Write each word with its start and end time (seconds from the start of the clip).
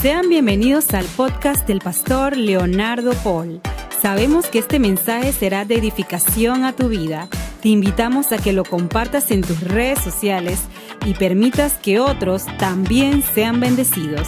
Sean 0.00 0.30
bienvenidos 0.30 0.94
al 0.94 1.04
podcast 1.04 1.66
del 1.66 1.80
pastor 1.80 2.34
Leonardo 2.34 3.12
Paul. 3.22 3.60
Sabemos 4.00 4.46
que 4.46 4.58
este 4.58 4.78
mensaje 4.78 5.30
será 5.30 5.66
de 5.66 5.74
edificación 5.74 6.64
a 6.64 6.72
tu 6.72 6.88
vida. 6.88 7.28
Te 7.60 7.68
invitamos 7.68 8.32
a 8.32 8.38
que 8.38 8.54
lo 8.54 8.64
compartas 8.64 9.30
en 9.30 9.42
tus 9.42 9.60
redes 9.60 9.98
sociales 9.98 10.62
y 11.04 11.12
permitas 11.12 11.74
que 11.74 12.00
otros 12.00 12.46
también 12.56 13.22
sean 13.22 13.60
bendecidos. 13.60 14.26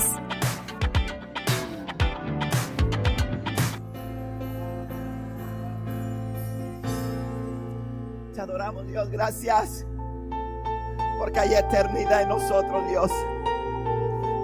Te 8.34 8.40
adoramos, 8.42 8.86
Dios. 8.88 9.08
Gracias. 9.08 9.86
Porque 11.16 11.40
hay 11.40 11.54
eternidad 11.54 12.20
en 12.24 12.28
nosotros, 12.28 12.86
Dios. 12.90 13.10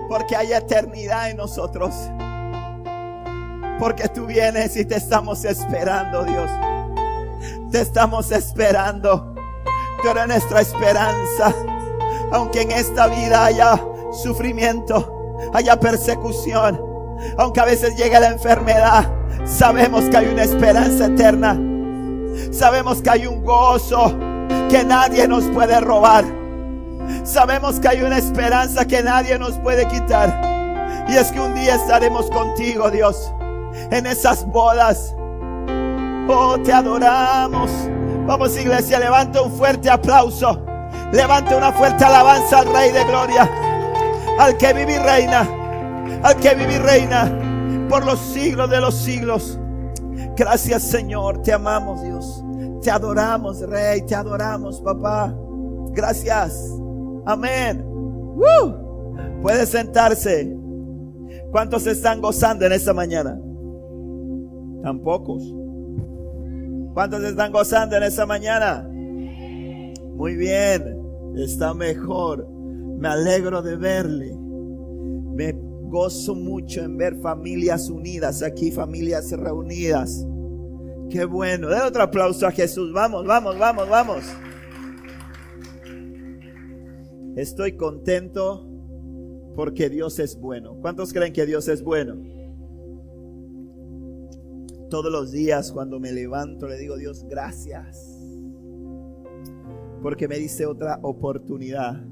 Porque 0.08 0.36
hay 0.36 0.52
eternidad 0.52 1.30
en 1.30 1.36
nosotros. 1.36 1.94
Porque 3.78 4.08
tú 4.08 4.26
vienes 4.26 4.76
y 4.76 4.84
te 4.84 4.96
estamos 4.96 5.44
esperando, 5.44 6.24
Dios. 6.24 6.50
Te 7.70 7.80
estamos 7.80 8.32
esperando. 8.32 9.34
Tú 10.02 10.08
eres 10.08 10.26
nuestra 10.26 10.60
esperanza. 10.60 11.54
Aunque 12.32 12.62
en 12.62 12.72
esta 12.72 13.06
vida 13.06 13.44
haya 13.44 13.80
sufrimiento, 14.12 15.36
haya 15.52 15.78
persecución, 15.78 16.80
aunque 17.36 17.60
a 17.60 17.64
veces 17.64 17.96
llegue 17.96 18.18
la 18.18 18.28
enfermedad, 18.28 19.10
sabemos 19.44 20.04
que 20.04 20.16
hay 20.16 20.26
una 20.28 20.42
esperanza 20.42 21.06
eterna. 21.06 21.58
Sabemos 22.52 23.02
que 23.02 23.10
hay 23.10 23.26
un 23.26 23.44
gozo 23.44 24.16
que 24.70 24.84
nadie 24.84 25.26
nos 25.26 25.44
puede 25.44 25.80
robar. 25.80 26.24
Sabemos 27.28 27.78
que 27.78 27.88
hay 27.88 28.02
una 28.02 28.16
esperanza 28.16 28.86
que 28.86 29.02
nadie 29.02 29.38
nos 29.38 29.58
puede 29.58 29.86
quitar. 29.86 31.04
Y 31.08 31.14
es 31.14 31.30
que 31.30 31.38
un 31.38 31.54
día 31.54 31.74
estaremos 31.74 32.30
contigo, 32.30 32.90
Dios, 32.90 33.34
en 33.90 34.06
esas 34.06 34.46
bodas. 34.46 35.14
Oh, 36.26 36.56
te 36.64 36.72
adoramos. 36.72 37.70
Vamos, 38.26 38.58
iglesia, 38.58 38.98
levanta 38.98 39.42
un 39.42 39.52
fuerte 39.52 39.90
aplauso. 39.90 40.58
Levanta 41.12 41.54
una 41.54 41.70
fuerte 41.70 42.02
alabanza 42.02 42.60
al 42.60 42.72
Rey 42.72 42.92
de 42.92 43.04
Gloria. 43.04 43.50
Al 44.38 44.56
que 44.56 44.72
vive 44.72 44.94
y 44.94 44.98
reina. 44.98 45.46
Al 46.22 46.34
que 46.36 46.54
vive 46.54 46.76
y 46.76 46.78
reina. 46.78 47.30
Por 47.90 48.06
los 48.06 48.18
siglos 48.20 48.70
de 48.70 48.80
los 48.80 48.94
siglos. 48.94 49.58
Gracias, 50.34 50.82
Señor. 50.82 51.42
Te 51.42 51.52
amamos, 51.52 52.02
Dios. 52.02 52.42
Te 52.82 52.90
adoramos, 52.90 53.60
Rey. 53.68 54.00
Te 54.06 54.14
adoramos, 54.14 54.80
papá. 54.80 55.34
Gracias. 55.92 56.78
Amén. 57.28 57.84
Puede 59.42 59.66
sentarse. 59.66 60.50
¿Cuántos 61.50 61.86
están 61.86 62.22
gozando 62.22 62.64
en 62.64 62.72
esta 62.72 62.94
mañana? 62.94 63.38
Tan 64.82 65.00
pocos. 65.02 65.42
¿Cuántos 66.94 67.22
están 67.24 67.52
gozando 67.52 67.96
en 67.96 68.04
esta 68.04 68.24
mañana? 68.24 68.88
Muy 70.16 70.36
bien. 70.36 71.02
Está 71.36 71.74
mejor. 71.74 72.48
Me 72.98 73.08
alegro 73.08 73.60
de 73.60 73.76
verle. 73.76 74.34
Me 75.34 75.54
gozo 75.90 76.34
mucho 76.34 76.80
en 76.80 76.96
ver 76.96 77.16
familias 77.16 77.90
unidas 77.90 78.42
aquí, 78.42 78.70
familias 78.70 79.30
reunidas. 79.32 80.26
Qué 81.10 81.26
bueno. 81.26 81.68
Den 81.68 81.82
otro 81.82 82.04
aplauso 82.04 82.46
a 82.46 82.50
Jesús. 82.50 82.90
Vamos, 82.94 83.26
vamos, 83.26 83.58
vamos, 83.58 83.86
vamos. 83.86 84.24
Estoy 87.38 87.76
contento 87.76 88.68
porque 89.54 89.88
Dios 89.88 90.18
es 90.18 90.36
bueno. 90.40 90.76
¿Cuántos 90.80 91.12
creen 91.12 91.32
que 91.32 91.46
Dios 91.46 91.68
es 91.68 91.84
bueno? 91.84 92.16
Todos 94.90 95.12
los 95.12 95.30
días 95.30 95.70
cuando 95.70 96.00
me 96.00 96.10
levanto 96.10 96.66
le 96.66 96.76
digo, 96.76 96.96
Dios, 96.96 97.24
gracias. 97.28 98.18
Porque 100.02 100.26
me 100.26 100.36
dice 100.36 100.66
otra 100.66 100.98
oportunidad. 101.00 102.04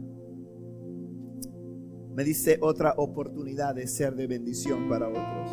Me 2.14 2.22
dice 2.22 2.58
otra 2.62 2.94
oportunidad 2.96 3.74
de 3.74 3.88
ser 3.88 4.14
de 4.14 4.28
bendición 4.28 4.88
para 4.88 5.08
otros. 5.08 5.50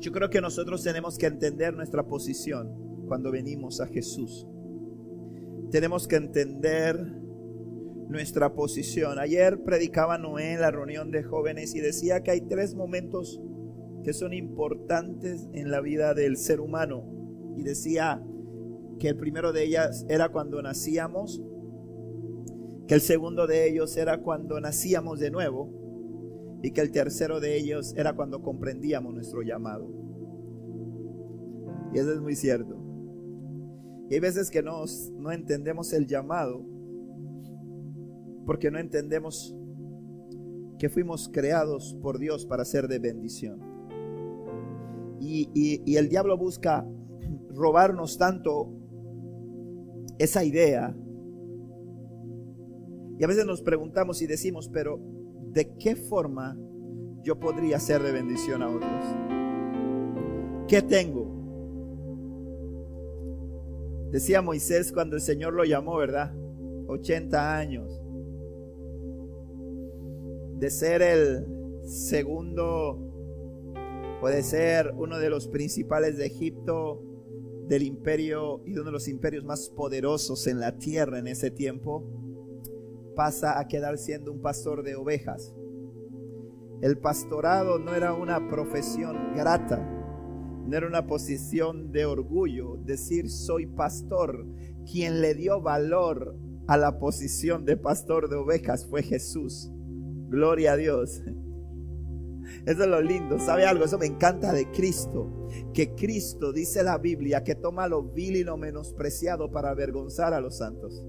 Yo 0.00 0.12
creo 0.12 0.30
que 0.30 0.40
nosotros 0.40 0.82
tenemos 0.82 1.18
que 1.18 1.26
entender 1.26 1.74
nuestra 1.74 2.06
posición 2.06 3.04
cuando 3.06 3.30
venimos 3.30 3.82
a 3.82 3.86
Jesús. 3.86 4.46
Tenemos 5.70 6.08
que 6.08 6.16
entender 6.16 7.21
nuestra 8.12 8.54
posición. 8.54 9.18
Ayer 9.18 9.62
predicaba 9.64 10.18
Noé 10.18 10.52
en 10.52 10.60
la 10.60 10.70
reunión 10.70 11.10
de 11.10 11.22
jóvenes 11.22 11.74
y 11.74 11.80
decía 11.80 12.22
que 12.22 12.30
hay 12.30 12.42
tres 12.42 12.74
momentos 12.74 13.40
que 14.04 14.12
son 14.12 14.32
importantes 14.32 15.48
en 15.52 15.70
la 15.70 15.80
vida 15.80 16.14
del 16.14 16.36
ser 16.36 16.60
humano. 16.60 17.04
Y 17.56 17.62
decía 17.62 18.22
que 19.00 19.08
el 19.08 19.16
primero 19.16 19.52
de 19.52 19.64
ellas 19.64 20.06
era 20.08 20.28
cuando 20.28 20.62
nacíamos, 20.62 21.42
que 22.86 22.94
el 22.94 23.00
segundo 23.00 23.46
de 23.46 23.68
ellos 23.68 23.96
era 23.96 24.18
cuando 24.22 24.60
nacíamos 24.60 25.18
de 25.18 25.30
nuevo 25.30 26.60
y 26.62 26.70
que 26.70 26.80
el 26.80 26.92
tercero 26.92 27.40
de 27.40 27.56
ellos 27.56 27.94
era 27.96 28.14
cuando 28.14 28.42
comprendíamos 28.42 29.14
nuestro 29.14 29.42
llamado. 29.42 29.90
Y 31.92 31.98
eso 31.98 32.12
es 32.12 32.20
muy 32.20 32.36
cierto. 32.36 32.76
Y 34.08 34.14
hay 34.14 34.20
veces 34.20 34.50
que 34.50 34.62
no, 34.62 34.84
no 35.18 35.32
entendemos 35.32 35.92
el 35.92 36.06
llamado 36.06 36.71
porque 38.46 38.70
no 38.70 38.78
entendemos 38.78 39.54
que 40.78 40.88
fuimos 40.88 41.28
creados 41.32 41.96
por 42.02 42.18
Dios 42.18 42.44
para 42.44 42.64
ser 42.64 42.88
de 42.88 42.98
bendición. 42.98 43.60
Y, 45.20 45.48
y, 45.54 45.96
el 45.96 46.08
diablo 46.08 46.36
busca 46.36 46.84
robarnos 47.54 48.18
tanto 48.18 48.68
esa 50.18 50.42
idea. 50.42 50.92
Y 53.16 53.22
a 53.22 53.28
veces 53.28 53.46
nos 53.46 53.62
preguntamos 53.62 54.20
y 54.22 54.26
decimos, 54.26 54.68
pero 54.68 54.98
¿de 55.52 55.76
qué 55.76 55.94
forma 55.94 56.58
yo 57.22 57.38
podría 57.38 57.78
ser 57.78 58.02
de 58.02 58.10
bendición 58.10 58.62
a 58.62 58.68
otros? 58.68 59.04
¿Qué 60.66 60.82
tengo? 60.82 61.30
Decía 64.10 64.42
Moisés 64.42 64.90
cuando 64.90 65.14
el 65.14 65.22
Señor 65.22 65.54
lo 65.54 65.64
llamó, 65.64 65.96
¿verdad? 65.96 66.34
80 66.88 67.56
años 67.56 68.01
de 70.62 70.70
ser 70.70 71.02
el 71.02 71.44
segundo, 71.84 72.96
puede 74.20 74.44
ser 74.44 74.92
uno 74.96 75.18
de 75.18 75.28
los 75.28 75.48
principales 75.48 76.16
de 76.16 76.26
Egipto, 76.26 77.02
del 77.66 77.82
imperio 77.82 78.62
y 78.64 78.74
uno 78.74 78.84
de 78.84 78.92
los 78.92 79.08
imperios 79.08 79.42
más 79.42 79.70
poderosos 79.70 80.46
en 80.46 80.60
la 80.60 80.78
tierra 80.78 81.18
en 81.18 81.26
ese 81.26 81.50
tiempo, 81.50 82.04
pasa 83.16 83.58
a 83.58 83.66
quedar 83.66 83.98
siendo 83.98 84.30
un 84.30 84.40
pastor 84.40 84.84
de 84.84 84.94
ovejas. 84.94 85.52
El 86.80 86.96
pastorado 86.96 87.80
no 87.80 87.96
era 87.96 88.14
una 88.14 88.48
profesión 88.48 89.34
grata, 89.34 89.78
no 90.64 90.76
era 90.76 90.86
una 90.86 91.08
posición 91.08 91.90
de 91.90 92.06
orgullo. 92.06 92.76
Decir 92.84 93.28
soy 93.30 93.66
pastor, 93.66 94.46
quien 94.88 95.22
le 95.22 95.34
dio 95.34 95.60
valor 95.60 96.36
a 96.68 96.76
la 96.76 97.00
posición 97.00 97.64
de 97.64 97.76
pastor 97.76 98.28
de 98.28 98.36
ovejas 98.36 98.86
fue 98.86 99.02
Jesús. 99.02 99.68
Gloria 100.32 100.72
a 100.72 100.76
Dios. 100.76 101.22
Eso 102.64 102.82
es 102.82 102.88
lo 102.88 103.02
lindo. 103.02 103.38
¿Sabe 103.38 103.66
algo? 103.66 103.84
Eso 103.84 103.98
me 103.98 104.06
encanta 104.06 104.52
de 104.54 104.70
Cristo. 104.70 105.46
Que 105.74 105.94
Cristo, 105.94 106.52
dice 106.54 106.82
la 106.82 106.96
Biblia, 106.96 107.44
que 107.44 107.54
toma 107.54 107.86
lo 107.86 108.02
vil 108.02 108.36
y 108.36 108.42
lo 108.42 108.56
menospreciado 108.56 109.52
para 109.52 109.68
avergonzar 109.68 110.32
a 110.32 110.40
los 110.40 110.56
santos. 110.56 111.04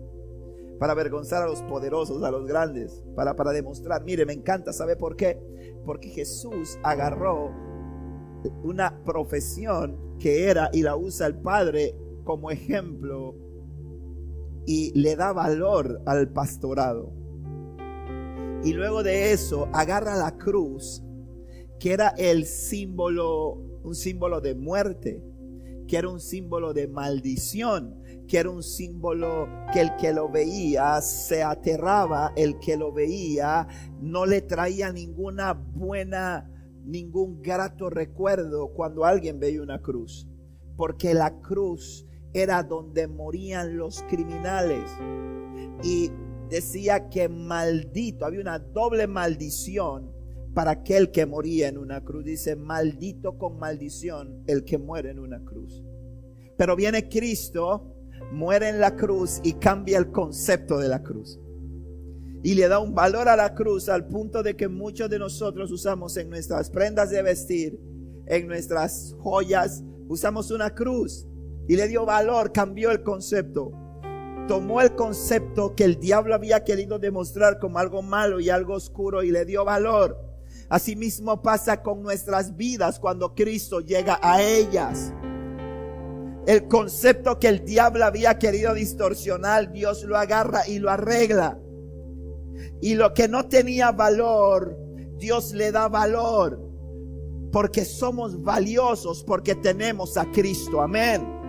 Para 0.78 0.92
avergonzar 0.92 1.42
a 1.42 1.46
los 1.46 1.62
poderosos, 1.64 2.22
a 2.22 2.32
los 2.32 2.46
grandes. 2.46 3.02
Para, 3.16 3.34
para 3.38 3.52
demostrar. 3.52 4.04
Mire, 4.04 4.26
me 4.26 4.34
encanta. 4.34 4.74
¿Sabe 4.74 4.98
por 4.98 5.16
qué? 5.16 5.40
Porque 5.86 6.10
Jesús 6.10 6.78
agarró 6.84 7.50
una 8.62 9.02
profesión 9.06 10.18
que 10.20 10.50
era 10.50 10.70
y 10.74 10.82
la 10.82 10.98
usa 10.98 11.28
el 11.28 11.36
Padre 11.36 11.96
como 12.26 12.52
ejemplo 12.52 13.36
y 14.66 14.92
le 15.00 15.16
da 15.16 15.32
valor 15.32 16.02
al 16.06 16.28
pastorado. 16.28 17.23
Y 18.64 18.74
luego 18.74 19.04
de 19.04 19.34
eso 19.34 19.68
agarra 19.74 20.16
la 20.16 20.38
cruz, 20.38 21.04
que 21.80 21.92
era 21.92 22.10
el 22.18 22.46
símbolo, 22.46 23.56
un 23.84 23.94
símbolo 23.94 24.40
de 24.40 24.56
muerte, 24.56 25.22
que 25.88 25.98
era 25.98 26.08
un 26.08 26.22
símbolo 26.22 26.74
de 26.74 26.88
maldición, 26.88 28.02
que 28.28 28.38
era 28.38 28.50
un 28.50 28.64
símbolo 28.64 29.50
que 29.74 29.82
el 29.82 29.96
que 29.98 30.14
lo 30.14 30.30
veía 30.30 31.02
se 31.02 31.44
aterraba, 31.44 32.32
el 32.38 32.58
que 32.60 32.78
lo 32.78 32.94
veía 32.94 33.68
no 34.02 34.26
le 34.26 34.42
traía 34.42 34.94
ninguna 34.94 35.54
buena, 35.54 36.50
ningún 36.86 37.42
grato 37.42 37.90
recuerdo 37.90 38.70
cuando 38.70 39.04
alguien 39.04 39.40
veía 39.40 39.62
una 39.62 39.82
cruz, 39.82 40.28
porque 40.78 41.14
la 41.14 41.42
cruz 41.42 42.08
era 42.34 42.64
donde 42.64 43.08
morían 43.08 43.78
los 43.78 44.04
criminales. 44.04 44.90
Y 45.84 46.12
decía 46.54 47.10
que 47.10 47.28
maldito, 47.28 48.28
había 48.28 48.40
una 48.40 48.60
doble 48.60 49.08
maldición 49.08 50.12
para 50.54 50.70
aquel 50.70 51.10
que 51.10 51.26
moría 51.26 51.68
en 51.68 51.80
una 51.80 52.02
cruz. 52.02 52.26
Dice, 52.26 52.56
maldito 52.56 53.40
con 53.40 53.58
maldición 53.58 54.44
el 54.46 54.64
que 54.64 54.78
muere 54.78 55.10
en 55.10 55.18
una 55.18 55.44
cruz. 55.44 55.84
Pero 56.56 56.76
viene 56.76 57.10
Cristo, 57.10 57.96
muere 58.32 58.70
en 58.70 58.80
la 58.80 58.96
cruz 58.96 59.40
y 59.44 59.54
cambia 59.54 59.98
el 59.98 60.12
concepto 60.12 60.78
de 60.78 60.90
la 60.90 61.02
cruz. 61.02 61.40
Y 62.44 62.54
le 62.54 62.68
da 62.68 62.78
un 62.78 62.94
valor 62.94 63.30
a 63.30 63.36
la 63.36 63.56
cruz 63.56 63.90
al 63.90 64.06
punto 64.06 64.44
de 64.44 64.56
que 64.56 64.68
muchos 64.68 65.10
de 65.10 65.18
nosotros 65.18 65.72
usamos 65.72 66.16
en 66.18 66.30
nuestras 66.30 66.70
prendas 66.70 67.10
de 67.10 67.24
vestir, 67.24 67.80
en 68.28 68.46
nuestras 68.46 69.16
joyas, 69.18 69.84
usamos 70.08 70.52
una 70.52 70.70
cruz. 70.70 71.26
Y 71.68 71.78
le 71.78 71.88
dio 71.88 72.06
valor, 72.06 72.52
cambió 72.52 72.92
el 72.92 73.02
concepto 73.02 73.83
tomó 74.48 74.82
el 74.82 74.96
concepto 74.96 75.76
que 75.76 75.84
el 75.84 76.00
diablo 76.00 76.36
había 76.36 76.64
querido 76.64 77.00
demostrar 77.00 77.60
como 77.60 77.80
algo 77.80 78.02
malo 78.02 78.40
y 78.40 78.50
algo 78.50 78.74
oscuro 78.74 79.24
y 79.24 79.32
le 79.32 79.46
dio 79.46 79.66
valor. 79.66 80.18
Asimismo 80.70 81.42
pasa 81.42 81.82
con 81.82 82.02
nuestras 82.02 82.56
vidas 82.56 83.00
cuando 83.00 83.36
Cristo 83.36 83.80
llega 83.80 84.20
a 84.22 84.42
ellas. 84.42 85.14
El 86.46 86.68
concepto 86.68 87.40
que 87.40 87.48
el 87.48 87.64
diablo 87.64 88.04
había 88.04 88.38
querido 88.38 88.74
distorsionar, 88.74 89.72
Dios 89.72 90.04
lo 90.04 90.18
agarra 90.18 90.68
y 90.68 90.80
lo 90.80 90.90
arregla. 90.90 91.60
Y 92.82 92.96
lo 92.96 93.14
que 93.14 93.28
no 93.28 93.48
tenía 93.48 93.92
valor, 93.92 94.78
Dios 95.18 95.54
le 95.54 95.72
da 95.72 95.88
valor. 95.88 96.60
Porque 97.52 97.86
somos 97.86 98.42
valiosos, 98.42 99.24
porque 99.24 99.56
tenemos 99.56 100.18
a 100.18 100.26
Cristo. 100.32 100.82
Amén. 100.82 101.43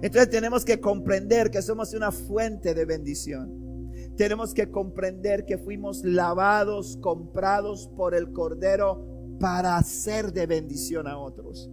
Entonces 0.00 0.30
tenemos 0.30 0.64
que 0.64 0.80
comprender 0.80 1.50
que 1.50 1.62
somos 1.62 1.92
una 1.94 2.12
fuente 2.12 2.74
de 2.74 2.84
bendición. 2.84 3.68
Tenemos 4.16 4.54
que 4.54 4.70
comprender 4.70 5.44
que 5.44 5.58
fuimos 5.58 6.04
lavados, 6.04 6.98
comprados 7.00 7.88
por 7.96 8.14
el 8.14 8.32
Cordero 8.32 9.06
para 9.40 9.80
ser 9.82 10.32
de 10.32 10.46
bendición 10.46 11.06
a 11.06 11.18
otros. 11.18 11.70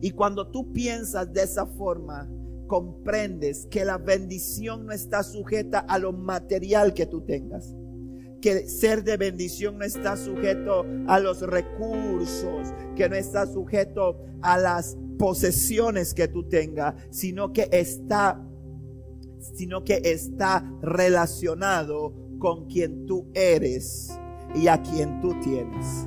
Y 0.00 0.10
cuando 0.10 0.50
tú 0.50 0.72
piensas 0.72 1.32
de 1.32 1.42
esa 1.42 1.66
forma, 1.66 2.28
comprendes 2.66 3.66
que 3.70 3.84
la 3.84 3.98
bendición 3.98 4.86
no 4.86 4.92
está 4.92 5.22
sujeta 5.22 5.78
a 5.80 5.98
lo 5.98 6.12
material 6.12 6.94
que 6.94 7.06
tú 7.06 7.22
tengas. 7.22 7.74
Que 8.40 8.68
ser 8.68 9.04
de 9.04 9.16
bendición 9.16 9.78
no 9.78 9.84
está 9.84 10.16
sujeto 10.16 10.84
a 11.06 11.18
los 11.18 11.40
recursos, 11.40 12.74
que 12.94 13.08
no 13.08 13.16
está 13.16 13.46
sujeto 13.46 14.20
a 14.42 14.58
las 14.58 14.96
posesiones 15.18 16.14
que 16.14 16.28
tú 16.28 16.48
tengas, 16.48 16.94
sino 17.10 17.52
que 17.52 17.68
está 17.72 18.40
sino 19.52 19.84
que 19.84 20.00
está 20.04 20.64
relacionado 20.80 22.14
con 22.38 22.66
quien 22.66 23.06
tú 23.06 23.30
eres 23.34 24.18
y 24.54 24.68
a 24.68 24.80
quien 24.82 25.20
tú 25.20 25.34
tienes. 25.40 26.06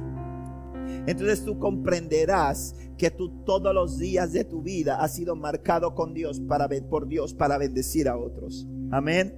Entonces 1.05 1.45
tú 1.45 1.59
comprenderás 1.59 2.75
que 2.97 3.11
tú 3.11 3.43
todos 3.45 3.73
los 3.73 3.97
días 3.97 4.33
de 4.33 4.43
tu 4.43 4.61
vida 4.61 5.01
has 5.01 5.15
sido 5.15 5.35
marcado 5.35 5.93
con 5.93 6.13
Dios 6.13 6.39
para 6.39 6.67
por 6.89 7.07
Dios 7.07 7.33
para 7.33 7.57
bendecir 7.57 8.09
a 8.09 8.17
otros. 8.17 8.67
Amén. 8.91 9.33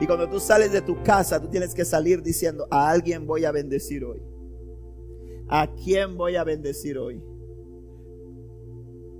Y 0.00 0.06
cuando 0.06 0.28
tú 0.28 0.38
sales 0.38 0.72
de 0.72 0.82
tu 0.82 1.02
casa, 1.02 1.40
tú 1.40 1.48
tienes 1.48 1.74
que 1.74 1.84
salir 1.84 2.22
diciendo, 2.22 2.66
a 2.70 2.90
alguien 2.90 3.26
voy 3.26 3.44
a 3.44 3.52
bendecir 3.52 4.04
hoy. 4.04 4.20
¿A 5.48 5.68
quién 5.74 6.16
voy 6.16 6.36
a 6.36 6.44
bendecir 6.44 6.98
hoy? 6.98 7.22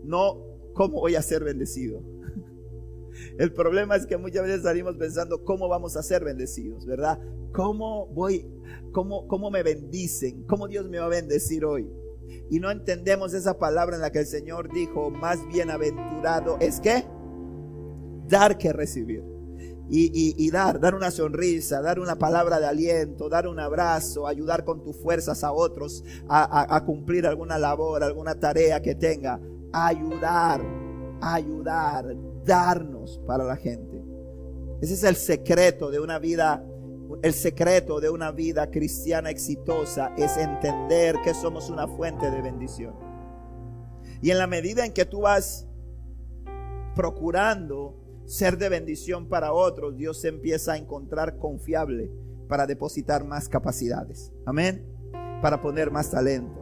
No 0.04 0.52
cómo 0.74 1.00
voy 1.00 1.14
a 1.14 1.22
ser 1.22 1.44
bendecido. 1.44 2.02
El 3.38 3.52
problema 3.52 3.96
es 3.96 4.06
que 4.06 4.16
muchas 4.16 4.44
veces 4.44 4.62
salimos 4.62 4.96
pensando 4.96 5.44
cómo 5.44 5.68
vamos 5.68 5.96
a 5.96 6.02
ser 6.02 6.24
bendecidos, 6.24 6.86
¿verdad? 6.86 7.18
¿Cómo 7.52 8.06
voy, 8.06 8.46
cómo, 8.92 9.26
cómo 9.28 9.50
me 9.50 9.62
bendicen? 9.62 10.44
¿Cómo 10.44 10.68
Dios 10.68 10.88
me 10.88 10.98
va 10.98 11.06
a 11.06 11.08
bendecir 11.08 11.64
hoy? 11.64 11.90
Y 12.50 12.60
no 12.60 12.70
entendemos 12.70 13.34
esa 13.34 13.58
palabra 13.58 13.96
en 13.96 14.02
la 14.02 14.10
que 14.10 14.20
el 14.20 14.26
Señor 14.26 14.72
dijo, 14.72 15.10
más 15.10 15.46
bienaventurado 15.48 16.56
es 16.60 16.80
que 16.80 17.04
dar 18.28 18.58
que 18.58 18.72
recibir. 18.72 19.22
Y, 19.94 20.50
dar, 20.50 20.80
dar 20.80 20.94
una 20.94 21.10
sonrisa, 21.10 21.82
dar 21.82 22.00
una 22.00 22.16
palabra 22.16 22.58
de 22.58 22.66
aliento, 22.66 23.28
dar 23.28 23.46
un 23.46 23.60
abrazo, 23.60 24.26
ayudar 24.26 24.64
con 24.64 24.82
tus 24.82 24.96
fuerzas 24.96 25.44
a 25.44 25.52
otros 25.52 26.02
a, 26.28 26.74
a 26.74 26.84
cumplir 26.86 27.26
alguna 27.26 27.58
labor, 27.58 28.02
alguna 28.02 28.40
tarea 28.40 28.80
que 28.80 28.94
tenga 28.94 29.38
ayudar, 29.72 30.60
ayudar, 31.20 32.04
darnos 32.44 33.20
para 33.26 33.44
la 33.44 33.56
gente. 33.56 34.02
Ese 34.80 34.94
es 34.94 35.04
el 35.04 35.16
secreto 35.16 35.90
de 35.90 36.00
una 36.00 36.18
vida, 36.18 36.64
el 37.22 37.32
secreto 37.32 38.00
de 38.00 38.10
una 38.10 38.32
vida 38.32 38.70
cristiana 38.70 39.30
exitosa 39.30 40.12
es 40.16 40.36
entender 40.36 41.16
que 41.22 41.34
somos 41.34 41.70
una 41.70 41.86
fuente 41.86 42.30
de 42.30 42.42
bendición. 42.42 42.94
Y 44.20 44.30
en 44.30 44.38
la 44.38 44.46
medida 44.46 44.84
en 44.84 44.92
que 44.92 45.04
tú 45.04 45.22
vas 45.22 45.66
procurando 46.94 47.96
ser 48.26 48.58
de 48.58 48.68
bendición 48.68 49.28
para 49.28 49.52
otros, 49.52 49.96
Dios 49.96 50.20
se 50.20 50.28
empieza 50.28 50.72
a 50.72 50.76
encontrar 50.76 51.38
confiable 51.38 52.10
para 52.48 52.66
depositar 52.66 53.24
más 53.24 53.48
capacidades. 53.48 54.32
Amén. 54.46 54.86
Para 55.40 55.60
poner 55.60 55.90
más 55.90 56.10
talento, 56.10 56.60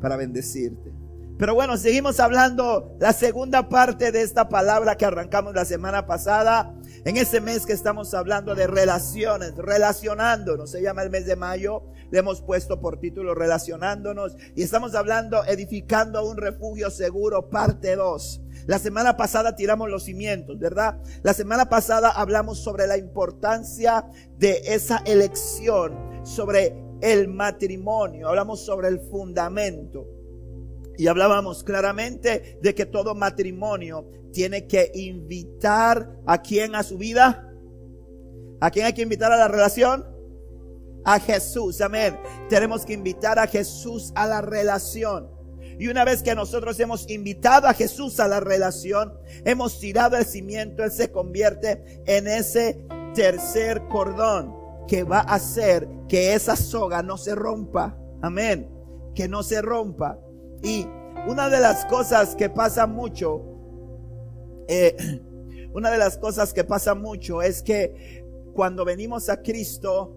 para 0.00 0.16
bendecirte. 0.16 1.01
Pero 1.38 1.54
bueno, 1.54 1.76
seguimos 1.76 2.20
hablando 2.20 2.96
la 3.00 3.12
segunda 3.12 3.68
parte 3.68 4.12
de 4.12 4.22
esta 4.22 4.48
palabra 4.48 4.96
que 4.96 5.06
arrancamos 5.06 5.54
la 5.54 5.64
semana 5.64 6.06
pasada. 6.06 6.74
En 7.04 7.16
ese 7.16 7.40
mes 7.40 7.66
que 7.66 7.72
estamos 7.72 8.14
hablando 8.14 8.54
de 8.54 8.66
relaciones, 8.68 9.56
relacionándonos, 9.56 10.70
se 10.70 10.82
llama 10.82 11.02
el 11.02 11.10
mes 11.10 11.26
de 11.26 11.34
mayo, 11.34 11.82
le 12.12 12.20
hemos 12.20 12.42
puesto 12.42 12.80
por 12.80 13.00
título 13.00 13.34
relacionándonos 13.34 14.36
y 14.54 14.62
estamos 14.62 14.94
hablando 14.94 15.44
edificando 15.44 16.24
un 16.24 16.36
refugio 16.36 16.90
seguro, 16.90 17.48
parte 17.48 17.96
2. 17.96 18.42
La 18.66 18.78
semana 18.78 19.16
pasada 19.16 19.56
tiramos 19.56 19.90
los 19.90 20.04
cimientos, 20.04 20.58
¿verdad? 20.60 21.00
La 21.22 21.34
semana 21.34 21.68
pasada 21.68 22.10
hablamos 22.10 22.62
sobre 22.62 22.86
la 22.86 22.96
importancia 22.96 24.04
de 24.38 24.62
esa 24.66 24.98
elección, 25.06 26.20
sobre 26.22 26.76
el 27.00 27.26
matrimonio, 27.26 28.28
hablamos 28.28 28.64
sobre 28.64 28.88
el 28.88 29.00
fundamento. 29.00 30.06
Y 30.98 31.06
hablábamos 31.06 31.64
claramente 31.64 32.58
de 32.60 32.74
que 32.74 32.86
todo 32.86 33.14
matrimonio 33.14 34.08
tiene 34.32 34.66
que 34.66 34.90
invitar 34.94 36.18
a 36.26 36.42
quién 36.42 36.74
a 36.74 36.82
su 36.82 36.98
vida. 36.98 37.48
¿A 38.60 38.70
quién 38.70 38.86
hay 38.86 38.92
que 38.92 39.02
invitar 39.02 39.32
a 39.32 39.36
la 39.36 39.48
relación? 39.48 40.06
A 41.04 41.18
Jesús, 41.18 41.80
amén. 41.80 42.18
Tenemos 42.48 42.84
que 42.84 42.92
invitar 42.92 43.38
a 43.38 43.46
Jesús 43.46 44.12
a 44.14 44.26
la 44.26 44.40
relación. 44.40 45.28
Y 45.78 45.88
una 45.88 46.04
vez 46.04 46.22
que 46.22 46.34
nosotros 46.34 46.78
hemos 46.78 47.10
invitado 47.10 47.66
a 47.66 47.74
Jesús 47.74 48.20
a 48.20 48.28
la 48.28 48.40
relación, 48.40 49.14
hemos 49.44 49.80
tirado 49.80 50.16
el 50.16 50.24
cimiento, 50.24 50.84
Él 50.84 50.92
se 50.92 51.10
convierte 51.10 52.02
en 52.06 52.28
ese 52.28 52.86
tercer 53.14 53.82
cordón 53.88 54.54
que 54.86 55.04
va 55.04 55.18
a 55.20 55.34
hacer 55.34 55.88
que 56.08 56.34
esa 56.34 56.56
soga 56.56 57.02
no 57.02 57.16
se 57.16 57.34
rompa. 57.34 57.98
Amén. 58.20 58.70
Que 59.14 59.28
no 59.28 59.42
se 59.42 59.60
rompa. 59.60 60.18
Y 60.62 60.86
una 61.26 61.48
de 61.48 61.60
las 61.60 61.84
cosas 61.86 62.36
que 62.36 62.48
pasa 62.48 62.86
mucho, 62.86 63.42
eh, 64.68 64.96
una 65.74 65.90
de 65.90 65.98
las 65.98 66.18
cosas 66.18 66.52
que 66.52 66.64
pasa 66.64 66.94
mucho 66.94 67.42
es 67.42 67.62
que 67.62 68.24
cuando 68.54 68.84
venimos 68.84 69.28
a 69.28 69.42
Cristo, 69.42 70.16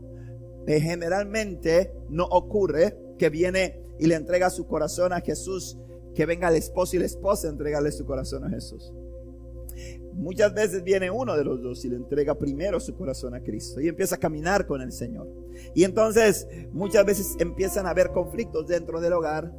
eh, 0.68 0.80
generalmente 0.80 1.94
no 2.10 2.26
ocurre 2.26 2.98
que 3.18 3.30
viene 3.30 3.82
y 4.00 4.08
le 4.08 4.16
entrega 4.16 4.50
su 4.50 4.68
corazón 4.68 5.14
a 5.14 5.22
Jesús, 5.22 5.78
que 6.14 6.26
venga 6.26 6.50
el 6.50 6.56
esposo 6.56 6.96
y 6.96 7.00
la 7.00 7.06
esposa 7.06 7.48
a 7.48 7.52
entregarle 7.52 7.92
su 7.92 8.06
corazón 8.06 8.44
a 8.46 8.50
Jesús. 8.50 8.94
Muchas 10.14 10.54
veces 10.54 10.84
viene 10.84 11.12
uno 11.12 11.36
de 11.36 11.44
los 11.44 11.62
dos 11.62 11.84
y 11.84 11.90
le 11.90 11.98
entrega 11.98 12.36
primero 12.36 12.80
su 12.80 12.96
corazón 12.96 13.36
a 13.36 13.44
Cristo 13.44 13.82
y 13.82 13.90
empieza 13.90 14.16
a 14.16 14.18
caminar 14.18 14.66
con 14.66 14.82
el 14.82 14.94
Señor. 14.94 15.28
Y 15.74 15.84
entonces 15.84 16.48
muchas 16.72 17.06
veces 17.06 17.36
empiezan 17.40 17.86
a 17.86 17.90
haber 17.90 18.12
conflictos 18.12 18.66
dentro 18.66 19.02
del 19.02 19.12
hogar, 19.12 19.54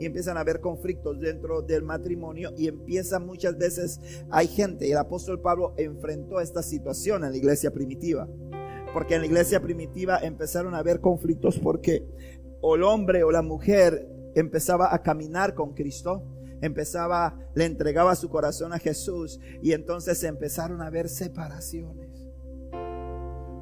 y 0.00 0.06
empiezan 0.06 0.38
a 0.38 0.40
haber 0.40 0.60
conflictos 0.60 1.20
dentro 1.20 1.60
del 1.60 1.82
matrimonio 1.82 2.52
y 2.56 2.68
empiezan 2.68 3.26
muchas 3.26 3.58
veces, 3.58 4.00
hay 4.30 4.48
gente, 4.48 4.88
y 4.88 4.92
el 4.92 4.96
apóstol 4.96 5.42
Pablo 5.42 5.74
enfrentó 5.76 6.40
esta 6.40 6.62
situación 6.62 7.22
en 7.22 7.32
la 7.32 7.36
iglesia 7.36 7.70
primitiva, 7.70 8.26
porque 8.94 9.16
en 9.16 9.20
la 9.20 9.26
iglesia 9.26 9.60
primitiva 9.60 10.18
empezaron 10.18 10.74
a 10.74 10.78
haber 10.78 11.00
conflictos 11.00 11.58
porque 11.58 12.08
o 12.62 12.76
el 12.76 12.82
hombre 12.82 13.24
o 13.24 13.30
la 13.30 13.42
mujer 13.42 14.08
empezaba 14.34 14.94
a 14.94 15.02
caminar 15.02 15.54
con 15.54 15.74
Cristo, 15.74 16.24
empezaba, 16.62 17.38
le 17.54 17.66
entregaba 17.66 18.16
su 18.16 18.30
corazón 18.30 18.72
a 18.72 18.78
Jesús 18.78 19.38
y 19.60 19.72
entonces 19.72 20.24
empezaron 20.24 20.80
a 20.80 20.86
haber 20.86 21.10
separaciones. 21.10 22.08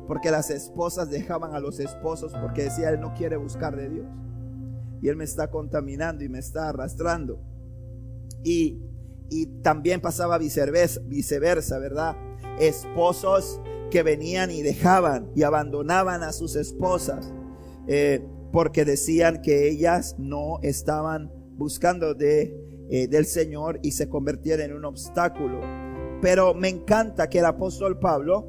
Porque 0.07 0.31
las 0.31 0.51
esposas 0.51 1.11
dejaban 1.11 1.53
a 1.55 1.61
los 1.61 1.81
esposos 1.81 2.33
porque 2.41 2.63
decía, 2.63 2.91
él 2.91 3.01
no 3.01 3.13
quiere 3.13 3.37
buscar 3.37 3.77
de 3.77 3.89
Dios 3.91 4.07
y 5.01 5.09
Él 5.09 5.17
me 5.17 5.25
está 5.25 5.51
contaminando 5.51 6.25
y 6.25 6.29
me 6.29 6.39
está 6.39 6.69
arrastrando. 6.69 7.41
Y, 8.45 8.81
y 9.31 9.47
también 9.63 10.01
pasaba 10.01 10.39
viceversa, 10.39 11.01
viceversa, 11.05 11.79
¿verdad? 11.79 12.17
Esposos 12.61 13.61
que 13.91 14.03
venían 14.03 14.51
y 14.51 14.63
dejaban 14.63 15.31
y 15.35 15.43
abandonaban 15.43 16.23
a 16.23 16.33
sus 16.33 16.57
esposas. 16.57 17.33
Eh, 17.87 18.23
porque 18.53 18.85
decían 18.85 19.43
que 19.43 19.69
ellas 19.69 20.17
no 20.19 20.59
estaban 20.63 21.31
buscando 21.57 22.15
de, 22.15 22.55
eh, 22.91 23.09
del 23.09 23.27
Señor 23.27 23.79
y 23.83 23.93
se 23.93 24.09
convirtieron 24.09 24.71
en 24.71 24.77
un 24.77 24.85
obstáculo. 24.85 25.61
Pero 26.23 26.55
me 26.55 26.69
encanta 26.69 27.29
que 27.29 27.39
el 27.39 27.45
apóstol 27.45 27.99
Pablo 27.99 28.47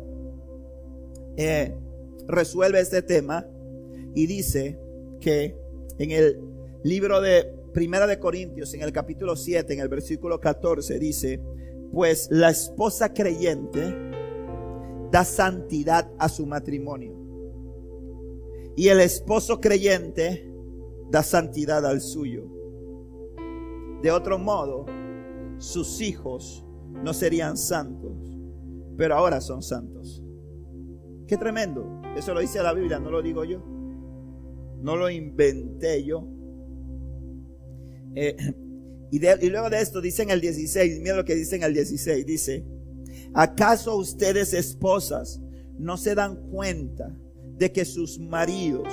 eh, 1.38 1.76
resuelve 2.28 2.80
este 2.80 3.02
tema 3.02 3.46
y 4.16 4.26
dice 4.26 4.80
que 5.20 5.58
en 6.00 6.12
el 6.12 6.40
libro 6.84 7.22
de 7.22 7.54
Primera 7.74 8.08
de 8.08 8.18
Corintios, 8.18 8.74
en 8.74 8.82
el 8.82 8.92
capítulo 8.92 9.36
7, 9.36 9.74
en 9.74 9.82
el 9.82 9.90
versículo 9.90 10.40
14, 10.40 10.98
dice, 10.98 11.42
pues 11.92 12.30
la 12.32 12.50
esposa 12.50 13.14
creyente 13.14 13.96
da 15.12 15.24
santidad 15.26 16.10
a 16.18 16.30
su 16.30 16.46
matrimonio. 16.46 17.16
Y 18.76 18.88
el 18.88 19.02
esposo 19.02 19.60
creyente 19.60 20.50
da 21.12 21.22
santidad 21.22 21.86
al 21.86 22.00
suyo. 22.00 22.46
De 24.02 24.10
otro 24.10 24.40
modo, 24.40 24.86
sus 25.58 26.00
hijos 26.00 26.66
no 27.04 27.14
serían 27.14 27.58
santos, 27.58 28.40
pero 28.98 29.16
ahora 29.16 29.42
son 29.42 29.62
santos. 29.62 30.24
Qué 31.28 31.36
tremendo. 31.36 32.02
Eso 32.16 32.34
lo 32.34 32.40
dice 32.40 32.64
la 32.64 32.74
Biblia, 32.74 33.00
no 33.00 33.12
lo 33.12 33.22
digo 33.22 33.44
yo. 33.44 33.79
No 34.82 34.96
lo 34.96 35.10
inventé 35.10 36.04
yo. 36.04 36.28
Eh, 38.16 38.36
y, 39.12 39.18
y, 39.26 39.50
luego 39.50 39.70
de 39.70 39.82
esto 39.82 40.02
dice 40.02 40.24
en 40.24 40.32
el 40.32 40.42
16, 40.42 41.00
mira 41.02 41.16
lo 41.16 41.26
que 41.26 41.36
dice 41.36 41.56
en 41.56 41.64
el 41.64 41.74
16, 41.74 42.26
dice, 42.26 42.66
¿acaso 43.34 43.98
ustedes 43.98 44.54
esposas 44.54 45.42
no 45.78 45.98
se 45.98 46.16
dan 46.16 46.50
cuenta 46.50 47.16
de 47.58 47.72
que 47.72 47.86
sus 47.86 48.20
maridos 48.20 48.88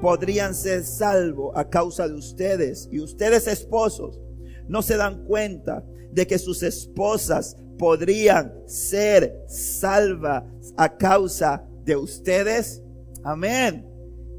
podrían 0.00 0.54
ser 0.54 0.84
salvos 0.84 1.52
a 1.54 1.68
causa 1.68 2.08
de 2.08 2.14
ustedes? 2.14 2.88
Y 2.90 3.00
ustedes 3.00 3.46
esposos 3.46 4.20
no 4.68 4.82
se 4.82 4.96
dan 4.96 5.24
cuenta 5.24 5.84
de 6.12 6.26
que 6.26 6.38
sus 6.38 6.62
esposas 6.62 7.56
podrían 7.78 8.52
ser 8.66 9.44
salvas 9.46 10.44
a 10.76 10.96
causa 10.96 11.64
de 11.84 11.96
ustedes. 11.96 12.82
Amén. 13.24 13.86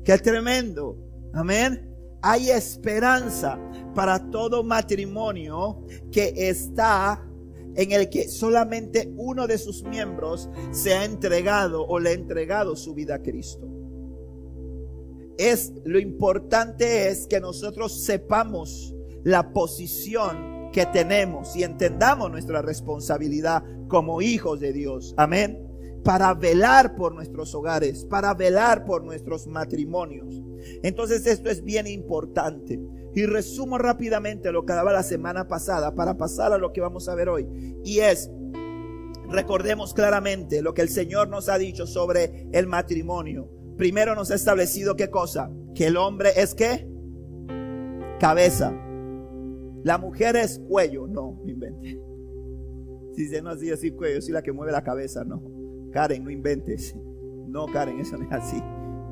Qué 0.10 0.18
tremendo. 0.18 0.98
Amén. 1.36 1.96
Hay 2.24 2.50
esperanza 2.50 3.60
para 3.94 4.32
todo 4.32 4.64
matrimonio 4.64 5.86
que 6.12 6.34
está 6.36 7.24
en 7.76 7.92
el 7.92 8.10
que 8.10 8.28
solamente 8.28 9.14
uno 9.18 9.46
de 9.46 9.60
sus 9.60 9.84
miembros 9.84 10.50
se 10.72 10.96
ha 10.96 11.06
entregado 11.06 11.86
o 11.86 12.00
le 12.00 12.10
ha 12.10 12.14
entregado 12.14 12.76
su 12.76 12.96
vida 12.96 13.14
a 13.14 13.22
Cristo. 13.22 13.68
Es 15.38 15.74
lo 15.86 16.00
importante 16.00 17.10
es 17.10 17.28
que 17.28 17.40
nosotros 17.40 18.04
sepamos 18.04 18.96
la 19.24 19.54
posición 19.54 20.72
que 20.72 20.88
tenemos 20.88 21.56
y 21.56 21.62
entendamos 21.62 22.32
nuestra 22.32 22.64
responsabilidad 22.64 23.64
como 23.88 24.24
hijos 24.24 24.60
de 24.60 24.74
Dios. 24.74 25.14
Amén. 25.18 25.69
Para 26.04 26.34
velar 26.34 26.96
por 26.96 27.14
nuestros 27.14 27.54
hogares, 27.54 28.06
para 28.06 28.34
velar 28.34 28.86
por 28.86 29.04
nuestros 29.04 29.48
matrimonios. 29.48 30.42
Entonces 30.84 31.26
esto 31.28 31.50
es 31.50 31.64
bien 31.64 31.88
importante. 31.88 32.80
Y 33.14 33.26
resumo 33.26 33.78
rápidamente 33.78 34.52
lo 34.52 34.66
que 34.66 34.74
daba 34.74 34.94
la 34.94 35.04
semana 35.04 35.48
pasada 35.48 35.96
para 35.96 36.18
pasar 36.18 36.54
a 36.54 36.58
lo 36.58 36.72
que 36.72 36.82
vamos 36.82 37.10
a 37.10 37.16
ver 37.16 37.30
hoy. 37.30 37.48
Y 37.84 38.00
es, 38.00 38.32
recordemos 39.30 39.94
claramente 39.94 40.62
lo 40.62 40.74
que 40.74 40.82
el 40.82 40.90
Señor 40.90 41.28
nos 41.28 41.50
ha 41.50 41.58
dicho 41.58 41.88
sobre 41.88 42.48
el 42.52 42.68
matrimonio. 42.68 43.50
Primero 43.78 44.16
nos 44.16 44.32
ha 44.32 44.36
establecido 44.36 44.96
qué 44.96 45.10
cosa? 45.10 45.52
Que 45.74 45.88
el 45.88 45.98
hombre 45.98 46.32
es 46.36 46.54
qué? 46.54 46.88
Cabeza. 48.20 48.74
La 49.84 49.98
mujer 49.98 50.36
es 50.36 50.60
cuello. 50.68 51.08
No, 51.08 51.40
no 51.42 51.50
invente. 51.50 52.00
Si 53.16 53.28
se 53.28 53.42
no 53.42 53.50
así, 53.50 53.72
así 53.72 53.92
cuello, 53.92 54.22
si 54.22 54.32
la 54.32 54.42
que 54.42 54.52
mueve 54.52 54.72
la 54.72 54.84
cabeza, 54.84 55.24
no. 55.24 55.59
Karen, 55.92 56.24
no 56.24 56.30
inventes. 56.30 56.96
No, 57.48 57.66
Karen, 57.68 58.00
eso 58.00 58.18
no 58.18 58.26
es 58.26 58.32
así. 58.32 58.62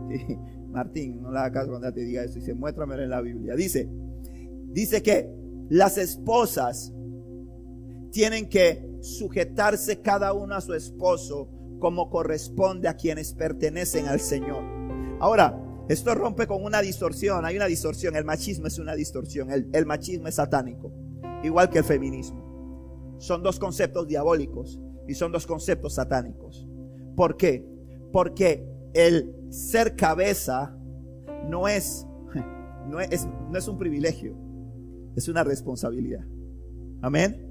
Martín, 0.70 1.22
no 1.22 1.32
le 1.32 1.40
hagas 1.40 1.52
caso 1.52 1.70
cuando 1.70 1.92
te 1.92 2.02
diga 2.02 2.24
eso. 2.24 2.36
Dice, 2.36 2.54
muéstramelo 2.54 3.04
en 3.04 3.10
la 3.10 3.22
Biblia. 3.22 3.56
Dice, 3.56 3.90
dice 4.68 5.02
que 5.02 5.30
las 5.70 5.98
esposas 5.98 6.94
tienen 8.12 8.48
que 8.50 8.88
sujetarse 9.02 10.02
cada 10.02 10.34
una 10.34 10.58
a 10.58 10.62
su 10.62 10.74
esposo 10.74 11.50
como 11.80 12.10
corresponde 12.10 12.88
a 12.88 12.96
quienes 12.96 13.34
pertenecen 13.34 14.08
al 14.08 14.20
Señor. 14.20 14.64
Ahora, 15.20 15.64
esto 15.90 16.14
rompe 16.16 16.48
con 16.48 16.64
una 16.64 16.82
distorsión. 16.82 17.46
Hay 17.46 17.56
una 17.56 17.66
distorsión. 17.66 18.16
El 18.16 18.26
machismo 18.26 18.68
es 18.68 18.78
una 18.78 18.96
distorsión. 18.96 19.50
El 19.52 19.86
machismo 19.86 20.28
es 20.28 20.36
satánico. 20.36 20.92
Igual 21.44 21.70
que 21.70 21.80
el 21.80 21.84
feminismo. 21.84 23.16
Son 23.20 23.42
dos 23.42 23.58
conceptos 23.58 24.08
diabólicos 24.08 24.80
y 25.08 25.14
son 25.14 25.32
dos 25.32 25.48
conceptos 25.48 25.96
satánicos. 25.96 26.67
¿Por 27.18 27.36
qué? 27.36 27.66
Porque 28.14 28.64
el 28.94 29.36
ser 29.50 29.96
cabeza 29.96 30.78
no 31.50 31.68
es, 31.68 32.06
no 32.88 33.00
es, 33.00 33.28
no 33.50 33.58
es 33.58 33.68
un 33.68 33.80
privilegio, 33.80 34.38
es 35.16 35.28
una 35.28 35.44
responsabilidad. 35.44 36.24
Amén. 37.02 37.44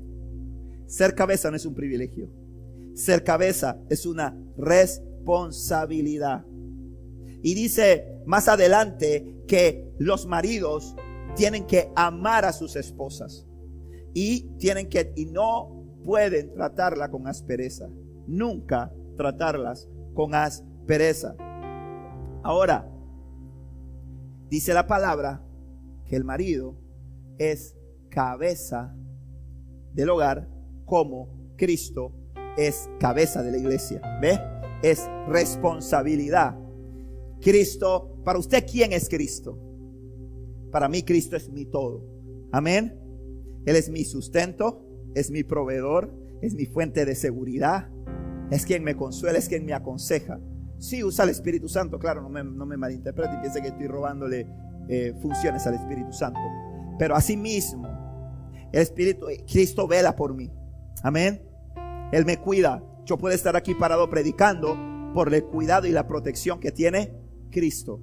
Ser 0.86 1.16
cabeza 1.16 1.50
no 1.50 1.56
es 1.56 1.66
un 1.66 1.74
privilegio. 1.74 2.30
Ser 2.94 3.24
cabeza 3.24 3.76
es 3.90 4.06
una 4.06 4.40
responsabilidad. 4.56 6.46
Y 7.42 7.54
dice 7.54 8.22
más 8.24 8.46
adelante 8.46 9.42
que 9.48 9.92
los 9.98 10.26
maridos 10.26 10.94
tienen 11.34 11.66
que 11.66 11.90
amar 11.96 12.44
a 12.44 12.52
sus 12.52 12.76
esposas 12.76 13.48
y 14.14 14.42
tienen 14.58 14.88
que 14.88 15.12
y 15.16 15.26
no 15.26 15.98
pueden 16.04 16.54
tratarla 16.54 17.10
con 17.10 17.26
aspereza. 17.26 17.88
Nunca 18.28 18.92
tratarlas 19.16 19.88
con 20.14 20.34
aspereza 20.34 20.76
pereza. 20.86 21.36
Ahora, 22.42 22.88
dice 24.48 24.72
la 24.72 24.86
palabra 24.86 25.44
que 26.06 26.16
el 26.16 26.24
marido 26.24 26.76
es 27.38 27.76
cabeza 28.08 28.94
del 29.92 30.10
hogar 30.10 30.48
como 30.84 31.28
Cristo 31.56 32.12
es 32.56 32.88
cabeza 33.00 33.42
de 33.42 33.50
la 33.50 33.58
iglesia. 33.58 34.00
¿Ve? 34.22 34.38
Es 34.82 35.06
responsabilidad. 35.28 36.56
Cristo, 37.40 38.20
para 38.24 38.38
usted, 38.38 38.64
¿quién 38.70 38.92
es 38.92 39.08
Cristo? 39.08 39.58
Para 40.70 40.88
mí 40.88 41.02
Cristo 41.02 41.36
es 41.36 41.50
mi 41.50 41.66
todo. 41.66 42.04
Amén. 42.52 42.98
Él 43.66 43.76
es 43.76 43.90
mi 43.90 44.04
sustento, 44.04 44.86
es 45.14 45.30
mi 45.30 45.42
proveedor, 45.42 46.14
es 46.40 46.54
mi 46.54 46.66
fuente 46.66 47.04
de 47.04 47.14
seguridad, 47.14 47.90
es 48.50 48.64
quien 48.64 48.84
me 48.84 48.96
consuela, 48.96 49.38
es 49.38 49.48
quien 49.48 49.64
me 49.64 49.74
aconseja. 49.74 50.38
Sí, 50.78 51.02
usa 51.02 51.24
el 51.24 51.30
Espíritu 51.30 51.68
Santo, 51.68 51.98
claro, 51.98 52.20
no 52.22 52.28
me, 52.28 52.44
no 52.44 52.66
malinterprete 52.66 53.34
y 53.34 53.40
piense 53.40 53.62
que 53.62 53.68
estoy 53.68 53.86
robándole 53.86 54.46
eh, 54.88 55.14
funciones 55.20 55.66
al 55.66 55.74
Espíritu 55.74 56.12
Santo. 56.12 56.40
Pero 56.98 57.14
asimismo, 57.14 57.88
el 58.72 58.82
Espíritu, 58.82 59.28
eh, 59.28 59.44
Cristo 59.50 59.86
vela 59.86 60.14
por 60.14 60.34
mí. 60.34 60.52
Amén. 61.02 61.42
Él 62.12 62.24
me 62.24 62.38
cuida. 62.38 62.82
Yo 63.04 63.18
puedo 63.18 63.34
estar 63.34 63.56
aquí 63.56 63.74
parado 63.74 64.08
predicando 64.10 64.76
por 65.14 65.32
el 65.32 65.44
cuidado 65.44 65.86
y 65.86 65.92
la 65.92 66.06
protección 66.06 66.60
que 66.60 66.72
tiene 66.72 67.14
Cristo. 67.50 68.00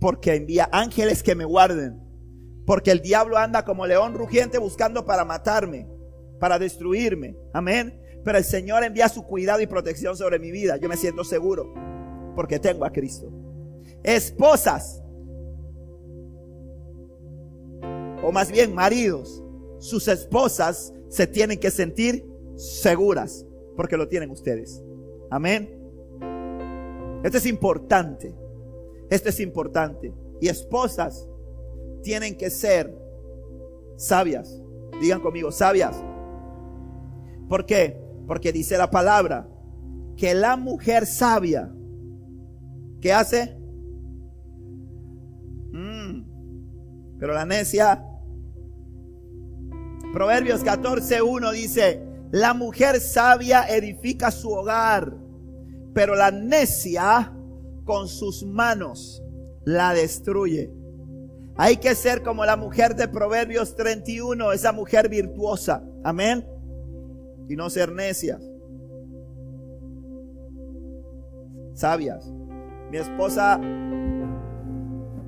Porque 0.00 0.34
envía 0.34 0.68
ángeles 0.72 1.22
que 1.22 1.34
me 1.34 1.44
guarden. 1.44 2.00
Porque 2.66 2.90
el 2.90 3.00
diablo 3.00 3.36
anda 3.36 3.64
como 3.64 3.86
león 3.86 4.14
rugiente 4.14 4.58
buscando 4.58 5.04
para 5.04 5.24
matarme, 5.24 5.88
para 6.38 6.58
destruirme. 6.58 7.36
Amén. 7.52 8.00
Pero 8.28 8.36
el 8.36 8.44
Señor 8.44 8.84
envía 8.84 9.08
su 9.08 9.22
cuidado 9.22 9.62
y 9.62 9.66
protección 9.66 10.14
sobre 10.14 10.38
mi 10.38 10.50
vida. 10.50 10.76
Yo 10.76 10.86
me 10.86 10.98
siento 10.98 11.24
seguro 11.24 11.72
porque 12.36 12.58
tengo 12.58 12.84
a 12.84 12.90
Cristo. 12.90 13.32
Esposas, 14.02 15.02
o 18.22 18.30
más 18.30 18.52
bien 18.52 18.74
maridos, 18.74 19.42
sus 19.78 20.08
esposas 20.08 20.92
se 21.08 21.26
tienen 21.26 21.58
que 21.58 21.70
sentir 21.70 22.30
seguras 22.54 23.46
porque 23.78 23.96
lo 23.96 24.06
tienen 24.08 24.30
ustedes. 24.30 24.84
Amén. 25.30 25.74
Esto 27.24 27.38
es 27.38 27.46
importante. 27.46 28.34
Esto 29.08 29.30
es 29.30 29.40
importante. 29.40 30.12
Y 30.38 30.48
esposas 30.48 31.26
tienen 32.02 32.36
que 32.36 32.50
ser 32.50 32.94
sabias. 33.96 34.60
Digan 35.00 35.22
conmigo, 35.22 35.50
sabias. 35.50 35.96
¿Por 37.48 37.64
qué? 37.64 38.06
Porque 38.28 38.52
dice 38.52 38.76
la 38.76 38.90
palabra 38.90 39.48
que 40.16 40.34
la 40.34 40.56
mujer 40.56 41.06
sabia, 41.06 41.72
¿qué 43.00 43.12
hace? 43.12 43.56
Mm, 45.72 47.18
pero 47.18 47.32
la 47.32 47.46
necia, 47.46 48.04
Proverbios 50.12 50.62
14.1 50.62 51.52
dice, 51.52 52.04
la 52.30 52.52
mujer 52.52 53.00
sabia 53.00 53.66
edifica 53.66 54.30
su 54.30 54.50
hogar, 54.50 55.16
pero 55.94 56.14
la 56.14 56.30
necia 56.30 57.32
con 57.84 58.08
sus 58.08 58.44
manos 58.44 59.22
la 59.64 59.94
destruye. 59.94 60.70
Hay 61.56 61.78
que 61.78 61.94
ser 61.94 62.22
como 62.22 62.44
la 62.44 62.58
mujer 62.58 62.94
de 62.94 63.08
Proverbios 63.08 63.74
31, 63.74 64.52
esa 64.52 64.72
mujer 64.72 65.08
virtuosa. 65.08 65.82
Amén. 66.04 66.46
Y 67.48 67.56
no 67.56 67.70
ser 67.70 67.92
necias. 67.92 68.42
Sabias. 71.74 72.32
Mi 72.90 72.98
esposa 72.98 73.58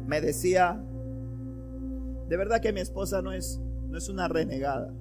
me 0.07 0.21
decía, 0.21 0.83
de 2.29 2.37
verdad 2.37 2.61
que 2.61 2.73
mi 2.73 2.81
esposa 2.81 3.23
no 3.23 3.33
es, 3.33 3.61
no 3.89 3.97
es 3.97 4.09
una 4.09 4.29
renegada. 4.29 4.93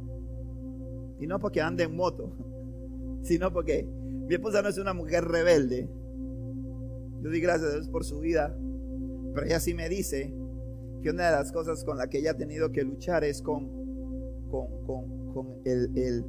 Y 1.19 1.27
no 1.27 1.39
porque 1.39 1.61
ande 1.61 1.83
en 1.85 1.95
moto, 1.95 2.31
sino 3.21 3.51
porque 3.51 3.87
mi 4.27 4.35
esposa 4.35 4.61
no 4.61 4.69
es 4.69 4.77
una 4.77 4.93
mujer 4.93 5.25
rebelde. 5.25 5.89
Yo 7.21 7.29
doy 7.29 7.41
gracias 7.41 7.71
a 7.71 7.73
Dios 7.73 7.89
por 7.89 8.05
su 8.05 8.19
vida. 8.19 8.55
Pero 9.33 9.45
ella 9.45 9.59
sí 9.59 9.73
me 9.73 9.89
dice 9.89 10.33
que 11.01 11.09
una 11.09 11.25
de 11.25 11.31
las 11.31 11.51
cosas 11.51 11.83
con 11.83 11.97
la 11.97 12.07
que 12.07 12.19
ella 12.19 12.31
ha 12.31 12.37
tenido 12.37 12.71
que 12.71 12.83
luchar 12.83 13.23
es 13.23 13.41
con, 13.41 13.69
con, 14.49 15.61
el, 15.65 15.97
el 15.97 16.25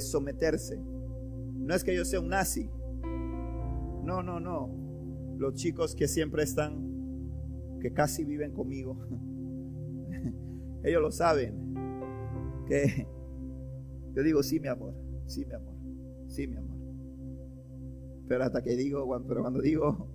someterse. 0.00 0.80
No 1.54 1.74
es 1.74 1.84
que 1.84 1.94
yo 1.94 2.04
sea 2.04 2.20
un 2.20 2.28
nazi. 2.28 2.70
No, 4.04 4.22
no, 4.22 4.40
no. 4.40 4.70
Los 5.38 5.54
chicos 5.54 5.94
que 5.94 6.08
siempre 6.08 6.42
están, 6.42 7.78
que 7.80 7.92
casi 7.92 8.24
viven 8.24 8.52
conmigo, 8.52 8.96
ellos 10.84 11.02
lo 11.02 11.10
saben. 11.10 11.74
Que 12.66 13.06
yo 14.14 14.22
digo, 14.22 14.42
sí, 14.42 14.60
mi 14.60 14.68
amor, 14.68 14.94
sí, 15.26 15.44
mi 15.46 15.54
amor, 15.54 15.74
sí, 16.28 16.46
mi 16.46 16.56
amor. 16.56 16.78
Pero 18.28 18.44
hasta 18.44 18.62
que 18.62 18.76
digo, 18.76 19.06
pero 19.26 19.42
cuando 19.42 19.60
digo, 19.60 20.08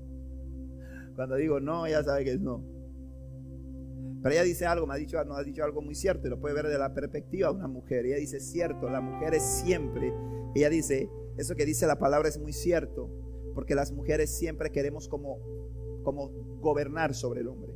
cuando 1.16 1.36
digo 1.36 1.60
no, 1.60 1.86
ella 1.86 2.04
sabe 2.04 2.24
que 2.24 2.34
es 2.34 2.40
no. 2.40 2.76
Pero 4.22 4.34
ella 4.34 4.44
dice 4.44 4.66
algo, 4.66 4.88
me 4.88 4.94
ha 4.94 4.98
dicho, 4.98 5.24
nos 5.26 5.38
ha 5.38 5.44
dicho 5.44 5.64
algo 5.64 5.82
muy 5.82 5.96
cierto 5.96 6.28
y 6.28 6.30
lo 6.30 6.40
puede 6.40 6.56
ver 6.56 6.68
de 6.68 6.78
la 6.78 6.94
perspectiva 6.94 7.50
de 7.50 7.56
una 7.56 7.68
mujer. 7.68 8.06
Ella 8.06 8.18
dice, 8.18 8.40
cierto, 8.40 8.90
la 8.90 9.02
mujer 9.02 9.34
es 9.34 9.44
siempre. 9.44 10.14
Ella 10.56 10.70
dice, 10.70 11.10
eso 11.38 11.56
que 11.56 11.66
dice 11.66 11.86
la 11.86 12.00
palabra 12.00 12.28
es 12.28 12.40
muy 12.40 12.54
cierto, 12.54 13.10
porque 13.54 13.76
las 13.76 13.92
mujeres 13.92 14.36
siempre 14.36 14.72
queremos 14.72 15.08
como, 15.08 15.38
como 16.04 16.30
gobernar 16.60 17.14
sobre 17.14 17.42
el 17.42 17.48
hombre. 17.48 17.74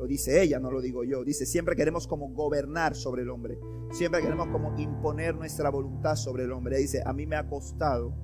Lo 0.00 0.06
dice 0.06 0.42
ella, 0.42 0.58
no 0.58 0.70
lo 0.70 0.80
digo 0.80 1.04
yo. 1.04 1.24
Dice, 1.24 1.44
siempre 1.44 1.76
queremos 1.76 2.06
como 2.06 2.30
gobernar 2.30 2.96
sobre 2.96 3.22
el 3.22 3.28
hombre. 3.28 3.58
Siempre 3.92 4.22
queremos 4.22 4.48
como 4.48 4.78
imponer 4.78 5.34
nuestra 5.34 5.68
voluntad 5.68 6.16
sobre 6.16 6.44
el 6.44 6.52
hombre. 6.52 6.78
dice, 6.78 7.02
a 7.04 7.12
mí 7.12 7.26
me 7.26 7.36
ha 7.36 7.46
costado 7.46 8.14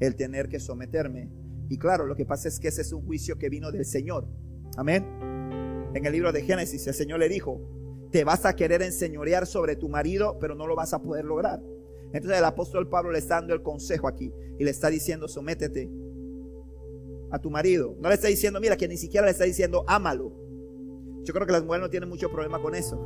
el 0.00 0.16
tener 0.16 0.48
que 0.48 0.58
someterme. 0.58 1.30
Y 1.68 1.78
claro, 1.78 2.06
lo 2.06 2.16
que 2.16 2.24
pasa 2.24 2.48
es 2.48 2.58
que 2.58 2.68
ese 2.68 2.80
es 2.80 2.92
un 2.92 3.04
juicio 3.04 3.36
que 3.36 3.50
vino 3.50 3.70
del 3.70 3.84
Señor. 3.84 4.26
Amén. 4.76 5.27
En 5.98 6.06
el 6.06 6.12
libro 6.12 6.30
de 6.30 6.42
Génesis, 6.42 6.86
el 6.86 6.94
Señor 6.94 7.18
le 7.18 7.28
dijo, 7.28 7.60
te 8.12 8.22
vas 8.22 8.46
a 8.46 8.54
querer 8.54 8.82
enseñorear 8.82 9.48
sobre 9.48 9.74
tu 9.74 9.88
marido, 9.88 10.38
pero 10.38 10.54
no 10.54 10.68
lo 10.68 10.76
vas 10.76 10.94
a 10.94 11.02
poder 11.02 11.24
lograr. 11.24 11.60
Entonces 12.12 12.38
el 12.38 12.44
apóstol 12.44 12.88
Pablo 12.88 13.10
le 13.10 13.18
está 13.18 13.34
dando 13.34 13.52
el 13.52 13.62
consejo 13.62 14.06
aquí 14.06 14.32
y 14.60 14.64
le 14.64 14.70
está 14.70 14.90
diciendo, 14.90 15.26
sométete 15.26 15.90
a 17.32 17.40
tu 17.40 17.50
marido. 17.50 17.96
No 17.98 18.10
le 18.10 18.14
está 18.14 18.28
diciendo, 18.28 18.60
mira, 18.60 18.76
que 18.76 18.86
ni 18.86 18.96
siquiera 18.96 19.26
le 19.26 19.32
está 19.32 19.42
diciendo, 19.42 19.82
ámalo. 19.88 20.32
Yo 21.24 21.34
creo 21.34 21.44
que 21.48 21.52
las 21.52 21.64
mujeres 21.64 21.82
no 21.82 21.90
tienen 21.90 22.08
mucho 22.08 22.30
problema 22.30 22.62
con 22.62 22.76
eso. 22.76 23.04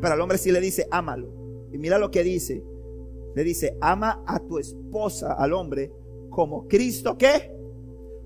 Pero 0.00 0.14
al 0.14 0.20
hombre 0.20 0.38
sí 0.38 0.52
le 0.52 0.60
dice, 0.60 0.86
ámalo. 0.92 1.34
Y 1.72 1.78
mira 1.78 1.98
lo 1.98 2.12
que 2.12 2.22
dice. 2.22 2.62
Le 3.34 3.42
dice, 3.42 3.76
ama 3.80 4.22
a 4.24 4.38
tu 4.38 4.60
esposa, 4.60 5.32
al 5.32 5.52
hombre, 5.52 5.92
como 6.30 6.68
Cristo 6.68 7.18
que 7.18 7.52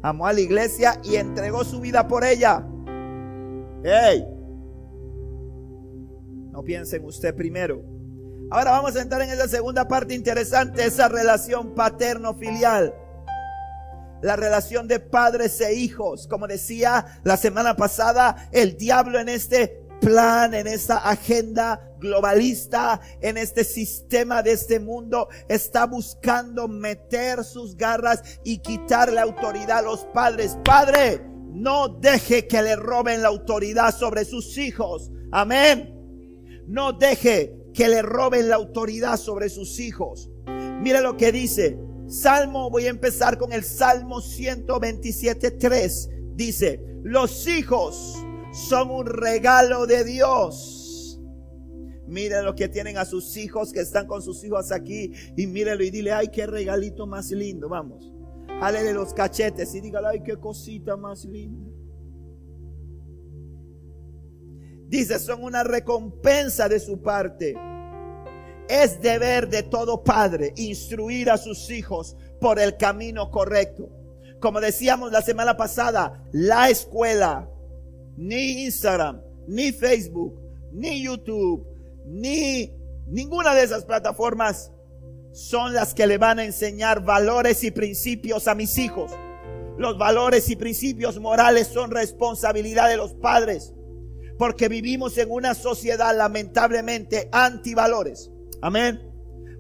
amó 0.02 0.26
a 0.26 0.34
la 0.34 0.42
iglesia 0.42 1.00
y 1.02 1.16
entregó 1.16 1.64
su 1.64 1.80
vida 1.80 2.06
por 2.06 2.23
ella. 2.23 2.68
¡Ey! 3.84 4.26
No 6.52 6.62
piensen 6.64 7.04
usted 7.04 7.35
primero. 7.35 7.85
Ahora 8.50 8.70
vamos 8.70 8.96
a 8.96 9.02
entrar 9.02 9.20
en 9.20 9.30
esa 9.30 9.46
segunda 9.46 9.87
parte 9.87 10.14
interesante, 10.14 10.87
esa 10.87 11.09
relación 11.09 11.74
paterno-filial. 11.74 12.94
La 14.22 14.37
relación 14.37 14.88
de 14.88 15.00
padres 15.00 15.61
e 15.61 15.74
hijos. 15.74 16.26
Como 16.26 16.46
decía 16.46 17.20
la 17.24 17.37
semana 17.37 17.76
pasada, 17.76 18.48
el 18.52 18.78
diablo 18.78 19.20
en 19.20 19.28
este 19.28 19.85
plan, 20.00 20.54
en 20.54 20.66
esta 20.66 20.98
agenda 20.98 21.90
globalista, 21.98 23.00
en 23.20 23.37
este 23.37 23.64
sistema 23.64 24.42
de 24.42 24.52
este 24.52 24.80
mundo, 24.80 25.28
está 25.48 25.85
buscando 25.85 26.68
meter 26.68 27.44
sus 27.44 27.76
garras 27.76 28.22
y 28.44 28.59
quitarle 28.59 29.20
autoridad 29.20 29.78
a 29.78 29.82
los 29.82 30.04
padres. 30.06 30.56
Padre, 30.64 31.34
no 31.54 31.88
deje 31.88 32.46
que 32.48 32.60
le 32.60 32.76
roben 32.76 33.22
la 33.22 33.28
autoridad 33.28 33.96
sobre 33.96 34.24
sus 34.24 34.58
hijos. 34.58 35.12
Amén. 35.30 35.94
No 36.66 36.92
deje 36.92 37.56
que 37.72 37.88
le 37.88 38.02
roben 38.02 38.48
la 38.48 38.56
autoridad 38.56 39.16
sobre 39.16 39.48
sus 39.48 39.78
hijos. 39.78 40.28
Mire 40.80 41.00
lo 41.00 41.16
que 41.16 41.30
dice. 41.30 41.78
Salmo, 42.08 42.70
voy 42.70 42.86
a 42.86 42.90
empezar 42.90 43.38
con 43.38 43.52
el 43.52 43.62
Salmo 43.62 44.20
127.3. 44.20 46.34
Dice, 46.34 46.80
los 47.04 47.46
hijos 47.46 48.16
son 48.52 48.90
un 48.90 49.06
regalo 49.06 49.86
de 49.86 50.04
Dios. 50.04 51.20
Mire 52.08 52.42
lo 52.42 52.54
que 52.54 52.68
tienen 52.68 52.98
a 52.98 53.04
sus 53.04 53.36
hijos 53.36 53.72
que 53.72 53.80
están 53.80 54.06
con 54.06 54.22
sus 54.22 54.42
hijos 54.44 54.72
aquí 54.72 55.12
y 55.36 55.46
mírelo 55.46 55.84
y 55.84 55.90
dile, 55.90 56.12
ay, 56.12 56.28
qué 56.32 56.46
regalito 56.46 57.06
más 57.06 57.30
lindo, 57.30 57.68
vamos. 57.68 58.13
Jálele 58.60 58.92
los 58.92 59.12
cachetes 59.12 59.74
y 59.74 59.80
dígale, 59.80 60.08
ay, 60.08 60.22
qué 60.22 60.36
cosita 60.36 60.96
más 60.96 61.24
linda. 61.24 61.70
Dice, 64.88 65.18
son 65.18 65.42
una 65.42 65.64
recompensa 65.64 66.68
de 66.68 66.78
su 66.78 67.02
parte. 67.02 67.56
Es 68.68 69.00
deber 69.00 69.48
de 69.48 69.62
todo 69.62 70.04
padre 70.04 70.52
instruir 70.56 71.30
a 71.30 71.36
sus 71.36 71.70
hijos 71.70 72.16
por 72.40 72.58
el 72.58 72.76
camino 72.76 73.30
correcto. 73.30 73.90
Como 74.40 74.60
decíamos 74.60 75.10
la 75.10 75.22
semana 75.22 75.56
pasada, 75.56 76.22
la 76.32 76.70
escuela 76.70 77.50
ni 78.16 78.64
Instagram, 78.64 79.20
ni 79.48 79.72
Facebook, 79.72 80.38
ni 80.72 81.02
YouTube, 81.02 81.66
ni 82.06 82.72
ninguna 83.06 83.54
de 83.54 83.64
esas 83.64 83.84
plataformas 83.84 84.70
son 85.35 85.75
las 85.75 85.94
que 85.94 86.07
le 86.07 86.16
van 86.16 86.38
a 86.38 86.44
enseñar 86.44 87.05
valores 87.05 87.64
y 87.64 87.73
principios 87.73 88.47
a 88.47 88.55
mis 88.55 88.79
hijos. 88.79 89.11
Los 89.77 89.99
valores 89.99 90.49
y 90.49 90.55
principios 90.55 91.18
morales 91.18 91.66
son 91.66 91.90
responsabilidad 91.90 92.88
de 92.88 92.97
los 92.97 93.14
padres, 93.14 93.75
porque 94.38 94.68
vivimos 94.68 95.18
en 95.18 95.33
una 95.33 95.55
sociedad 95.55 96.16
lamentablemente 96.16 97.29
antivalores. 97.33 98.31
Amén. 98.62 99.11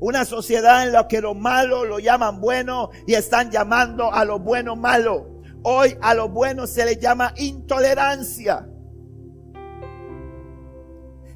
Una 0.00 0.24
sociedad 0.24 0.86
en 0.86 0.92
la 0.92 1.08
que 1.08 1.20
lo 1.20 1.34
malo 1.34 1.84
lo 1.84 1.98
llaman 1.98 2.40
bueno 2.40 2.90
y 3.08 3.14
están 3.14 3.50
llamando 3.50 4.12
a 4.12 4.24
lo 4.24 4.38
bueno 4.38 4.76
malo. 4.76 5.42
Hoy 5.64 5.96
a 6.02 6.14
lo 6.14 6.28
bueno 6.28 6.68
se 6.68 6.84
le 6.84 6.98
llama 6.98 7.34
intolerancia. 7.36 8.68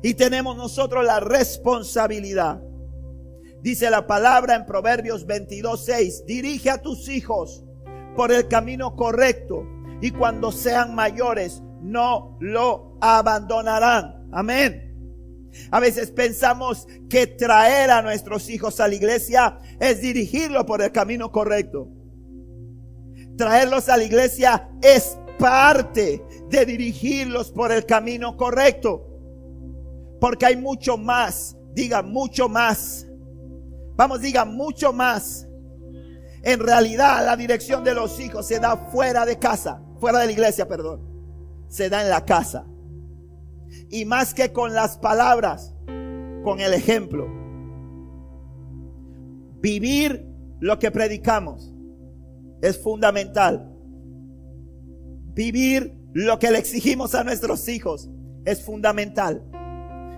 Y 0.00 0.14
tenemos 0.14 0.56
nosotros 0.56 1.04
la 1.04 1.18
responsabilidad. 1.18 2.62
Dice 3.62 3.90
la 3.90 4.06
palabra 4.06 4.54
en 4.54 4.66
Proverbios 4.66 5.26
22:6, 5.26 6.24
dirige 6.26 6.70
a 6.70 6.80
tus 6.80 7.08
hijos 7.08 7.64
por 8.16 8.32
el 8.32 8.48
camino 8.48 8.96
correcto 8.96 9.66
y 10.00 10.10
cuando 10.10 10.52
sean 10.52 10.94
mayores 10.94 11.62
no 11.80 12.36
lo 12.40 12.96
abandonarán. 13.00 14.28
Amén. 14.32 14.84
A 15.70 15.80
veces 15.80 16.10
pensamos 16.10 16.86
que 17.08 17.26
traer 17.26 17.90
a 17.90 18.02
nuestros 18.02 18.48
hijos 18.50 18.80
a 18.80 18.88
la 18.88 18.94
iglesia 18.94 19.58
es 19.80 20.00
dirigirlo 20.00 20.64
por 20.66 20.82
el 20.82 20.92
camino 20.92 21.32
correcto 21.32 21.88
traerlos 23.38 23.88
a 23.88 23.96
la 23.96 24.04
iglesia 24.04 24.68
es 24.82 25.16
parte 25.38 26.22
de 26.50 26.66
dirigirlos 26.66 27.50
por 27.50 27.72
el 27.72 27.86
camino 27.86 28.36
correcto. 28.36 29.06
Porque 30.20 30.44
hay 30.44 30.56
mucho 30.56 30.98
más, 30.98 31.56
diga 31.72 32.02
mucho 32.02 32.50
más. 32.50 33.06
Vamos, 33.98 34.20
diga 34.20 34.44
mucho 34.44 34.92
más. 34.92 35.48
En 36.44 36.60
realidad 36.60 37.24
la 37.26 37.36
dirección 37.36 37.82
de 37.82 37.94
los 37.94 38.20
hijos 38.20 38.46
se 38.46 38.60
da 38.60 38.76
fuera 38.76 39.26
de 39.26 39.40
casa, 39.40 39.82
fuera 39.98 40.20
de 40.20 40.26
la 40.26 40.32
iglesia, 40.32 40.68
perdón. 40.68 41.02
Se 41.66 41.90
da 41.90 42.02
en 42.02 42.08
la 42.08 42.24
casa. 42.24 42.64
Y 43.90 44.04
más 44.04 44.34
que 44.34 44.52
con 44.52 44.72
las 44.72 44.98
palabras, 44.98 45.74
con 46.44 46.60
el 46.60 46.74
ejemplo. 46.74 47.26
Vivir 49.60 50.24
lo 50.60 50.78
que 50.78 50.92
predicamos 50.92 51.74
es 52.62 52.80
fundamental. 52.80 53.68
Vivir 55.34 55.92
lo 56.12 56.38
que 56.38 56.52
le 56.52 56.58
exigimos 56.58 57.16
a 57.16 57.24
nuestros 57.24 57.68
hijos 57.68 58.08
es 58.44 58.64
fundamental. 58.64 59.42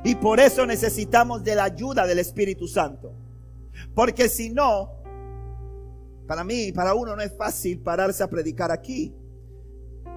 Y 0.05 0.17
por 0.17 0.39
eso 0.39 0.67
necesitamos 0.67 1.43
de 1.45 1.55
la 1.55 1.65
ayuda 1.65 2.07
del 2.07 2.19
Espíritu 2.19 2.69
Santo. 2.69 3.20
Porque 3.95 4.29
si 4.29 4.51
no, 4.51 4.91
para 6.27 6.45
mí, 6.45 6.73
para 6.73 6.95
uno 6.95 7.17
no 7.17 7.23
es 7.23 7.37
fácil 7.37 7.81
pararse 7.81 8.23
a 8.23 8.31
predicar 8.31 8.71
aquí. 8.71 9.13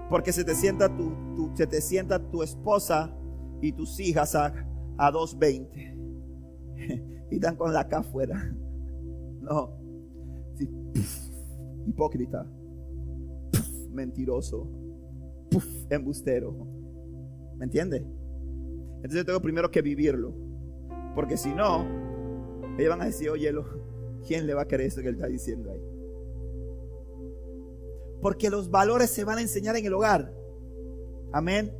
Porque 0.10 0.32
se 0.32 0.44
te 0.44 0.54
sienta 0.54 0.96
tu, 0.96 1.52
se 1.56 1.66
te 1.66 1.82
sienta 1.82 2.20
tu 2.20 2.44
esposa 2.44 3.12
y 3.62 3.72
tus 3.72 4.00
hijas 4.00 4.36
a, 4.36 4.54
a 4.98 5.12
2.20 5.12 7.28
y 7.32 7.36
están 7.36 7.56
con 7.56 7.74
la 7.74 7.80
acá 7.82 8.00
afuera. 8.00 8.54
No, 9.44 9.78
hipócrita, 11.86 12.48
mentiroso, 13.92 14.70
embustero. 15.90 16.66
¿Me 17.58 17.66
entiende? 17.66 18.08
Entonces 18.96 19.20
yo 19.20 19.26
tengo 19.26 19.42
primero 19.42 19.70
que 19.70 19.82
vivirlo. 19.82 20.34
Porque 21.14 21.38
si 21.38 21.54
no, 21.54 21.86
ellos 22.78 22.90
van 22.90 23.02
a 23.02 23.06
decir, 23.06 23.30
oye, 23.30 23.52
¿quién 24.28 24.48
le 24.48 24.54
va 24.54 24.64
a 24.64 24.68
creer 24.68 24.88
eso 24.88 25.02
que 25.02 25.10
él 25.10 25.16
está 25.16 25.28
diciendo 25.28 25.72
ahí? 25.72 25.82
Porque 28.22 28.50
los 28.50 28.70
valores 28.70 29.10
se 29.10 29.24
van 29.24 29.38
a 29.38 29.42
enseñar 29.42 29.76
en 29.76 29.86
el 29.86 29.94
hogar. 29.94 30.34
Amén. 31.32 31.74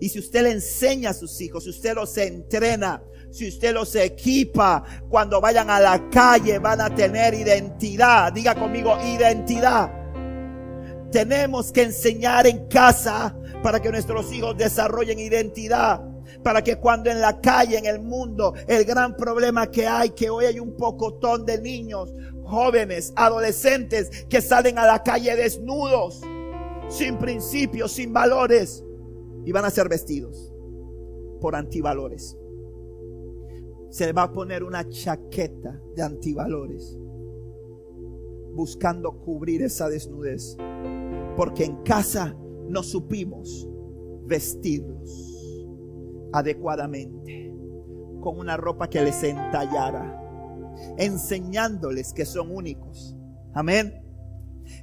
Y 0.00 0.08
si 0.08 0.18
usted 0.18 0.42
le 0.42 0.52
enseña 0.52 1.10
a 1.10 1.14
sus 1.14 1.40
hijos, 1.40 1.64
si 1.64 1.70
usted 1.70 1.94
los 1.94 2.16
entrena, 2.16 3.02
si 3.30 3.48
usted 3.48 3.72
los 3.74 3.94
equipa, 3.94 4.84
cuando 5.08 5.40
vayan 5.40 5.70
a 5.70 5.78
la 5.78 6.08
calle 6.10 6.58
van 6.58 6.80
a 6.80 6.94
tener 6.94 7.34
identidad. 7.34 8.32
Diga 8.32 8.54
conmigo, 8.54 8.96
identidad. 9.02 9.92
Tenemos 11.12 11.70
que 11.70 11.82
enseñar 11.82 12.46
en 12.46 12.66
casa 12.66 13.36
para 13.62 13.80
que 13.80 13.90
nuestros 13.90 14.32
hijos 14.32 14.56
desarrollen 14.56 15.18
identidad. 15.18 16.09
Para 16.42 16.62
que 16.62 16.76
cuando 16.76 17.10
en 17.10 17.20
la 17.20 17.40
calle, 17.40 17.78
en 17.78 17.86
el 17.86 18.00
mundo, 18.00 18.54
el 18.66 18.84
gran 18.84 19.16
problema 19.16 19.70
que 19.70 19.86
hay, 19.86 20.10
que 20.10 20.30
hoy 20.30 20.46
hay 20.46 20.58
un 20.58 20.76
pocotón 20.76 21.44
de 21.44 21.60
niños, 21.60 22.14
jóvenes, 22.44 23.12
adolescentes 23.16 24.26
que 24.28 24.40
salen 24.40 24.78
a 24.78 24.86
la 24.86 25.02
calle 25.02 25.36
desnudos, 25.36 26.22
sin 26.88 27.18
principios, 27.18 27.92
sin 27.92 28.12
valores, 28.12 28.84
y 29.44 29.52
van 29.52 29.64
a 29.64 29.70
ser 29.70 29.88
vestidos 29.88 30.52
por 31.40 31.54
antivalores. 31.54 32.36
Se 33.90 34.12
va 34.12 34.24
a 34.24 34.32
poner 34.32 34.62
una 34.62 34.88
chaqueta 34.88 35.80
de 35.94 36.02
antivalores, 36.02 36.96
buscando 38.52 39.20
cubrir 39.20 39.62
esa 39.62 39.88
desnudez, 39.88 40.56
porque 41.36 41.64
en 41.64 41.76
casa 41.82 42.36
no 42.68 42.82
supimos 42.82 43.68
vestirlos 44.24 45.29
adecuadamente, 46.32 47.52
con 48.20 48.38
una 48.38 48.56
ropa 48.56 48.88
que 48.88 49.02
les 49.02 49.22
entallara, 49.22 50.20
enseñándoles 50.98 52.12
que 52.12 52.24
son 52.24 52.54
únicos. 52.54 53.16
Amén. 53.54 54.02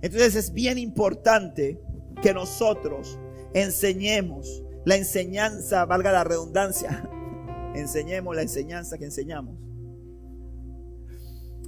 Entonces 0.01 0.35
es 0.35 0.53
bien 0.53 0.77
importante 0.77 1.79
que 2.21 2.33
nosotros 2.33 3.19
enseñemos 3.53 4.63
la 4.85 4.95
enseñanza, 4.95 5.85
valga 5.85 6.11
la 6.11 6.23
redundancia, 6.23 7.09
enseñemos 7.75 8.35
la 8.35 8.41
enseñanza 8.41 8.97
que 8.97 9.05
enseñamos. 9.05 9.57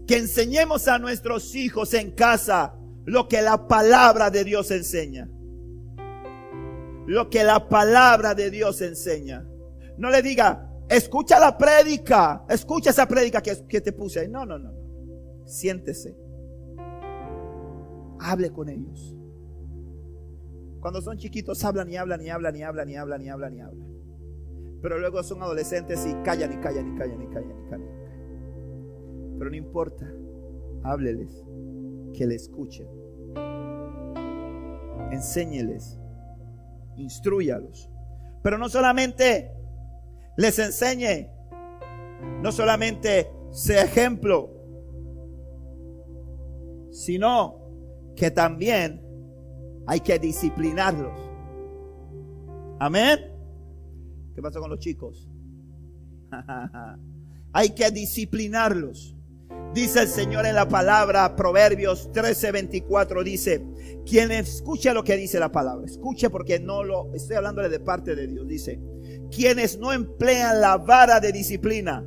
Que 0.08 0.18
enseñemos 0.18 0.88
a 0.88 0.98
nuestros 0.98 1.54
hijos 1.56 1.94
en 1.94 2.12
casa 2.12 2.76
lo 3.06 3.28
que 3.28 3.42
la 3.42 3.68
palabra 3.68 4.30
de 4.30 4.44
Dios 4.44 4.72
enseña. 4.72 5.30
Lo 7.06 7.30
que 7.30 7.44
la 7.44 7.68
palabra 7.70 8.36
de 8.36 8.52
Dios 8.52 8.82
enseña. 8.82 9.49
No 10.00 10.10
le 10.10 10.22
diga, 10.22 10.72
escucha 10.90 11.40
la 11.40 11.58
prédica, 11.58 12.46
escucha 12.50 12.92
esa 12.92 13.06
prédica 13.06 13.42
que, 13.42 13.68
que 13.68 13.82
te 13.82 13.92
puse. 13.92 14.30
No, 14.30 14.46
no, 14.46 14.58
no. 14.58 14.72
Siéntese. 15.46 16.18
Hable 18.22 18.50
con 18.50 18.70
ellos. 18.70 19.14
Cuando 20.80 21.02
son 21.02 21.18
chiquitos 21.18 21.66
hablan 21.66 21.92
y 21.92 21.98
hablan 21.98 22.22
y 22.22 22.30
hablan 22.30 22.56
y 22.56 22.64
hablan 22.64 22.90
y 22.90 22.96
hablan 22.96 23.22
y 23.22 23.30
hablan 23.30 23.56
y 23.56 23.60
hablan. 23.60 23.90
Pero 24.82 25.00
luego 25.00 25.22
son 25.22 25.44
adolescentes 25.44 26.06
y 26.06 26.14
callan 26.24 26.54
y 26.54 26.58
callan 26.62 26.96
y 26.96 26.98
callan 26.98 27.22
y 27.22 27.28
callan 27.28 27.66
y 27.66 27.70
callan. 27.70 29.36
Pero 29.38 29.50
no 29.50 29.56
importa. 29.58 30.10
Hábleles. 30.84 31.44
Que 32.14 32.26
le 32.26 32.36
escuchen. 32.36 32.88
Enséñeles. 35.12 36.00
Instruyalos. 36.96 37.90
Pero 38.42 38.58
no 38.58 38.70
solamente 38.70 39.59
les 40.40 40.58
enseñe. 40.58 41.30
No 42.42 42.52
solamente 42.52 43.30
sea 43.52 43.84
ejemplo. 43.84 44.50
Sino 46.92 47.60
que 48.16 48.32
también 48.32 49.02
hay 49.86 50.00
que 50.00 50.18
disciplinarlos. 50.18 51.20
Amén. 52.80 53.20
¿Qué 54.34 54.42
pasó 54.42 54.62
con 54.62 54.70
los 54.70 54.80
chicos? 54.80 55.28
hay 57.54 57.72
que 57.72 57.92
disciplinarlos. 57.92 59.16
Dice 59.74 60.04
el 60.04 60.08
Señor 60.08 60.46
en 60.46 60.56
la 60.56 60.70
palabra, 60.70 61.36
Proverbios 61.36 62.10
13:24, 62.12 63.24
dice, 63.24 63.64
quien 64.06 64.32
escuche 64.32 64.94
lo 64.94 65.04
que 65.04 65.18
dice 65.18 65.40
la 65.40 65.52
palabra, 65.52 65.86
escuche 65.86 66.30
porque 66.30 66.60
no 66.60 66.84
lo, 66.84 67.14
estoy 67.14 67.36
hablándole 67.36 67.70
de 67.70 67.80
parte 67.80 68.16
de 68.16 68.28
Dios, 68.28 68.48
dice, 68.48 68.80
quienes 69.32 69.78
no 69.78 69.94
emplean 69.94 70.62
la 70.62 70.78
vara 70.78 71.20
de 71.20 71.32
disciplina, 71.32 72.06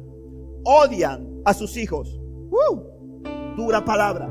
odian 0.65 1.43
a 1.45 1.55
sus 1.55 1.77
hijos. 1.77 2.21
¡Uh! 2.51 2.93
dura 3.57 3.85
palabra. 3.85 4.29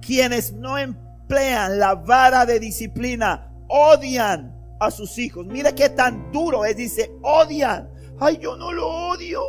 Quienes 0.00 0.52
no 0.52 0.76
emplean 0.78 1.78
la 1.78 1.94
vara 1.94 2.46
de 2.46 2.60
disciplina, 2.60 3.50
odian 3.68 4.54
a 4.80 4.90
sus 4.90 5.18
hijos. 5.18 5.46
Mira 5.46 5.74
qué 5.74 5.88
tan 5.88 6.30
duro 6.32 6.64
es, 6.64 6.76
dice, 6.76 7.12
odian. 7.22 7.90
Ay, 8.20 8.38
yo 8.38 8.56
no 8.56 8.72
lo 8.72 8.86
odio. 8.86 9.42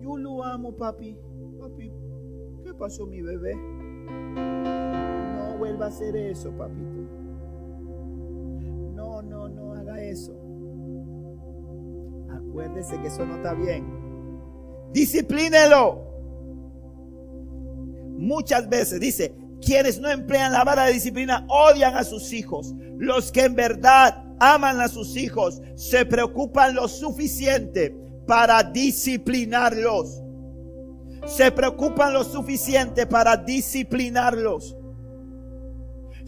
Yo 0.00 0.16
lo 0.16 0.44
amo, 0.44 0.76
papi. 0.76 1.18
Papi, 1.58 1.90
¿qué 2.64 2.74
pasó 2.74 3.06
mi 3.06 3.22
bebé? 3.22 3.54
No 4.36 5.56
vuelva 5.58 5.86
a 5.86 5.88
hacer 5.88 6.14
eso, 6.16 6.50
papito. 6.52 6.97
Eso. 10.10 10.32
Acuérdese 12.30 13.00
que 13.00 13.08
eso 13.08 13.24
no 13.24 13.36
está 13.36 13.54
bien. 13.54 13.84
Disciplínelo. 14.92 16.06
Muchas 18.16 18.68
veces 18.68 19.00
dice, 19.00 19.34
quienes 19.64 20.00
no 20.00 20.10
emplean 20.10 20.52
la 20.52 20.64
vara 20.64 20.86
de 20.86 20.92
disciplina 20.92 21.46
odian 21.48 21.96
a 21.96 22.04
sus 22.04 22.32
hijos. 22.32 22.74
Los 22.96 23.30
que 23.30 23.44
en 23.44 23.54
verdad 23.54 24.24
aman 24.40 24.80
a 24.80 24.88
sus 24.88 25.16
hijos 25.16 25.60
se 25.74 26.04
preocupan 26.04 26.74
lo 26.74 26.88
suficiente 26.88 27.96
para 28.26 28.62
disciplinarlos. 28.62 30.22
Se 31.26 31.50
preocupan 31.50 32.12
lo 32.12 32.24
suficiente 32.24 33.06
para 33.06 33.36
disciplinarlos. 33.36 34.77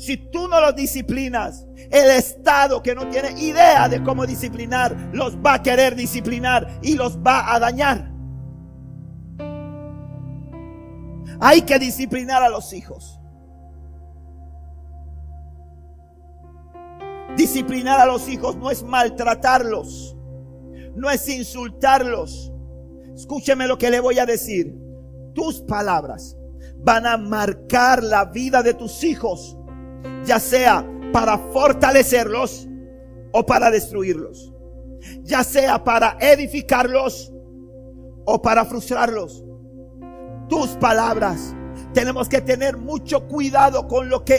Si 0.00 0.16
tú 0.16 0.48
no 0.48 0.62
los 0.62 0.74
disciplinas, 0.74 1.66
el 1.90 2.10
Estado 2.12 2.82
que 2.82 2.94
no 2.94 3.06
tiene 3.10 3.38
idea 3.38 3.86
de 3.86 4.02
cómo 4.02 4.24
disciplinar, 4.24 4.96
los 5.12 5.36
va 5.36 5.54
a 5.54 5.62
querer 5.62 5.94
disciplinar 5.94 6.78
y 6.80 6.94
los 6.94 7.18
va 7.18 7.54
a 7.54 7.60
dañar. 7.60 8.10
Hay 11.38 11.60
que 11.62 11.78
disciplinar 11.78 12.42
a 12.42 12.48
los 12.48 12.72
hijos. 12.72 13.20
Disciplinar 17.36 18.00
a 18.00 18.06
los 18.06 18.26
hijos 18.26 18.56
no 18.56 18.70
es 18.70 18.82
maltratarlos, 18.82 20.16
no 20.94 21.10
es 21.10 21.28
insultarlos. 21.28 22.50
Escúcheme 23.14 23.66
lo 23.66 23.76
que 23.76 23.90
le 23.90 24.00
voy 24.00 24.18
a 24.18 24.24
decir. 24.24 24.74
Tus 25.34 25.60
palabras 25.60 26.38
van 26.82 27.06
a 27.06 27.18
marcar 27.18 28.02
la 28.02 28.24
vida 28.24 28.62
de 28.62 28.74
tus 28.74 29.04
hijos, 29.04 29.58
ya 30.24 30.38
sea 30.38 30.86
para 31.12 31.38
fortalecerlos 31.38 32.68
o 33.32 33.44
para 33.44 33.70
destruirlos, 33.70 34.52
ya 35.22 35.44
sea 35.44 35.82
para 35.82 36.16
edificarlos 36.20 37.32
o 38.24 38.40
para 38.40 38.64
frustrarlos. 38.64 39.44
Tus 40.48 40.70
palabras. 40.70 41.54
Tenemos 41.94 42.28
que 42.28 42.40
tener 42.40 42.76
mucho 42.76 43.26
cuidado 43.26 43.88
con 43.88 44.08
lo 44.08 44.24
que 44.24 44.38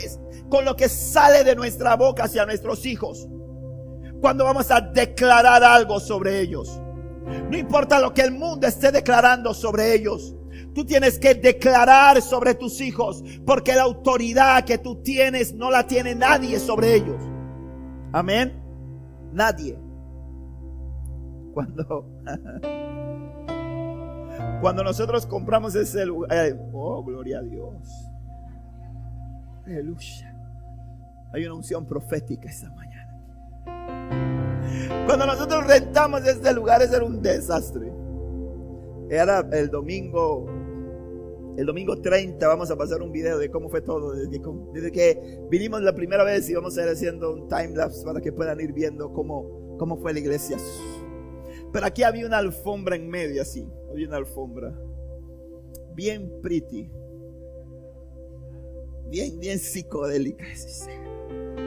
con 0.49 0.65
lo 0.65 0.75
que 0.75 0.89
sale 0.89 1.43
de 1.43 1.55
nuestra 1.55 1.95
boca 1.95 2.25
hacia 2.25 2.45
nuestros 2.45 2.85
hijos. 2.85 3.27
Cuando 4.19 4.43
vamos 4.43 4.69
a 4.69 4.81
declarar 4.81 5.63
algo 5.63 5.99
sobre 5.99 6.41
ellos. 6.41 6.81
No 7.49 7.57
importa 7.57 7.99
lo 7.99 8.13
que 8.13 8.21
el 8.21 8.31
mundo 8.31 8.67
esté 8.67 8.91
declarando 8.91 9.53
sobre 9.53 9.93
ellos. 9.93 10.35
Tú 10.73 10.85
tienes 10.85 11.19
que 11.19 11.35
declarar 11.35 12.21
sobre 12.21 12.55
tus 12.55 12.79
hijos 12.81 13.23
porque 13.45 13.75
la 13.75 13.83
autoridad 13.83 14.63
que 14.63 14.77
tú 14.77 15.01
tienes 15.01 15.53
no 15.53 15.69
la 15.69 15.85
tiene 15.85 16.15
nadie 16.15 16.59
sobre 16.59 16.95
ellos. 16.95 17.21
Amén. 18.13 18.61
Nadie. 19.33 19.77
Cuando 21.53 22.07
cuando 24.61 24.83
nosotros 24.83 25.25
compramos 25.25 25.75
ese 25.75 26.05
lugar, 26.05 26.31
eh, 26.31 26.55
oh, 26.73 27.03
gloria 27.03 27.39
a 27.39 27.41
Dios. 27.41 28.07
Aleluya. 29.65 30.35
Hay 31.33 31.45
una 31.45 31.55
unción 31.55 31.85
profética 31.85 32.49
esta 32.49 32.69
mañana. 32.71 32.91
Cuando 35.05 35.25
nosotros 35.25 35.65
rentamos 35.65 36.25
este 36.25 36.53
lugar, 36.53 36.81
ese 36.81 36.95
era 36.95 37.05
un 37.05 37.21
desastre. 37.21 37.91
Era 39.09 39.39
el 39.51 39.69
domingo, 39.69 40.45
el 41.57 41.65
domingo 41.65 42.01
30, 42.01 42.47
vamos 42.47 42.71
a 42.71 42.77
pasar 42.77 43.01
un 43.01 43.11
video 43.11 43.37
de 43.37 43.49
cómo 43.49 43.69
fue 43.69 43.81
todo, 43.81 44.13
desde 44.13 44.91
que, 44.91 45.39
vinimos 45.49 45.81
la 45.81 45.93
primera 45.93 46.23
vez 46.23 46.49
y 46.49 46.53
vamos 46.53 46.77
a 46.77 46.83
ir 46.83 46.89
haciendo 46.89 47.33
un 47.33 47.47
time 47.47 47.75
lapse 47.75 48.03
para 48.05 48.21
que 48.21 48.31
puedan 48.31 48.59
ir 48.61 48.71
viendo 48.73 49.11
cómo, 49.11 49.77
cómo 49.77 49.97
fue 49.97 50.13
la 50.13 50.19
iglesia. 50.19 50.57
Pero 51.73 51.85
aquí 51.85 52.03
había 52.03 52.25
una 52.25 52.37
alfombra 52.37 52.95
en 52.95 53.09
medio, 53.09 53.41
así, 53.41 53.67
había 53.89 54.07
una 54.07 54.17
alfombra, 54.17 54.73
bien 55.93 56.31
pretty, 56.41 56.89
bien, 59.09 59.39
bien 59.39 59.59
psicodélica, 59.59 60.45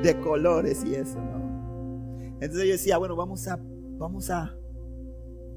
de 0.02 0.20
colores 0.20 0.84
y 0.84 0.94
eso, 0.94 1.20
¿no? 1.20 1.44
Entonces 2.40 2.66
yo 2.66 2.72
decía, 2.72 2.98
bueno, 2.98 3.16
vamos 3.16 3.46
a, 3.48 3.58
vamos 3.60 4.30
a, 4.30 4.56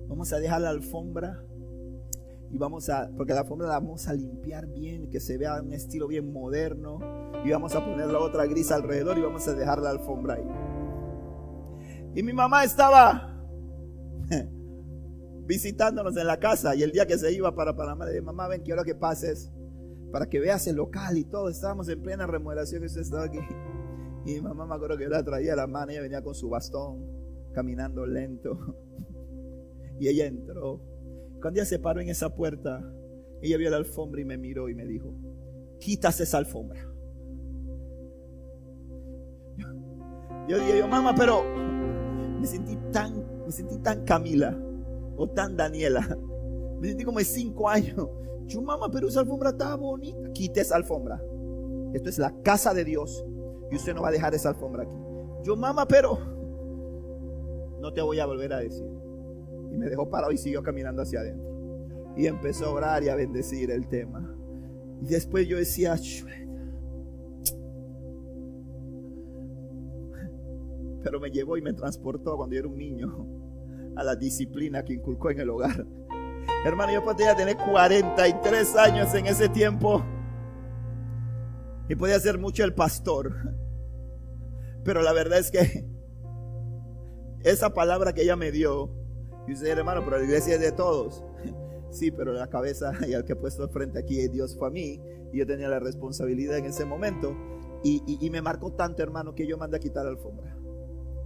vamos 0.07 0.31
a 0.31 0.39
dejar 0.39 0.61
la 0.61 0.69
alfombra 0.69 1.46
y 2.49 2.57
vamos 2.57 2.89
a, 2.89 3.09
porque 3.15 3.33
la 3.33 3.41
alfombra 3.41 3.67
la 3.67 3.79
vamos 3.79 4.07
a 4.07 4.13
limpiar 4.13 4.67
bien, 4.67 5.09
que 5.09 5.19
se 5.19 5.37
vea 5.37 5.61
un 5.61 5.73
estilo 5.73 6.07
bien 6.07 6.31
moderno 6.31 6.99
y 7.43 7.51
vamos 7.51 7.75
a 7.75 7.83
poner 7.83 8.07
la 8.07 8.19
otra 8.19 8.45
gris 8.45 8.71
alrededor 8.71 9.17
y 9.17 9.21
vamos 9.21 9.47
a 9.47 9.53
dejar 9.53 9.79
la 9.79 9.89
alfombra 9.89 10.35
ahí. 10.35 10.47
Y 12.15 12.23
mi 12.23 12.33
mamá 12.33 12.63
estaba 12.63 13.37
visitándonos 15.45 16.15
en 16.17 16.27
la 16.27 16.39
casa 16.39 16.73
y 16.75 16.83
el 16.83 16.91
día 16.91 17.05
que 17.05 17.17
se 17.17 17.31
iba 17.33 17.53
para 17.53 17.75
Panamá 17.75 18.05
le 18.05 18.11
dije, 18.11 18.21
mamá, 18.21 18.47
ven, 18.47 18.61
quiero 18.61 18.83
que 18.83 18.95
pases 18.95 19.51
para 20.11 20.27
que 20.27 20.39
veas 20.39 20.65
el 20.67 20.77
local 20.77 21.17
y 21.17 21.25
todo. 21.25 21.49
Estábamos 21.49 21.89
en 21.89 22.01
plena 22.01 22.25
remodelación 22.25 22.83
y 22.83 22.85
usted 22.85 23.01
estaba 23.01 23.25
aquí. 23.25 23.39
Y 24.25 24.35
mi 24.35 24.41
mamá 24.41 24.65
me 24.65 24.75
acuerdo 24.75 24.97
que 24.97 25.07
la 25.07 25.23
traía 25.23 25.55
la 25.55 25.67
mano, 25.67 25.91
ella 25.91 26.01
venía 26.01 26.21
con 26.21 26.33
su 26.33 26.49
bastón, 26.49 27.05
caminando 27.53 28.05
lento. 28.05 28.57
Y 29.99 30.07
ella 30.09 30.27
entró. 30.27 30.79
Cuando 31.41 31.59
ella 31.59 31.65
se 31.65 31.79
paró 31.79 32.01
en 32.01 32.09
esa 32.09 32.33
puerta, 32.33 32.81
ella 33.41 33.57
vio 33.57 33.69
la 33.69 33.77
alfombra 33.77 34.21
y 34.21 34.25
me 34.25 34.37
miró 34.37 34.69
y 34.69 34.75
me 34.75 34.85
dijo, 34.85 35.13
quitas 35.79 36.19
esa 36.19 36.37
alfombra. 36.37 36.79
Yo 40.47 40.57
dije, 40.57 40.79
yo, 40.79 40.87
mamá, 40.87 41.13
pero 41.15 41.43
me 42.39 42.47
sentí 42.47 42.77
tan, 42.91 43.43
me 43.45 43.51
sentí 43.51 43.77
tan 43.79 44.05
Camila 44.05 44.57
o 45.17 45.29
tan 45.29 45.57
Daniela. 45.57 46.17
Me 46.79 46.89
sentí 46.89 47.03
como 47.03 47.17
de 47.17 47.25
cinco 47.25 47.67
años. 47.67 48.07
Yo, 48.45 48.61
mamá, 48.61 48.89
pero 48.91 49.07
esa 49.07 49.21
alfombra 49.21 49.49
está 49.49 49.75
bonita. 49.75 50.31
Quita 50.31 50.61
esa 50.61 50.75
alfombra. 50.75 51.19
Esto 51.93 52.09
es 52.09 52.19
la 52.19 52.31
casa 52.43 52.73
de 52.73 52.85
Dios. 52.85 53.25
Y 53.71 53.75
usted 53.75 53.95
no 53.95 54.03
va 54.03 54.09
a 54.09 54.11
dejar 54.11 54.35
esa 54.35 54.49
alfombra 54.49 54.83
aquí. 54.83 54.95
Yo, 55.43 55.55
mamá, 55.55 55.87
pero 55.87 56.19
no 57.79 57.91
te 57.91 58.01
voy 58.01 58.19
a 58.19 58.25
volver 58.25 58.53
a 58.53 58.59
decir. 58.59 58.85
Y 59.71 59.77
me 59.77 59.87
dejó 59.89 60.09
parado 60.09 60.31
y 60.31 60.37
siguió 60.37 60.63
caminando 60.63 61.01
hacia 61.01 61.19
adentro. 61.19 62.13
Y 62.15 62.27
empezó 62.27 62.67
a 62.67 62.71
orar 62.71 63.03
y 63.03 63.09
a 63.09 63.15
bendecir 63.15 63.71
el 63.71 63.87
tema. 63.87 64.35
Y 65.01 65.07
después 65.07 65.47
yo 65.47 65.57
decía, 65.57 65.95
pero 71.03 71.19
me 71.19 71.29
llevó 71.29 71.57
y 71.57 71.61
me 71.61 71.73
transportó 71.73 72.35
cuando 72.35 72.53
yo 72.55 72.59
era 72.59 72.67
un 72.67 72.77
niño 72.77 73.27
a 73.95 74.03
la 74.03 74.15
disciplina 74.15 74.83
que 74.83 74.93
inculcó 74.93 75.31
en 75.31 75.39
el 75.39 75.49
hogar. 75.49 75.85
Hermano, 76.65 76.91
yo 76.91 77.03
podía 77.03 77.35
tener 77.35 77.57
43 77.57 78.75
años 78.75 79.13
en 79.13 79.27
ese 79.27 79.47
tiempo 79.47 80.03
y 81.87 81.95
podía 81.95 82.19
ser 82.19 82.37
mucho 82.37 82.63
el 82.63 82.73
pastor. 82.73 83.33
Pero 84.83 85.01
la 85.01 85.13
verdad 85.13 85.39
es 85.39 85.51
que 85.51 85.87
esa 87.43 87.73
palabra 87.73 88.13
que 88.13 88.23
ella 88.23 88.35
me 88.35 88.51
dio, 88.51 88.91
y 89.47 89.53
usted 89.53 89.67
hermano, 89.67 90.03
pero 90.03 90.17
la 90.17 90.23
iglesia 90.23 90.55
es 90.55 90.61
de 90.61 90.71
todos. 90.71 91.23
Sí, 91.89 92.11
pero 92.11 92.33
la 92.33 92.47
cabeza 92.47 92.91
y 93.07 93.13
al 93.13 93.23
que 93.23 93.31
he 93.31 93.35
puesto 93.37 93.63
al 93.63 93.69
frente 93.69 93.97
aquí, 93.97 94.27
Dios 94.27 94.57
fue 94.57 94.67
a 94.67 94.71
mí, 94.71 95.01
y 95.31 95.37
yo 95.39 95.47
tenía 95.47 95.69
la 95.69 95.79
responsabilidad 95.79 96.57
en 96.57 96.65
ese 96.65 96.83
momento. 96.83 97.33
Y, 97.81 98.03
y 98.19 98.29
me 98.29 98.41
marcó 98.41 98.73
tanto, 98.73 99.01
hermano, 99.01 99.33
que 99.33 99.47
yo 99.47 99.57
mandé 99.57 99.77
a 99.77 99.79
quitar 99.79 100.03
la 100.03 100.11
alfombra. 100.11 100.57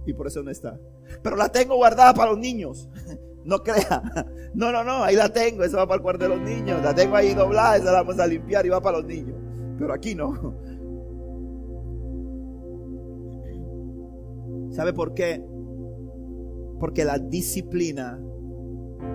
Y 0.06 0.14
por 0.14 0.28
eso 0.28 0.42
no 0.42 0.50
está. 0.50 0.78
Pero 1.22 1.36
la 1.36 1.50
tengo 1.50 1.76
guardada 1.76 2.14
para 2.14 2.30
los 2.30 2.38
niños. 2.38 2.88
No 3.44 3.60
crea. 3.64 4.02
No, 4.54 4.70
no, 4.70 4.84
no, 4.84 5.02
ahí 5.02 5.16
la 5.16 5.32
tengo. 5.32 5.64
Esa 5.64 5.78
va 5.78 5.86
para 5.88 5.96
el 5.96 6.02
cuarto 6.02 6.28
de 6.28 6.36
los 6.36 6.40
niños. 6.40 6.80
La 6.80 6.94
tengo 6.94 7.16
ahí 7.16 7.34
doblada, 7.34 7.76
esa 7.76 7.86
la 7.86 8.02
vamos 8.02 8.20
a 8.20 8.26
limpiar 8.26 8.64
y 8.64 8.68
va 8.68 8.80
para 8.80 8.98
los 8.98 9.06
niños. 9.06 9.36
Pero 9.78 9.92
aquí 9.92 10.14
no. 10.14 10.54
¿Sabe 14.70 14.92
por 14.92 15.12
qué? 15.12 15.44
Porque 16.82 17.04
la 17.04 17.16
disciplina 17.16 18.20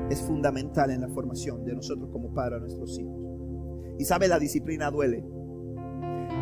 es 0.09 0.21
fundamental 0.21 0.89
en 0.89 1.01
la 1.01 1.09
formación 1.09 1.65
de 1.65 1.75
nosotros 1.75 2.09
como 2.13 2.33
padres 2.33 2.59
a 2.59 2.59
nuestros 2.61 2.97
hijos. 2.97 3.19
Y 3.99 4.05
sabe, 4.05 4.29
la 4.29 4.39
disciplina 4.39 4.89
duele. 4.89 5.21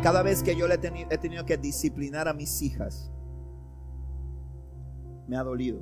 Cada 0.04 0.22
vez 0.22 0.44
que 0.44 0.54
yo 0.54 0.68
le 0.68 0.74
he 0.74 1.18
tenido 1.18 1.44
que 1.44 1.56
disciplinar 1.56 2.28
a 2.28 2.32
mis 2.32 2.62
hijas, 2.62 3.10
me 5.26 5.36
ha 5.36 5.42
dolido. 5.42 5.80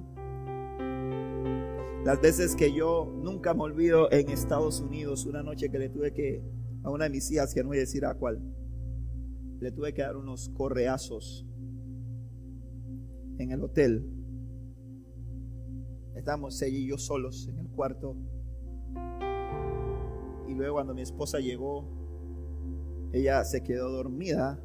Las 2.06 2.22
veces 2.22 2.56
que 2.56 2.72
yo 2.72 3.12
nunca 3.14 3.52
me 3.52 3.64
olvido 3.64 4.10
en 4.12 4.30
Estados 4.30 4.80
Unidos, 4.80 5.26
una 5.26 5.42
noche 5.42 5.68
que 5.68 5.78
le 5.78 5.90
tuve 5.90 6.14
que, 6.14 6.42
a 6.84 6.90
una 6.90 7.04
de 7.04 7.10
mis 7.10 7.30
hijas, 7.30 7.52
que 7.52 7.62
no 7.62 7.68
voy 7.68 7.76
a 7.76 7.80
decir 7.80 8.06
a 8.06 8.14
cuál, 8.14 8.40
le 9.60 9.70
tuve 9.72 9.92
que 9.92 10.00
dar 10.00 10.16
unos 10.16 10.48
correazos 10.48 11.46
en 13.36 13.50
el 13.50 13.62
hotel. 13.62 14.23
Estábamos 16.24 16.62
ella 16.62 16.78
y 16.78 16.86
yo 16.86 16.96
solos 16.96 17.48
en 17.48 17.58
el 17.58 17.68
cuarto. 17.68 18.16
Y 20.48 20.54
luego 20.54 20.76
cuando 20.76 20.94
mi 20.94 21.02
esposa 21.02 21.38
llegó, 21.38 21.86
ella 23.12 23.44
se 23.44 23.62
quedó 23.62 23.90
dormida. 23.90 24.58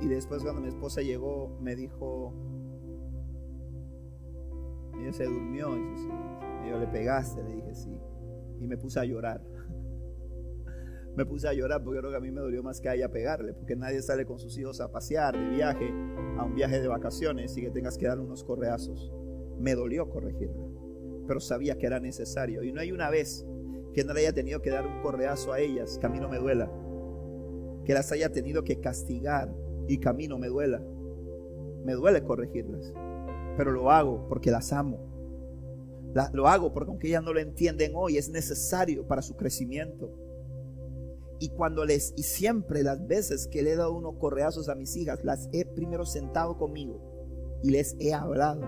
Y 0.00 0.08
después 0.08 0.42
cuando 0.42 0.60
mi 0.60 0.66
esposa 0.66 1.02
llegó, 1.02 1.56
me 1.60 1.76
dijo, 1.76 2.34
ella 5.00 5.12
se 5.12 5.26
durmió. 5.26 5.68
Y 5.76 6.70
yo 6.70 6.76
le 6.76 6.88
pegaste, 6.88 7.44
le 7.44 7.54
dije 7.54 7.76
sí. 7.76 7.96
Y 8.58 8.66
me 8.66 8.76
puse 8.76 8.98
a 8.98 9.04
llorar 9.04 9.40
me 11.16 11.24
puse 11.24 11.48
a 11.48 11.54
llorar 11.54 11.82
porque 11.82 12.00
creo 12.00 12.10
que 12.10 12.16
a 12.18 12.20
mí 12.20 12.30
me 12.30 12.42
dolió 12.42 12.62
más 12.62 12.80
que 12.80 12.90
a 12.90 12.94
ella 12.94 13.10
pegarle, 13.10 13.54
porque 13.54 13.74
nadie 13.74 14.02
sale 14.02 14.26
con 14.26 14.38
sus 14.38 14.56
hijos 14.58 14.80
a 14.82 14.92
pasear 14.92 15.34
de 15.34 15.48
viaje, 15.48 15.88
a 16.38 16.44
un 16.44 16.54
viaje 16.54 16.78
de 16.78 16.88
vacaciones 16.88 17.56
y 17.56 17.62
que 17.62 17.70
tengas 17.70 17.96
que 17.96 18.06
darle 18.06 18.24
unos 18.24 18.44
correazos. 18.44 19.10
Me 19.58 19.74
dolió 19.74 20.10
corregirla, 20.10 20.66
pero 21.26 21.40
sabía 21.40 21.78
que 21.78 21.86
era 21.86 22.00
necesario. 22.00 22.62
Y 22.62 22.70
no 22.70 22.82
hay 22.82 22.92
una 22.92 23.08
vez 23.08 23.46
que 23.94 24.04
no 24.04 24.12
le 24.12 24.20
haya 24.20 24.34
tenido 24.34 24.60
que 24.60 24.68
dar 24.68 24.86
un 24.86 25.00
correazo 25.00 25.54
a 25.54 25.60
ellas, 25.60 25.96
que 25.98 26.04
a 26.04 26.10
mí 26.10 26.20
no 26.20 26.28
me 26.28 26.38
duela. 26.38 26.70
Que 27.86 27.94
las 27.94 28.12
haya 28.12 28.30
tenido 28.30 28.62
que 28.62 28.78
castigar 28.78 29.50
y 29.88 29.98
que 29.98 30.08
a 30.10 30.12
mí 30.12 30.28
no 30.28 30.38
me 30.38 30.48
duela. 30.48 30.82
Me 31.86 31.94
duele 31.94 32.22
corregirlas, 32.24 32.92
pero 33.56 33.70
lo 33.70 33.90
hago 33.90 34.28
porque 34.28 34.50
las 34.50 34.70
amo. 34.70 35.00
lo 36.34 36.46
hago 36.46 36.74
porque 36.74 36.90
aunque 36.90 37.08
ellas 37.08 37.22
no 37.22 37.32
lo 37.32 37.40
entienden 37.40 37.92
hoy, 37.94 38.18
es 38.18 38.28
necesario 38.28 39.06
para 39.06 39.22
su 39.22 39.34
crecimiento. 39.34 40.25
Y 41.38 41.50
cuando 41.50 41.84
les, 41.84 42.14
y 42.16 42.22
siempre 42.22 42.82
las 42.82 43.06
veces 43.06 43.46
que 43.46 43.62
le 43.62 43.72
he 43.72 43.76
dado 43.76 43.92
unos 43.92 44.16
correazos 44.16 44.68
a 44.68 44.74
mis 44.74 44.96
hijas, 44.96 45.22
las 45.22 45.50
he 45.52 45.66
primero 45.66 46.06
sentado 46.06 46.56
conmigo 46.56 47.60
y 47.62 47.70
les 47.70 47.94
he 47.98 48.14
hablado. 48.14 48.62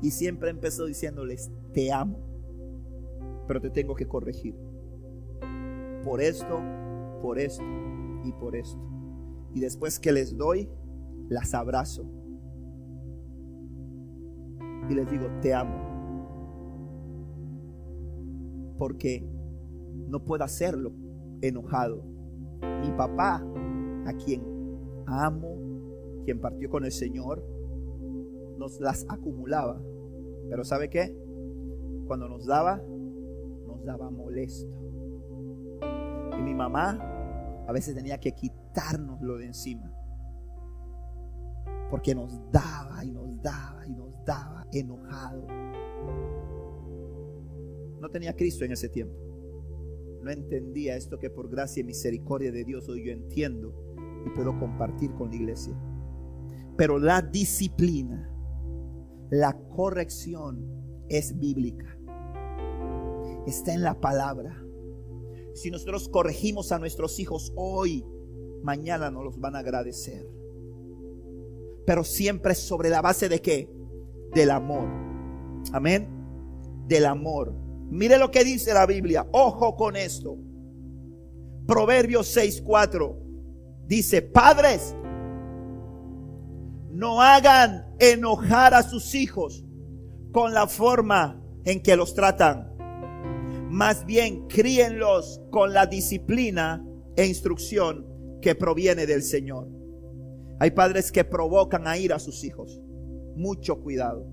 Y 0.00 0.12
siempre 0.12 0.50
empezó 0.50 0.86
diciéndoles, 0.86 1.50
te 1.72 1.92
amo, 1.92 2.18
pero 3.48 3.60
te 3.60 3.70
tengo 3.70 3.94
que 3.94 4.06
corregir. 4.06 4.54
Por 6.04 6.20
esto, 6.20 6.60
por 7.20 7.38
esto 7.38 7.64
y 8.24 8.32
por 8.32 8.54
esto. 8.54 8.80
Y 9.54 9.60
después 9.60 9.98
que 9.98 10.12
les 10.12 10.36
doy, 10.36 10.70
las 11.28 11.54
abrazo. 11.54 12.04
Y 14.88 14.94
les 14.94 15.10
digo, 15.10 15.26
te 15.42 15.52
amo. 15.54 15.88
Porque 18.78 19.28
no 20.08 20.24
puedo 20.24 20.44
hacerlo 20.44 20.92
enojado. 21.42 22.02
Mi 22.80 22.90
papá, 22.92 23.44
a 24.06 24.12
quien 24.14 24.42
amo, 25.06 25.56
quien 26.24 26.40
partió 26.40 26.70
con 26.70 26.84
el 26.84 26.92
Señor, 26.92 27.44
nos 28.58 28.80
las 28.80 29.06
acumulaba. 29.08 29.80
Pero 30.48 30.64
¿sabe 30.64 30.90
qué? 30.90 31.16
Cuando 32.06 32.28
nos 32.28 32.46
daba, 32.46 32.82
nos 33.66 33.84
daba 33.84 34.10
molesto. 34.10 34.68
Y 36.38 36.42
mi 36.42 36.54
mamá 36.54 36.98
a 37.66 37.72
veces 37.72 37.94
tenía 37.94 38.18
que 38.18 38.32
quitárnoslo 38.32 39.38
de 39.38 39.46
encima. 39.46 39.92
Porque 41.90 42.14
nos 42.14 42.40
daba 42.50 43.04
y 43.04 43.10
nos 43.10 43.42
daba 43.42 43.86
y 43.86 43.94
nos 43.94 44.24
daba 44.24 44.66
enojado. 44.72 45.46
No 48.00 48.08
tenía 48.08 48.34
Cristo 48.34 48.64
en 48.64 48.72
ese 48.72 48.88
tiempo 48.88 49.29
no 50.22 50.30
entendía 50.30 50.96
esto 50.96 51.18
que 51.18 51.30
por 51.30 51.48
gracia 51.48 51.80
y 51.80 51.84
misericordia 51.84 52.52
de 52.52 52.64
Dios 52.64 52.88
hoy 52.88 53.06
yo 53.06 53.12
entiendo 53.12 53.74
y 54.26 54.30
puedo 54.30 54.58
compartir 54.58 55.12
con 55.14 55.30
la 55.30 55.36
iglesia. 55.36 55.74
Pero 56.76 56.98
la 56.98 57.22
disciplina 57.22 58.30
la 59.30 59.56
corrección 59.76 61.04
es 61.08 61.38
bíblica. 61.38 61.96
Está 63.46 63.72
en 63.72 63.82
la 63.82 64.00
palabra. 64.00 64.60
Si 65.54 65.70
nosotros 65.70 66.08
corregimos 66.08 66.72
a 66.72 66.80
nuestros 66.80 67.18
hijos 67.20 67.52
hoy, 67.54 68.04
mañana 68.62 69.10
nos 69.10 69.24
los 69.24 69.40
van 69.40 69.54
a 69.54 69.60
agradecer. 69.60 70.26
Pero 71.86 72.02
siempre 72.02 72.56
sobre 72.56 72.90
la 72.90 73.00
base 73.02 73.28
de 73.28 73.40
qué? 73.40 73.70
Del 74.34 74.50
amor. 74.50 74.88
Amén. 75.72 76.08
Del 76.88 77.06
amor. 77.06 77.54
Mire 77.90 78.18
lo 78.18 78.30
que 78.30 78.44
dice 78.44 78.72
la 78.72 78.86
Biblia. 78.86 79.26
Ojo 79.32 79.74
con 79.74 79.96
esto. 79.96 80.38
Proverbios 81.66 82.36
6:4 82.36 83.16
dice, 83.86 84.22
padres, 84.22 84.94
no 86.90 87.20
hagan 87.20 87.86
enojar 87.98 88.74
a 88.74 88.82
sus 88.82 89.14
hijos 89.14 89.64
con 90.32 90.54
la 90.54 90.66
forma 90.66 91.42
en 91.64 91.82
que 91.82 91.96
los 91.96 92.14
tratan. 92.14 92.70
Más 93.68 94.04
bien, 94.04 94.46
críenlos 94.46 95.40
con 95.50 95.72
la 95.72 95.86
disciplina 95.86 96.84
e 97.16 97.26
instrucción 97.26 98.06
que 98.40 98.54
proviene 98.54 99.06
del 99.06 99.22
Señor. 99.22 99.68
Hay 100.60 100.72
padres 100.72 101.10
que 101.10 101.24
provocan 101.24 101.86
a 101.86 101.96
ir 101.96 102.12
a 102.12 102.18
sus 102.18 102.44
hijos. 102.44 102.80
Mucho 103.36 103.80
cuidado 103.80 104.26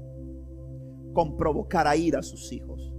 con 1.14 1.38
provocar 1.38 1.88
a 1.88 1.96
ir 1.96 2.16
a 2.16 2.22
sus 2.22 2.52
hijos. 2.52 2.94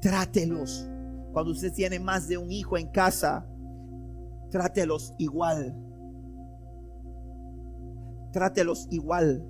Trátelos. 0.00 0.88
Cuando 1.32 1.52
usted 1.52 1.72
tiene 1.72 1.98
más 1.98 2.28
de 2.28 2.38
un 2.38 2.50
hijo 2.50 2.78
en 2.78 2.88
casa, 2.88 3.46
trátelos 4.50 5.14
igual. 5.18 5.76
Trátelos 8.32 8.86
igual. 8.90 9.44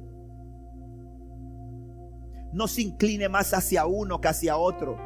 No 2.53 2.67
se 2.67 2.83
incline 2.83 3.29
más 3.29 3.53
hacia 3.53 3.87
uno 3.87 4.21
que 4.21 4.29
hacia 4.29 4.57
otro. 4.57 4.97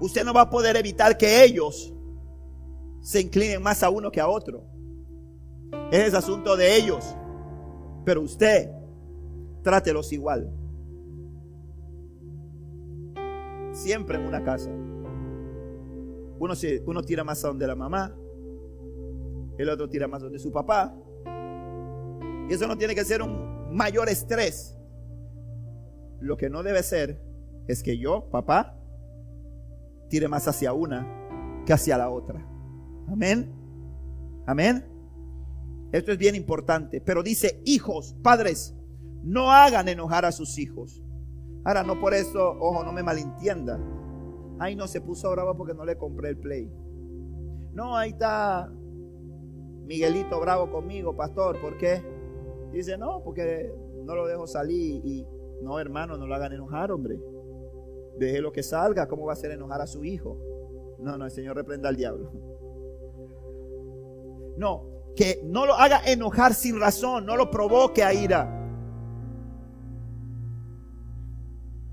Usted 0.00 0.24
no 0.24 0.32
va 0.32 0.42
a 0.42 0.50
poder 0.50 0.76
evitar 0.76 1.16
que 1.16 1.44
ellos 1.44 1.94
se 3.02 3.20
inclinen 3.20 3.62
más 3.62 3.82
a 3.82 3.90
uno 3.90 4.10
que 4.10 4.20
a 4.20 4.28
otro. 4.28 4.66
Es 5.92 6.14
asunto 6.14 6.56
de 6.56 6.76
ellos. 6.76 7.16
Pero 8.04 8.22
usted 8.22 8.70
trátelos 9.62 10.12
igual. 10.12 10.50
Siempre 13.74 14.16
en 14.16 14.26
una 14.26 14.42
casa. 14.42 14.70
Uno, 16.38 16.54
uno 16.86 17.02
tira 17.02 17.24
más 17.24 17.44
a 17.44 17.48
donde 17.48 17.66
la 17.66 17.74
mamá, 17.74 18.16
el 19.58 19.68
otro 19.68 19.88
tira 19.88 20.08
más 20.08 20.22
donde 20.22 20.38
su 20.38 20.52
papá. 20.52 20.96
Y 22.48 22.54
eso 22.54 22.66
no 22.66 22.78
tiene 22.78 22.94
que 22.94 23.04
ser 23.04 23.20
un 23.20 23.74
mayor 23.74 24.08
estrés. 24.08 24.78
Lo 26.20 26.36
que 26.36 26.48
no 26.48 26.62
debe 26.62 26.82
ser 26.82 27.20
es 27.66 27.82
que 27.82 27.98
yo, 27.98 28.30
papá, 28.30 28.78
tire 30.08 30.28
más 30.28 30.46
hacia 30.48 30.72
una 30.72 31.62
que 31.66 31.72
hacia 31.72 31.98
la 31.98 32.10
otra. 32.10 32.46
Amén. 33.08 33.52
Amén. 34.46 34.84
Esto 35.92 36.12
es 36.12 36.18
bien 36.18 36.34
importante. 36.34 37.00
Pero 37.00 37.22
dice, 37.22 37.60
hijos, 37.64 38.16
padres, 38.22 38.74
no 39.22 39.50
hagan 39.50 39.88
enojar 39.88 40.24
a 40.24 40.32
sus 40.32 40.58
hijos. 40.58 41.03
Ahora, 41.64 41.82
no 41.82 41.98
por 41.98 42.14
eso, 42.14 42.56
ojo, 42.60 42.84
no 42.84 42.92
me 42.92 43.02
malentienda. 43.02 43.80
Ay, 44.58 44.76
no 44.76 44.86
se 44.86 45.00
puso 45.00 45.30
bravo 45.30 45.56
porque 45.56 45.74
no 45.74 45.84
le 45.84 45.96
compré 45.96 46.30
el 46.30 46.38
play. 46.38 46.70
No, 47.72 47.96
ahí 47.96 48.10
está 48.10 48.70
Miguelito 49.86 50.40
bravo 50.40 50.70
conmigo, 50.70 51.16
pastor. 51.16 51.60
¿Por 51.60 51.76
qué? 51.76 52.02
Dice, 52.72 52.96
no, 52.96 53.22
porque 53.22 53.74
no 54.04 54.14
lo 54.14 54.26
dejo 54.26 54.46
salir. 54.46 55.04
Y 55.04 55.26
no, 55.62 55.78
hermano, 55.78 56.16
no 56.16 56.26
lo 56.26 56.34
hagan 56.34 56.52
enojar, 56.52 56.90
hombre. 56.92 57.18
Deje 58.18 58.40
lo 58.40 58.52
que 58.52 58.62
salga. 58.62 59.08
¿Cómo 59.08 59.26
va 59.26 59.32
a 59.32 59.34
hacer 59.34 59.50
enojar 59.50 59.80
a 59.80 59.86
su 59.86 60.04
hijo? 60.04 60.38
No, 60.98 61.18
no, 61.18 61.24
el 61.24 61.30
Señor 61.30 61.56
reprenda 61.56 61.88
al 61.88 61.96
diablo. 61.96 62.30
No, 64.56 64.94
que 65.16 65.40
no 65.44 65.66
lo 65.66 65.74
haga 65.74 66.00
enojar 66.06 66.54
sin 66.54 66.80
razón, 66.80 67.26
no 67.26 67.36
lo 67.36 67.50
provoque 67.50 68.02
a 68.02 68.14
ira. 68.14 68.63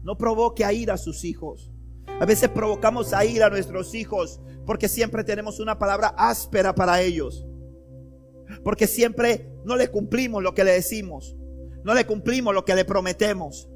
No 0.04 0.18
provoque 0.18 0.66
a 0.66 0.74
ira 0.74 0.96
a 0.96 0.98
sus 0.98 1.24
hijos. 1.24 1.72
A 2.20 2.26
veces 2.26 2.50
provocamos 2.50 3.14
a 3.14 3.26
ira 3.26 3.48
a 3.48 3.50
nuestros 3.50 3.94
hijos 3.94 4.40
porque 4.66 4.88
siempre 4.88 5.24
tenemos 5.24 5.60
una 5.60 5.80
palabra 5.80 6.14
áspera 6.18 6.74
para 6.74 7.02
ellos. 7.02 7.46
Porque 8.64 8.88
siempre 8.88 9.52
no 9.66 9.76
le 9.76 9.90
cumplimos 9.90 10.44
lo 10.44 10.54
que 10.54 10.64
le 10.64 10.72
decimos. 10.72 11.36
No 11.84 11.94
le 11.94 12.06
cumplimos 12.06 12.54
lo 12.54 12.66
que 12.66 12.76
le 12.76 12.86
prometemos. 12.86 13.70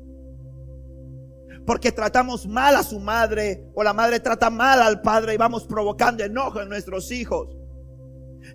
Porque 1.66 1.92
tratamos 1.92 2.48
mal 2.48 2.76
a 2.76 2.84
su 2.84 3.00
madre 3.00 3.68
o 3.74 3.84
la 3.84 3.94
madre 3.94 4.20
trata 4.20 4.50
mal 4.50 4.82
al 4.82 5.02
padre 5.02 5.34
y 5.34 5.38
vamos 5.38 5.66
provocando 5.66 6.24
enojo 6.24 6.62
en 6.62 6.70
nuestros 6.70 7.12
hijos. 7.12 7.55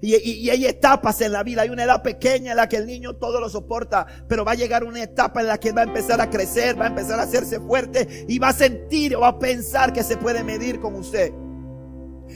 Y, 0.00 0.48
hay 0.48 0.66
etapas 0.66 1.20
en 1.20 1.32
la 1.32 1.42
vida. 1.42 1.62
Hay 1.62 1.70
una 1.70 1.84
edad 1.84 2.02
pequeña 2.02 2.52
en 2.52 2.56
la 2.56 2.68
que 2.68 2.76
el 2.76 2.86
niño 2.86 3.16
todo 3.16 3.40
lo 3.40 3.48
soporta. 3.48 4.06
Pero 4.28 4.44
va 4.44 4.52
a 4.52 4.56
llegar 4.56 4.84
una 4.84 5.02
etapa 5.02 5.40
en 5.40 5.48
la 5.48 5.58
que 5.58 5.72
va 5.72 5.82
a 5.82 5.84
empezar 5.84 6.20
a 6.20 6.30
crecer, 6.30 6.80
va 6.80 6.84
a 6.84 6.88
empezar 6.88 7.18
a 7.18 7.24
hacerse 7.24 7.60
fuerte 7.60 8.24
y 8.28 8.38
va 8.38 8.48
a 8.48 8.52
sentir 8.52 9.16
o 9.16 9.20
va 9.20 9.28
a 9.28 9.38
pensar 9.38 9.92
que 9.92 10.02
se 10.02 10.16
puede 10.16 10.42
medir 10.42 10.80
con 10.80 10.94
usted. 10.94 11.32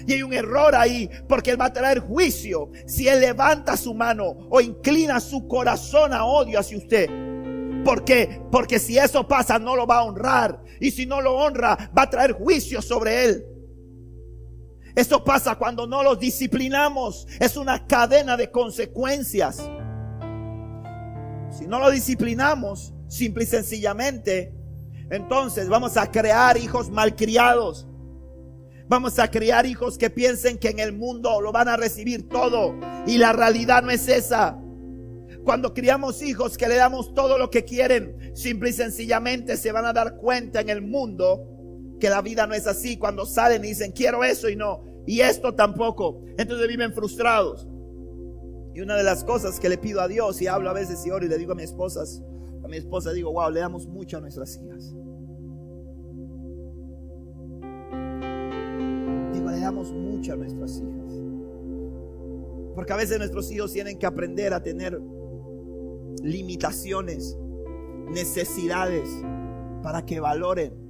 Y 0.06 0.12
hay 0.12 0.22
un 0.22 0.32
error 0.32 0.74
ahí, 0.74 1.08
porque 1.28 1.52
Él 1.52 1.60
va 1.60 1.66
a 1.66 1.72
traer 1.72 2.00
juicio 2.00 2.70
si 2.86 3.08
Él 3.08 3.20
levanta 3.20 3.76
su 3.76 3.94
mano 3.94 4.24
o 4.50 4.60
inclina 4.60 5.20
su 5.20 5.46
corazón 5.46 6.12
a 6.12 6.24
odio 6.24 6.58
hacia 6.58 6.78
usted. 6.78 7.08
¿Por 7.84 8.04
qué? 8.04 8.40
Porque 8.50 8.78
si 8.78 8.98
eso 8.98 9.28
pasa 9.28 9.58
no 9.58 9.76
lo 9.76 9.86
va 9.86 9.98
a 9.98 10.04
honrar. 10.04 10.60
Y 10.80 10.90
si 10.90 11.06
no 11.06 11.20
lo 11.20 11.34
honra, 11.34 11.90
va 11.96 12.02
a 12.02 12.10
traer 12.10 12.32
juicio 12.32 12.82
sobre 12.82 13.24
Él. 13.24 13.53
Eso 14.94 15.24
pasa 15.24 15.56
cuando 15.56 15.86
no 15.86 16.02
los 16.02 16.18
disciplinamos. 16.18 17.26
Es 17.40 17.56
una 17.56 17.86
cadena 17.86 18.36
de 18.36 18.50
consecuencias. 18.50 19.56
Si 21.50 21.66
no 21.66 21.78
lo 21.78 21.90
disciplinamos, 21.90 22.92
simple 23.08 23.44
y 23.44 23.46
sencillamente, 23.46 24.54
entonces 25.10 25.68
vamos 25.68 25.96
a 25.96 26.10
crear 26.10 26.56
hijos 26.56 26.90
malcriados 26.90 27.86
Vamos 28.86 29.18
a 29.18 29.30
criar 29.30 29.64
hijos 29.64 29.96
que 29.96 30.10
piensen 30.10 30.58
que 30.58 30.68
en 30.68 30.78
el 30.78 30.92
mundo 30.92 31.40
lo 31.40 31.52
van 31.52 31.68
a 31.68 31.76
recibir 31.76 32.28
todo. 32.28 32.74
Y 33.06 33.16
la 33.16 33.32
realidad 33.32 33.82
no 33.82 33.90
es 33.90 34.08
esa. 34.08 34.58
Cuando 35.42 35.72
criamos 35.72 36.22
hijos 36.22 36.58
que 36.58 36.68
le 36.68 36.76
damos 36.76 37.14
todo 37.14 37.38
lo 37.38 37.50
que 37.50 37.64
quieren, 37.64 38.32
simple 38.34 38.70
y 38.70 38.72
sencillamente 38.74 39.56
se 39.56 39.72
van 39.72 39.86
a 39.86 39.92
dar 39.94 40.16
cuenta 40.16 40.60
en 40.60 40.68
el 40.68 40.82
mundo 40.82 41.53
que 42.00 42.08
la 42.08 42.22
vida 42.22 42.46
no 42.46 42.54
es 42.54 42.66
así. 42.66 42.96
Cuando 42.96 43.26
salen 43.26 43.64
y 43.64 43.68
dicen, 43.68 43.92
quiero 43.92 44.24
eso 44.24 44.48
y 44.48 44.56
no, 44.56 44.82
y 45.06 45.20
esto 45.20 45.54
tampoco. 45.54 46.22
Entonces 46.38 46.68
viven 46.68 46.92
frustrados. 46.92 47.66
Y 48.74 48.80
una 48.80 48.96
de 48.96 49.04
las 49.04 49.22
cosas 49.22 49.60
que 49.60 49.68
le 49.68 49.78
pido 49.78 50.00
a 50.00 50.08
Dios, 50.08 50.42
y 50.42 50.48
hablo 50.48 50.70
a 50.70 50.72
veces 50.72 51.06
y 51.06 51.10
oro 51.10 51.24
y 51.24 51.28
le 51.28 51.38
digo 51.38 51.52
a 51.52 51.54
mi 51.54 51.62
esposa, 51.62 52.02
a 52.62 52.68
mi 52.68 52.76
esposa 52.76 53.12
digo, 53.12 53.32
wow, 53.32 53.50
le 53.50 53.60
damos 53.60 53.86
mucho 53.86 54.16
a 54.16 54.20
nuestras 54.20 54.56
hijas. 54.56 54.94
le 59.54 59.60
damos 59.60 59.92
mucho 59.92 60.32
a 60.32 60.36
nuestras 60.36 60.78
hijas. 60.78 61.22
Porque 62.74 62.92
a 62.92 62.96
veces 62.96 63.18
nuestros 63.18 63.50
hijos 63.52 63.72
tienen 63.72 63.98
que 63.98 64.06
aprender 64.06 64.52
a 64.52 64.62
tener 64.62 65.00
limitaciones, 66.22 67.36
necesidades, 68.10 69.08
para 69.82 70.04
que 70.04 70.18
valoren. 70.18 70.83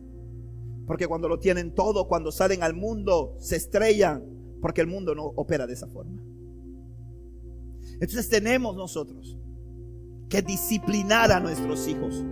Porque 0.86 1.06
cuando 1.06 1.28
lo 1.28 1.38
tienen 1.38 1.74
todo, 1.74 2.08
cuando 2.08 2.30
salen 2.30 2.62
al 2.62 2.74
mundo, 2.74 3.36
se 3.38 3.56
estrellan, 3.56 4.24
porque 4.60 4.80
el 4.80 4.86
mundo 4.86 5.14
no 5.14 5.24
opera 5.24 5.66
de 5.66 5.74
esa 5.74 5.88
forma. 5.88 6.22
Entonces 8.00 8.28
tenemos 8.28 8.76
nosotros 8.76 9.38
que 10.28 10.42
disciplinar 10.42 11.32
a 11.32 11.40
nuestros 11.40 11.86
hijos, 11.86 12.24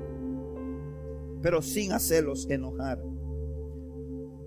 pero 1.40 1.62
sin 1.62 1.92
hacerlos 1.92 2.48
enojar 2.50 3.03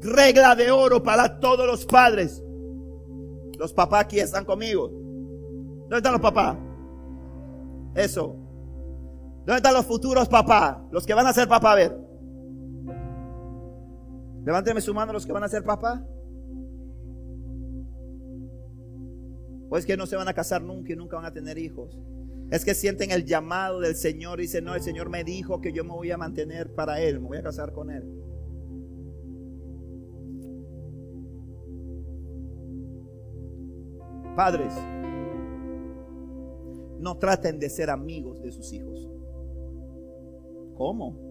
regla 0.06 0.56
de 0.56 0.72
oro 0.72 1.02
para 1.02 1.40
todos 1.40 1.66
los 1.66 1.86
padres. 1.86 2.44
Los 3.58 3.74
papás 3.74 4.06
aquí 4.06 4.20
están 4.20 4.46
conmigo. 4.46 4.90
¿Dónde 4.90 5.98
están 5.98 6.14
los 6.14 6.22
papás? 6.22 6.58
Eso. 7.96 8.36
¿Dónde 9.46 9.58
están 9.58 9.74
los 9.74 9.86
futuros 9.86 10.28
papás? 10.28 10.78
Los 10.92 11.06
que 11.06 11.14
van 11.14 11.28
a 11.28 11.34
ser 11.34 11.48
papá, 11.48 11.74
a 11.74 11.76
ver. 11.76 12.05
Levánteme 14.46 14.80
su 14.80 14.94
mano 14.94 15.12
los 15.12 15.26
que 15.26 15.32
van 15.32 15.44
a 15.44 15.50
ser 15.50 15.64
papá. 15.64 16.06
O 19.70 19.78
es 19.78 19.86
que 19.86 19.98
no 19.98 20.06
se 20.06 20.16
van 20.16 20.28
a 20.28 20.34
casar 20.34 20.62
nunca 20.62 20.94
y 20.94 20.96
nunca 20.96 21.16
van 21.16 21.26
a 21.26 21.34
tener 21.34 21.58
hijos. 21.58 22.00
Es 22.52 22.64
que 22.64 22.76
sienten 22.76 23.10
el 23.10 23.26
llamado 23.26 23.80
del 23.80 23.96
Señor 23.96 24.40
y 24.40 24.44
dicen, 24.44 24.64
no, 24.64 24.76
el 24.76 24.82
Señor 24.82 25.10
me 25.10 25.24
dijo 25.24 25.62
que 25.62 25.74
yo 25.74 25.84
me 25.84 25.90
voy 25.90 26.12
a 26.12 26.18
mantener 26.18 26.76
para 26.76 27.02
Él, 27.02 27.20
me 27.20 27.28
voy 27.28 27.38
a 27.40 27.44
casar 27.44 27.74
con 27.74 27.90
Él. 27.90 28.04
Padres, 34.36 34.74
no 37.00 37.18
traten 37.18 37.58
de 37.58 37.70
ser 37.70 37.90
amigos 37.90 38.44
de 38.44 38.52
sus 38.52 38.72
hijos. 38.74 39.10
¿Cómo? 40.76 41.25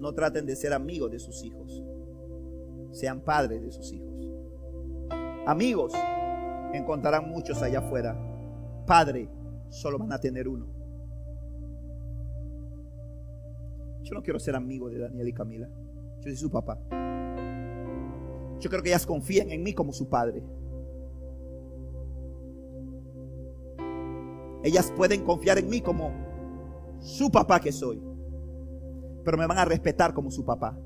No 0.00 0.14
traten 0.14 0.46
de 0.46 0.56
ser 0.56 0.72
amigos 0.72 1.10
de 1.10 1.18
sus 1.18 1.44
hijos. 1.44 1.84
Sean 2.90 3.20
padres 3.20 3.62
de 3.62 3.70
sus 3.70 3.92
hijos. 3.92 4.32
Amigos, 5.46 5.92
encontrarán 6.72 7.28
muchos 7.28 7.62
allá 7.62 7.80
afuera. 7.80 8.18
Padre, 8.86 9.28
solo 9.68 9.98
van 9.98 10.12
a 10.12 10.18
tener 10.18 10.48
uno. 10.48 10.66
Yo 14.02 14.14
no 14.14 14.22
quiero 14.22 14.40
ser 14.40 14.56
amigo 14.56 14.88
de 14.88 14.98
Daniel 14.98 15.28
y 15.28 15.32
Camila. 15.32 15.68
Yo 16.16 16.22
soy 16.22 16.36
su 16.36 16.50
papá. 16.50 16.78
Yo 18.58 18.68
creo 18.68 18.82
que 18.82 18.88
ellas 18.88 19.06
confían 19.06 19.50
en 19.50 19.62
mí 19.62 19.74
como 19.74 19.92
su 19.92 20.08
padre. 20.08 20.42
Ellas 24.62 24.92
pueden 24.96 25.24
confiar 25.24 25.58
en 25.58 25.68
mí 25.68 25.80
como 25.80 26.10
su 27.00 27.30
papá 27.30 27.60
que 27.60 27.72
soy. 27.72 28.09
Pero 29.24 29.36
me 29.36 29.46
van 29.46 29.58
a 29.58 29.64
respetar 29.64 30.14
como 30.14 30.30
su 30.30 30.44
papá. 30.44 30.76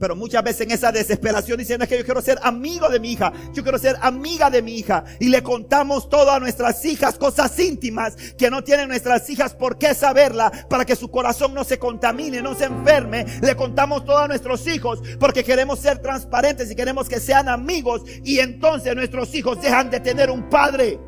Pero 0.00 0.16
muchas 0.16 0.42
veces 0.42 0.62
en 0.62 0.70
esa 0.70 0.90
desesperación 0.90 1.58
diciendo 1.58 1.86
que 1.86 1.98
yo 1.98 2.04
quiero 2.06 2.22
ser 2.22 2.38
amigo 2.42 2.88
de 2.88 2.98
mi 2.98 3.12
hija, 3.12 3.30
yo 3.52 3.62
quiero 3.62 3.78
ser 3.78 3.96
amiga 4.00 4.48
de 4.48 4.62
mi 4.62 4.78
hija. 4.78 5.04
Y 5.20 5.28
le 5.28 5.42
contamos 5.42 6.08
todo 6.08 6.30
a 6.30 6.40
nuestras 6.40 6.82
hijas, 6.86 7.18
cosas 7.18 7.56
íntimas 7.58 8.16
que 8.38 8.50
no 8.50 8.64
tienen 8.64 8.88
nuestras 8.88 9.28
hijas 9.28 9.54
por 9.54 9.76
qué 9.76 9.94
saberla, 9.94 10.50
para 10.70 10.86
que 10.86 10.96
su 10.96 11.10
corazón 11.10 11.52
no 11.52 11.64
se 11.64 11.78
contamine, 11.78 12.40
no 12.40 12.54
se 12.54 12.64
enferme. 12.64 13.26
Le 13.42 13.54
contamos 13.54 14.06
todo 14.06 14.16
a 14.16 14.26
nuestros 14.28 14.66
hijos 14.66 15.02
porque 15.18 15.44
queremos 15.44 15.78
ser 15.78 15.98
transparentes 15.98 16.70
y 16.70 16.74
queremos 16.74 17.06
que 17.06 17.20
sean 17.20 17.50
amigos. 17.50 18.00
Y 18.24 18.38
entonces 18.38 18.96
nuestros 18.96 19.34
hijos 19.34 19.60
dejan 19.60 19.90
de 19.90 20.00
tener 20.00 20.30
un 20.30 20.48
padre. 20.48 20.98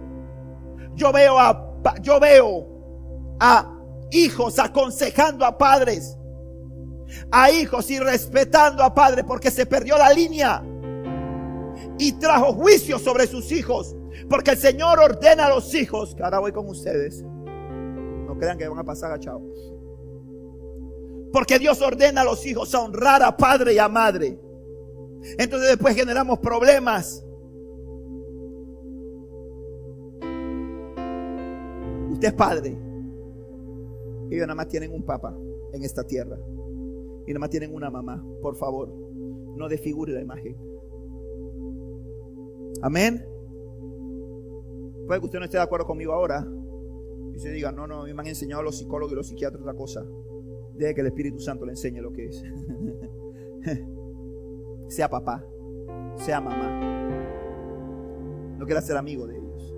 Yo 0.97 1.11
veo 1.13 1.39
a, 1.39 1.79
yo 2.03 2.21
veo 2.21 3.37
a 3.41 3.75
hijos 4.11 4.59
aconsejando 4.59 5.47
a 5.47 5.57
padres 5.57 6.19
a 7.31 7.51
hijos 7.51 7.91
y 7.91 7.99
respetando 7.99 8.83
a 8.83 8.95
padre 8.95 9.25
porque 9.25 9.51
se 9.51 9.67
perdió 9.67 9.97
la 9.97 10.13
línea 10.13 10.63
y 11.99 12.13
trajo 12.13 12.53
juicio 12.53 12.99
sobre 12.99 13.27
sus 13.27 13.51
hijos. 13.53 13.97
Porque 14.29 14.53
el 14.53 14.59
Señor 14.59 14.99
ordena 14.99 15.47
a 15.47 15.49
los 15.49 15.75
hijos, 15.75 16.15
que 16.15 16.23
ahora 16.23 16.39
voy 16.39 16.53
con 16.53 16.69
ustedes. 16.69 17.23
No 17.23 18.37
crean 18.39 18.59
que 18.59 18.69
van 18.69 18.79
a 18.79 18.85
pasar 18.85 19.19
chao 19.19 19.43
Porque 21.33 21.59
Dios 21.59 21.81
ordena 21.81 22.23
a 22.23 22.25
los 22.25 22.45
hijos 22.47 22.75
a 22.75 22.81
honrar 22.81 23.23
a 23.23 23.37
padre 23.37 23.75
y 23.75 23.79
a 23.79 23.89
madre. 23.89 24.39
Entonces 25.39 25.71
después 25.71 25.95
generamos 25.95 26.39
problemas. 26.39 27.25
Usted 32.11 32.29
es 32.29 32.35
padre. 32.35 32.77
Ellos 34.31 34.47
nada 34.47 34.55
más 34.55 34.69
tienen 34.69 34.93
un 34.93 35.05
papá 35.05 35.35
en 35.73 35.85
esta 35.85 36.05
tierra 36.05 36.39
y 37.27 37.31
nada 37.31 37.41
más 37.41 37.51
tienen 37.51 37.75
una 37.75 37.91
mamá, 37.91 38.25
por 38.41 38.57
favor, 38.57 38.93
no 39.57 39.69
desfigure 39.69 40.13
la 40.13 40.23
imagen. 40.23 40.57
Amén. 42.83 43.25
Puede 45.07 45.21
que 45.21 45.27
usted 45.27 45.39
no 45.39 45.45
esté 45.45 45.57
de 45.57 45.63
acuerdo 45.63 45.87
conmigo 45.87 46.13
ahora 46.13 46.47
y 47.35 47.39
se 47.39 47.51
diga, 47.51 47.73
no, 47.73 47.87
no, 47.87 48.05
me 48.05 48.11
han 48.11 48.27
enseñado 48.27 48.63
los 48.63 48.79
psicólogos 48.79 49.13
y 49.13 49.17
los 49.17 49.29
psiquiatras 49.29 49.63
otra 49.63 49.75
cosa. 49.75 50.05
Deje 50.75 50.95
que 50.95 51.01
el 51.03 51.07
Espíritu 51.09 51.39
Santo 51.39 51.65
le 51.65 51.73
enseñe 51.73 52.01
lo 52.01 52.13
que 52.13 52.27
es. 52.27 52.43
sea 54.89 55.09
papá, 55.09 55.45
sea 56.17 56.41
mamá. 56.41 56.99
No 58.59 58.67
quiera 58.67 58.81
ser 58.81 58.97
amigo 58.97 59.27
de 59.27 59.39
ellos. 59.39 59.75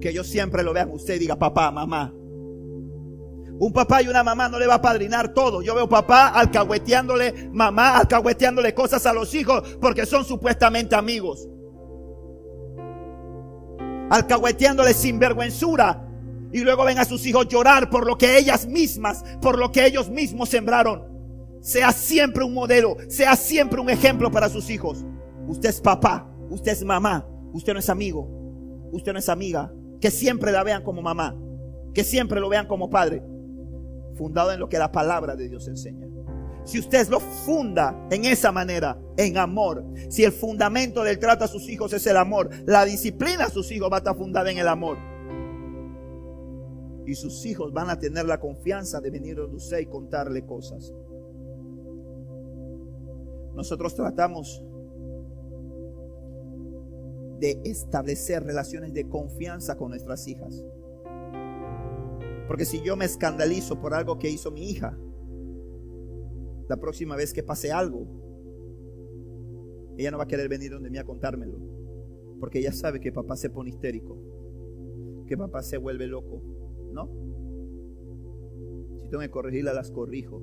Que 0.00 0.10
ellos 0.10 0.26
siempre 0.26 0.62
lo 0.62 0.72
vean 0.72 0.90
usted 0.90 1.14
y 1.14 1.18
diga, 1.20 1.38
papá, 1.38 1.70
mamá, 1.70 2.14
un 3.62 3.72
papá 3.72 4.02
y 4.02 4.08
una 4.08 4.24
mamá 4.24 4.48
no 4.48 4.58
le 4.58 4.66
va 4.66 4.74
a 4.74 4.82
padrinar 4.82 5.32
todo. 5.32 5.62
Yo 5.62 5.76
veo 5.76 5.88
papá 5.88 6.26
alcahueteándole, 6.30 7.48
mamá 7.52 7.96
alcahueteándole 7.96 8.74
cosas 8.74 9.06
a 9.06 9.12
los 9.12 9.32
hijos 9.36 9.78
porque 9.80 10.04
son 10.04 10.24
supuestamente 10.24 10.96
amigos. 10.96 11.48
Alcahueteándole 14.10 14.92
sin 14.94 15.20
vergüenzura. 15.20 16.08
Y 16.50 16.58
luego 16.64 16.84
ven 16.84 16.98
a 16.98 17.04
sus 17.04 17.24
hijos 17.24 17.46
llorar 17.46 17.88
por 17.88 18.04
lo 18.04 18.18
que 18.18 18.36
ellas 18.36 18.66
mismas, 18.66 19.22
por 19.40 19.56
lo 19.56 19.70
que 19.70 19.86
ellos 19.86 20.10
mismos 20.10 20.48
sembraron. 20.48 21.04
Sea 21.60 21.92
siempre 21.92 22.42
un 22.42 22.54
modelo, 22.54 22.96
sea 23.08 23.36
siempre 23.36 23.80
un 23.80 23.90
ejemplo 23.90 24.32
para 24.32 24.48
sus 24.48 24.70
hijos. 24.70 25.04
Usted 25.46 25.68
es 25.68 25.80
papá, 25.80 26.28
usted 26.50 26.72
es 26.72 26.84
mamá, 26.84 27.28
usted 27.52 27.74
no 27.74 27.78
es 27.78 27.88
amigo, 27.88 28.28
usted 28.90 29.12
no 29.12 29.20
es 29.20 29.28
amiga. 29.28 29.72
Que 30.00 30.10
siempre 30.10 30.50
la 30.50 30.64
vean 30.64 30.82
como 30.82 31.00
mamá, 31.00 31.36
que 31.94 32.02
siempre 32.02 32.40
lo 32.40 32.48
vean 32.48 32.66
como 32.66 32.90
padre 32.90 33.22
fundado 34.14 34.52
en 34.52 34.60
lo 34.60 34.68
que 34.68 34.78
la 34.78 34.92
palabra 34.92 35.36
de 35.36 35.48
Dios 35.48 35.68
enseña. 35.68 36.06
Si 36.64 36.78
usted 36.78 37.08
lo 37.08 37.18
funda 37.18 38.06
en 38.10 38.24
esa 38.24 38.52
manera, 38.52 38.96
en 39.16 39.36
amor, 39.36 39.84
si 40.08 40.22
el 40.22 40.32
fundamento 40.32 41.02
del 41.02 41.18
trato 41.18 41.44
a 41.44 41.48
sus 41.48 41.68
hijos 41.68 41.92
es 41.92 42.06
el 42.06 42.16
amor, 42.16 42.50
la 42.66 42.84
disciplina 42.84 43.46
a 43.46 43.50
sus 43.50 43.70
hijos 43.72 43.90
va 43.90 43.96
a 43.96 43.98
estar 43.98 44.16
fundada 44.16 44.50
en 44.50 44.58
el 44.58 44.68
amor. 44.68 44.96
Y 47.04 47.14
sus 47.14 47.44
hijos 47.46 47.72
van 47.72 47.90
a 47.90 47.98
tener 47.98 48.26
la 48.26 48.38
confianza 48.38 49.00
de 49.00 49.10
venir 49.10 49.38
a 49.38 49.44
usted 49.44 49.80
y 49.80 49.86
contarle 49.86 50.46
cosas. 50.46 50.94
Nosotros 53.54 53.94
tratamos 53.94 54.64
de 57.40 57.60
establecer 57.64 58.44
relaciones 58.44 58.94
de 58.94 59.08
confianza 59.08 59.76
con 59.76 59.90
nuestras 59.90 60.28
hijas. 60.28 60.64
Porque 62.46 62.64
si 62.64 62.82
yo 62.82 62.96
me 62.96 63.04
escandalizo 63.04 63.80
por 63.80 63.94
algo 63.94 64.18
que 64.18 64.30
hizo 64.30 64.50
mi 64.50 64.68
hija, 64.70 64.98
la 66.68 66.76
próxima 66.76 67.16
vez 67.16 67.32
que 67.32 67.42
pase 67.42 67.72
algo, 67.72 68.06
ella 69.96 70.10
no 70.10 70.18
va 70.18 70.24
a 70.24 70.28
querer 70.28 70.48
venir 70.48 70.70
donde 70.70 70.90
mí 70.90 70.98
a 70.98 71.04
contármelo. 71.04 71.58
Porque 72.40 72.58
ella 72.58 72.72
sabe 72.72 73.00
que 73.00 73.12
papá 73.12 73.36
se 73.36 73.50
pone 73.50 73.70
histérico, 73.70 74.16
que 75.26 75.36
papá 75.36 75.62
se 75.62 75.76
vuelve 75.76 76.06
loco, 76.06 76.42
¿no? 76.92 77.08
Si 79.02 79.08
tengo 79.08 79.20
que 79.20 79.30
corregirla, 79.30 79.72
las 79.72 79.90
corrijo. 79.90 80.42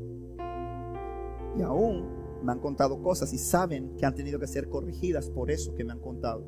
Y 1.58 1.62
aún 1.62 2.20
me 2.44 2.52
han 2.52 2.60
contado 2.60 3.02
cosas 3.02 3.34
y 3.34 3.38
saben 3.38 3.98
que 3.98 4.06
han 4.06 4.16
tenido 4.16 4.40
que 4.40 4.48
ser 4.48 4.70
corregidas 4.70 5.30
por 5.30 5.52
eso 5.52 5.76
que 5.76 5.84
me 5.84 5.92
han 5.92 6.00
contado. 6.00 6.46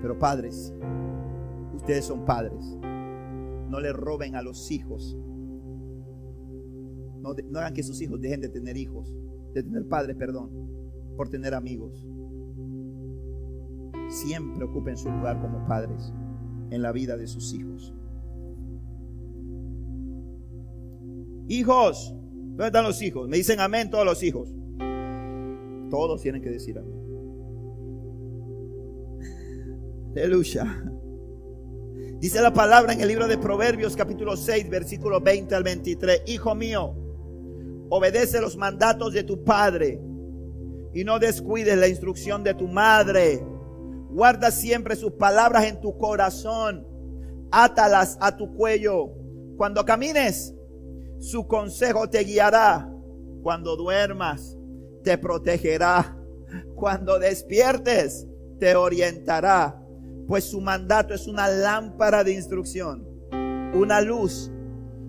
Pero 0.00 0.18
padres, 0.18 0.72
Ustedes 1.74 2.04
son 2.04 2.24
padres. 2.24 2.76
No 3.68 3.80
le 3.80 3.92
roben 3.92 4.36
a 4.36 4.42
los 4.42 4.70
hijos. 4.70 5.16
No, 7.22 7.30
hagan 7.58 7.74
que 7.74 7.82
sus 7.82 8.00
hijos 8.02 8.20
dejen 8.20 8.40
de 8.40 8.48
tener 8.48 8.76
hijos, 8.76 9.14
de 9.54 9.62
tener 9.62 9.86
padres, 9.86 10.16
perdón, 10.16 10.50
por 11.16 11.28
tener 11.28 11.54
amigos. 11.54 12.06
Siempre 14.08 14.64
ocupen 14.64 14.96
su 14.96 15.08
lugar 15.10 15.40
como 15.40 15.66
padres 15.66 16.12
en 16.70 16.82
la 16.82 16.92
vida 16.92 17.16
de 17.16 17.26
sus 17.26 17.54
hijos. 17.54 17.94
Hijos, 21.48 22.14
¿dónde 22.14 22.66
están 22.66 22.84
los 22.84 23.00
hijos? 23.02 23.28
Me 23.28 23.36
dicen 23.36 23.60
amén 23.60 23.90
todos 23.90 24.04
los 24.04 24.22
hijos. 24.22 24.52
Todos 25.90 26.22
tienen 26.22 26.42
que 26.42 26.50
decir 26.50 26.78
amén. 26.78 27.02
Aleluya. 30.16 30.91
Dice 32.22 32.40
la 32.40 32.52
palabra 32.52 32.92
en 32.92 33.00
el 33.00 33.08
libro 33.08 33.26
de 33.26 33.36
Proverbios 33.36 33.96
capítulo 33.96 34.36
6, 34.36 34.70
versículo 34.70 35.20
20 35.20 35.56
al 35.56 35.64
23. 35.64 36.22
Hijo 36.26 36.54
mío, 36.54 36.94
obedece 37.90 38.40
los 38.40 38.56
mandatos 38.56 39.12
de 39.12 39.24
tu 39.24 39.42
padre 39.42 40.00
y 40.94 41.02
no 41.02 41.18
descuides 41.18 41.76
la 41.76 41.88
instrucción 41.88 42.44
de 42.44 42.54
tu 42.54 42.68
madre. 42.68 43.44
Guarda 44.10 44.52
siempre 44.52 44.94
sus 44.94 45.10
palabras 45.14 45.64
en 45.64 45.80
tu 45.80 45.98
corazón. 45.98 46.86
Átalas 47.50 48.16
a 48.20 48.36
tu 48.36 48.54
cuello. 48.54 49.08
Cuando 49.56 49.84
camines, 49.84 50.54
su 51.18 51.48
consejo 51.48 52.08
te 52.08 52.20
guiará. 52.20 52.88
Cuando 53.42 53.74
duermas, 53.74 54.56
te 55.02 55.18
protegerá. 55.18 56.16
Cuando 56.76 57.18
despiertes, 57.18 58.28
te 58.60 58.76
orientará 58.76 59.81
pues 60.26 60.44
su 60.44 60.60
mandato 60.60 61.14
es 61.14 61.26
una 61.26 61.48
lámpara 61.48 62.24
de 62.24 62.32
instrucción, 62.32 63.06
una 63.74 64.00
luz. 64.00 64.50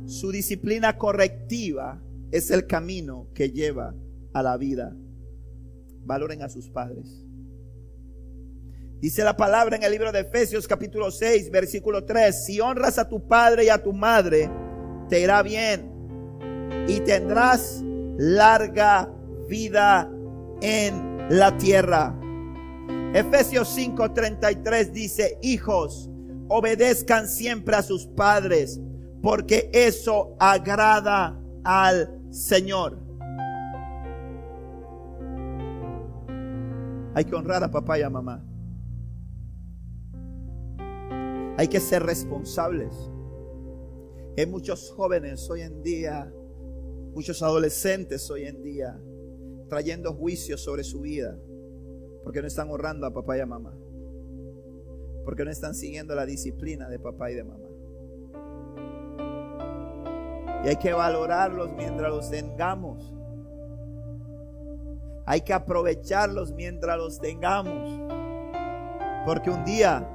Su 0.05 0.31
disciplina 0.31 0.97
correctiva 0.97 2.01
es 2.31 2.51
el 2.51 2.67
camino 2.67 3.27
que 3.33 3.49
lleva 3.49 3.95
a 4.33 4.43
la 4.43 4.57
vida. 4.57 4.95
Valoren 6.05 6.41
a 6.41 6.49
sus 6.49 6.69
padres. 6.69 7.25
Dice 8.99 9.23
la 9.23 9.35
palabra 9.35 9.75
en 9.75 9.83
el 9.83 9.91
libro 9.91 10.11
de 10.11 10.21
Efesios 10.21 10.67
capítulo 10.67 11.11
6, 11.11 11.51
versículo 11.51 12.05
3, 12.05 12.45
si 12.45 12.59
honras 12.61 12.97
a 12.97 13.07
tu 13.07 13.27
padre 13.27 13.65
y 13.65 13.69
a 13.69 13.83
tu 13.83 13.91
madre, 13.91 14.49
te 15.09 15.19
irá 15.19 15.43
bien 15.43 15.91
y 16.87 17.01
tendrás 17.01 17.83
larga 18.17 19.13
vida 19.49 20.09
en 20.61 21.27
la 21.29 21.57
tierra. 21.57 22.17
Efesios 23.13 23.77
5:33 23.77 24.91
dice, 24.91 25.37
hijos, 25.43 26.09
obedezcan 26.47 27.27
siempre 27.27 27.75
a 27.75 27.83
sus 27.83 28.07
padres, 28.07 28.81
porque 29.21 29.69
eso 29.71 30.35
agrada 30.39 31.39
al 31.63 32.19
Señor. 32.31 32.97
Hay 37.13 37.25
que 37.25 37.35
honrar 37.35 37.63
a 37.63 37.69
papá 37.69 37.99
y 37.99 38.01
a 38.01 38.09
mamá. 38.09 38.43
Hay 41.57 41.67
que 41.67 41.79
ser 41.79 42.01
responsables. 42.01 42.95
Hay 44.35 44.47
muchos 44.47 44.91
jóvenes 44.91 45.47
hoy 45.51 45.61
en 45.61 45.83
día, 45.83 46.33
muchos 47.13 47.43
adolescentes 47.43 48.27
hoy 48.31 48.45
en 48.45 48.63
día, 48.63 48.99
trayendo 49.69 50.13
juicios 50.15 50.61
sobre 50.61 50.83
su 50.83 51.01
vida, 51.01 51.37
porque 52.23 52.41
no 52.41 52.47
están 52.47 52.69
honrando 52.69 53.05
a 53.05 53.13
papá 53.13 53.37
y 53.37 53.41
a 53.41 53.45
mamá, 53.45 53.73
porque 55.25 55.43
no 55.45 55.51
están 55.51 55.73
siguiendo 55.73 56.15
la 56.15 56.25
disciplina 56.25 56.89
de 56.89 56.99
papá 56.99 57.31
y 57.31 57.35
de 57.35 57.43
mamá. 57.43 57.67
Y 60.63 60.69
hay 60.69 60.77
que 60.77 60.93
valorarlos 60.93 61.73
mientras 61.73 62.09
los 62.09 62.29
tengamos. 62.29 63.13
Hay 65.25 65.41
que 65.41 65.53
aprovecharlos 65.53 66.53
mientras 66.53 66.97
los 66.97 67.19
tengamos. 67.19 68.01
Porque 69.25 69.49
un 69.49 69.65
día 69.65 70.09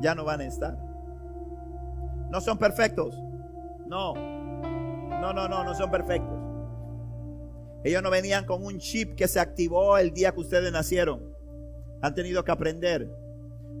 ya 0.00 0.14
no 0.14 0.24
van 0.24 0.40
a 0.40 0.44
estar. 0.44 0.78
No 2.30 2.40
son 2.40 2.58
perfectos. 2.58 3.20
No. 3.86 4.14
No, 4.14 5.32
no, 5.32 5.48
no, 5.48 5.64
no 5.64 5.74
son 5.74 5.90
perfectos. 5.90 6.41
Ellos 7.84 8.02
no 8.02 8.10
venían 8.10 8.44
con 8.44 8.64
un 8.64 8.78
chip 8.78 9.14
que 9.16 9.26
se 9.26 9.40
activó 9.40 9.98
el 9.98 10.12
día 10.12 10.32
que 10.32 10.40
ustedes 10.40 10.72
nacieron. 10.72 11.34
Han 12.00 12.14
tenido 12.14 12.44
que 12.44 12.52
aprender. 12.52 13.10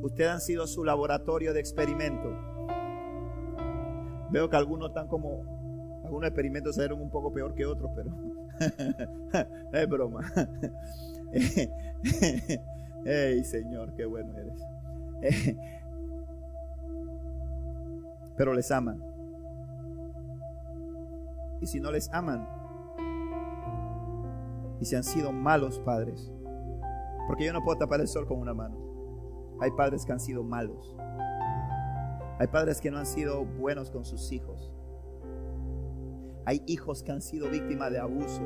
Ustedes 0.02 0.30
han 0.30 0.40
sido 0.40 0.66
su 0.66 0.84
laboratorio 0.84 1.52
de 1.52 1.60
experimento. 1.60 2.36
Veo 4.30 4.48
que 4.50 4.56
algunos 4.56 4.88
están 4.88 5.06
como, 5.06 6.00
algunos 6.04 6.26
experimentos 6.26 6.74
salieron 6.74 7.00
un 7.00 7.10
poco 7.10 7.32
peor 7.32 7.54
que 7.54 7.66
otros, 7.66 7.90
pero 7.94 8.10
es 9.72 9.88
broma. 9.88 10.32
Ey, 13.04 13.44
Señor, 13.44 13.94
qué 13.94 14.04
bueno 14.06 14.32
eres. 14.36 15.56
pero 18.36 18.54
les 18.54 18.70
aman. 18.70 19.02
Y 21.60 21.66
si 21.66 21.78
no 21.78 21.92
les 21.92 22.10
aman, 22.12 22.48
y 24.82 24.84
si 24.84 24.96
han 24.96 25.04
sido 25.04 25.30
malos 25.30 25.78
padres, 25.78 26.32
porque 27.28 27.44
yo 27.44 27.52
no 27.52 27.62
puedo 27.62 27.78
tapar 27.78 28.00
el 28.00 28.08
sol 28.08 28.26
con 28.26 28.40
una 28.40 28.52
mano. 28.52 28.76
Hay 29.60 29.70
padres 29.70 30.04
que 30.04 30.10
han 30.10 30.18
sido 30.18 30.42
malos. 30.42 30.96
Hay 32.40 32.48
padres 32.48 32.80
que 32.80 32.90
no 32.90 32.98
han 32.98 33.06
sido 33.06 33.44
buenos 33.44 33.92
con 33.92 34.04
sus 34.04 34.32
hijos. 34.32 34.72
Hay 36.46 36.64
hijos 36.66 37.04
que 37.04 37.12
han 37.12 37.22
sido 37.22 37.48
víctimas 37.48 37.92
de 37.92 38.00
abuso 38.00 38.42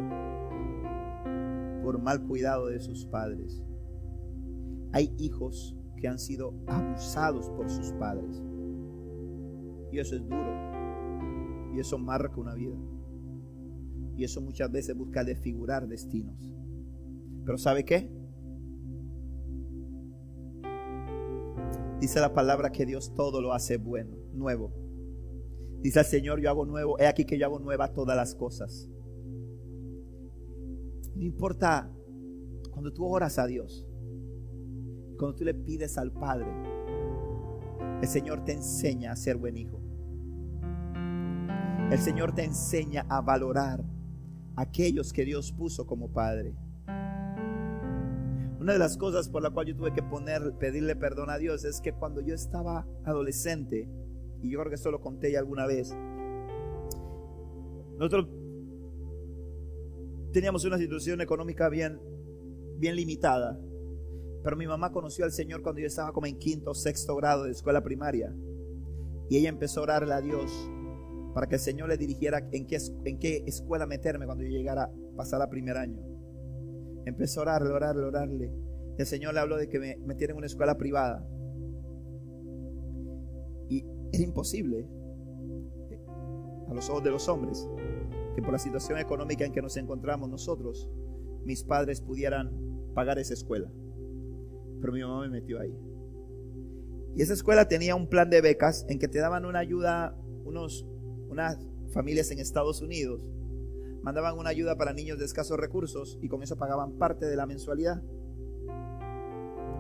por 1.83 1.99
mal 2.03 2.23
cuidado 2.27 2.67
de 2.67 2.81
sus 2.81 3.07
padres. 3.07 3.65
Hay 4.93 5.15
hijos 5.17 5.75
que 5.97 6.07
han 6.07 6.19
sido 6.19 6.53
abusados 6.67 7.49
por 7.49 7.71
sus 7.71 7.93
padres. 7.93 8.43
Y 9.91 9.99
eso 9.99 10.17
es 10.17 10.29
duro. 10.29 11.73
Y 11.75 11.81
eso 11.81 11.97
marca 11.97 12.39
una 12.39 12.53
vida. 12.53 12.77
Y 14.17 14.25
eso 14.25 14.41
muchas 14.41 14.71
veces 14.73 14.97
busca 14.97 15.25
desfigurar 15.25 15.87
destinos. 15.87 16.53
Pero 17.45 17.59
¿sabe 17.59 17.85
qué? 17.85 18.11
Dice 22.01 22.21
la 22.21 22.33
palabra 22.33 22.73
que 22.73 22.87
Dios 22.87 23.15
todo 23.15 23.41
lo 23.41 23.53
hace 23.53 23.77
bueno, 23.77 24.17
nuevo. 24.33 24.73
Dice 25.83 26.01
el 26.01 26.07
Señor, 26.07 26.41
yo 26.41 26.51
hago 26.51 26.65
nuevo. 26.67 26.99
He 26.99 27.07
aquí 27.07 27.25
que 27.25 27.39
yo 27.39 27.47
hago 27.47 27.59
nueva 27.59 27.93
todas 27.93 28.17
las 28.17 28.35
cosas. 28.35 28.91
No 31.15 31.23
importa 31.23 31.91
cuando 32.71 32.93
tú 32.93 33.07
oras 33.07 33.39
a 33.39 33.47
Dios, 33.47 33.87
cuando 35.19 35.37
tú 35.37 35.45
le 35.45 35.55
pides 35.55 35.97
al 35.97 36.13
Padre, 36.13 36.49
el 38.03 38.09
Señor 38.09 38.45
te 38.45 38.53
enseña 38.53 39.13
a 39.13 39.17
ser 39.17 39.37
buen 39.37 39.57
hijo. 39.57 39.81
El 41.91 41.99
Señor 41.99 42.35
te 42.35 42.45
enseña 42.45 43.07
a 43.09 43.21
valorar 43.21 43.96
aquellos 44.57 45.13
que 45.13 45.25
Dios 45.25 45.53
puso 45.53 45.87
como 45.87 46.11
Padre. 46.13 46.55
Una 48.59 48.73
de 48.73 48.79
las 48.79 48.97
cosas 48.97 49.29
por 49.29 49.43
la 49.43 49.51
cual 49.51 49.67
yo 49.67 49.77
tuve 49.77 49.93
que 49.93 50.03
poner, 50.03 50.55
pedirle 50.59 50.97
perdón 50.97 51.31
a 51.31 51.39
Dios 51.39 51.65
es 51.65 51.81
que 51.81 51.93
cuando 51.93 52.21
yo 52.23 52.35
estaba 52.35 52.87
adolescente, 53.05 53.89
y 54.43 54.51
yo 54.51 54.59
creo 54.59 54.71
que 54.71 54.75
esto 54.75 54.91
lo 54.91 55.01
conté 55.01 55.31
ya 55.31 55.39
alguna 55.39 55.67
vez, 55.67 55.95
nosotros 57.99 58.29
teníamos 60.33 60.65
una 60.65 60.79
situación 60.79 61.21
económica 61.21 61.69
bien, 61.69 62.01
bien 62.79 62.97
limitada, 62.97 63.61
pero 64.43 64.57
mi 64.57 64.67
mamá 64.67 64.91
conoció 64.91 65.25
al 65.25 65.33
Señor 65.33 65.63
cuando 65.63 65.81
yo 65.81 65.87
estaba 65.87 66.13
como 66.13 66.27
en 66.27 66.39
quinto 66.39 66.71
o 66.71 66.75
sexto 66.75 67.15
grado 67.17 67.45
de 67.45 67.53
escuela 67.53 67.83
primaria, 67.83 68.35
y 69.29 69.37
ella 69.37 69.49
empezó 69.49 69.81
a 69.81 69.85
orarle 69.85 70.15
a 70.15 70.21
Dios 70.21 70.71
para 71.37 71.49
que 71.49 71.57
el 71.57 71.61
Señor 71.61 71.91
le 71.91 71.99
dirigiera 71.99 72.49
en 72.51 72.67
qué, 72.67 72.79
en 73.05 73.19
qué 73.19 73.45
escuela 73.45 73.87
meterme 73.87 74.25
cuando 74.25 74.43
yo 74.43 74.49
llegara 74.49 74.85
a 74.85 75.17
pasar 75.19 75.43
a 75.43 75.51
primer 75.51 75.77
año. 75.77 76.01
Empezó 77.05 77.41
a 77.41 77.43
orarle, 77.43 77.75
orarle, 77.75 78.05
orarle. 78.05 78.53
El 78.97 79.05
Señor 79.05 79.35
le 79.35 79.41
habló 79.41 79.59
de 79.59 79.69
que 79.69 79.79
me 79.79 79.99
metiera 79.99 80.33
en 80.33 80.39
una 80.39 80.47
escuela 80.47 80.79
privada. 80.79 81.29
Y 83.69 83.85
era 84.15 84.25
imposible 84.25 84.89
eh, 85.91 86.01
a 86.71 86.73
los 86.73 86.89
ojos 86.89 87.05
de 87.05 87.11
los 87.11 87.29
hombres 87.29 87.69
que 88.35 88.41
por 88.41 88.53
la 88.53 88.59
situación 88.59 88.99
económica 88.99 89.45
en 89.45 89.53
que 89.53 89.61
nos 89.61 89.77
encontramos 89.77 90.31
nosotros, 90.31 90.89
mis 91.45 91.63
padres 91.65 92.01
pudieran 92.01 92.51
pagar 92.95 93.19
esa 93.19 93.35
escuela. 93.35 93.71
Pero 94.81 94.91
mi 94.91 95.03
mamá 95.03 95.21
me 95.21 95.29
metió 95.29 95.61
ahí. 95.61 95.79
Y 97.15 97.21
esa 97.21 97.35
escuela 97.35 97.69
tenía 97.69 97.95
un 97.95 98.09
plan 98.09 98.31
de 98.31 98.41
becas 98.41 98.87
en 98.89 98.99
que 98.99 99.07
te 99.07 99.19
daban 99.19 99.45
una 99.45 99.59
ayuda, 99.59 100.17
unos, 100.47 100.87
unas 101.29 101.59
familias 101.93 102.31
en 102.31 102.39
Estados 102.39 102.81
Unidos 102.83 103.31
mandaban 104.03 104.39
una 104.39 104.51
ayuda 104.51 104.77
para 104.77 104.93
niños 104.93 105.19
de 105.19 105.25
escasos 105.25 105.59
recursos 105.59 106.19
y 106.23 106.29
con 106.29 106.43
eso 106.43 106.57
pagaban 106.57 106.93
parte 106.93 107.27
de 107.27 107.35
la 107.35 107.47
mensualidad. 107.47 108.03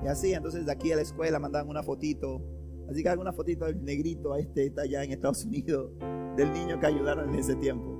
Y 0.03 0.09
así, 0.09 0.33
entonces 0.33 0.67
de 0.67 0.73
aquí 0.73 0.91
a 0.93 0.97
la 0.97 1.03
escuela 1.03 1.39
mandaban 1.39 1.69
una 1.69 1.83
fotito. 1.83 2.43
Así 2.91 3.03
que 3.03 3.09
alguna 3.09 3.33
fotito 3.33 3.65
del 3.67 3.83
negrito, 3.85 4.33
a 4.33 4.39
este 4.39 4.67
está 4.67 4.83
allá 4.83 5.03
en 5.05 5.13
Estados 5.13 5.45
Unidos, 5.45 5.91
del 6.37 6.53
niño 6.53 6.79
que 6.79 6.87
ayudaron 6.87 7.29
en 7.29 7.39
ese 7.39 7.57
tiempo. 7.57 7.97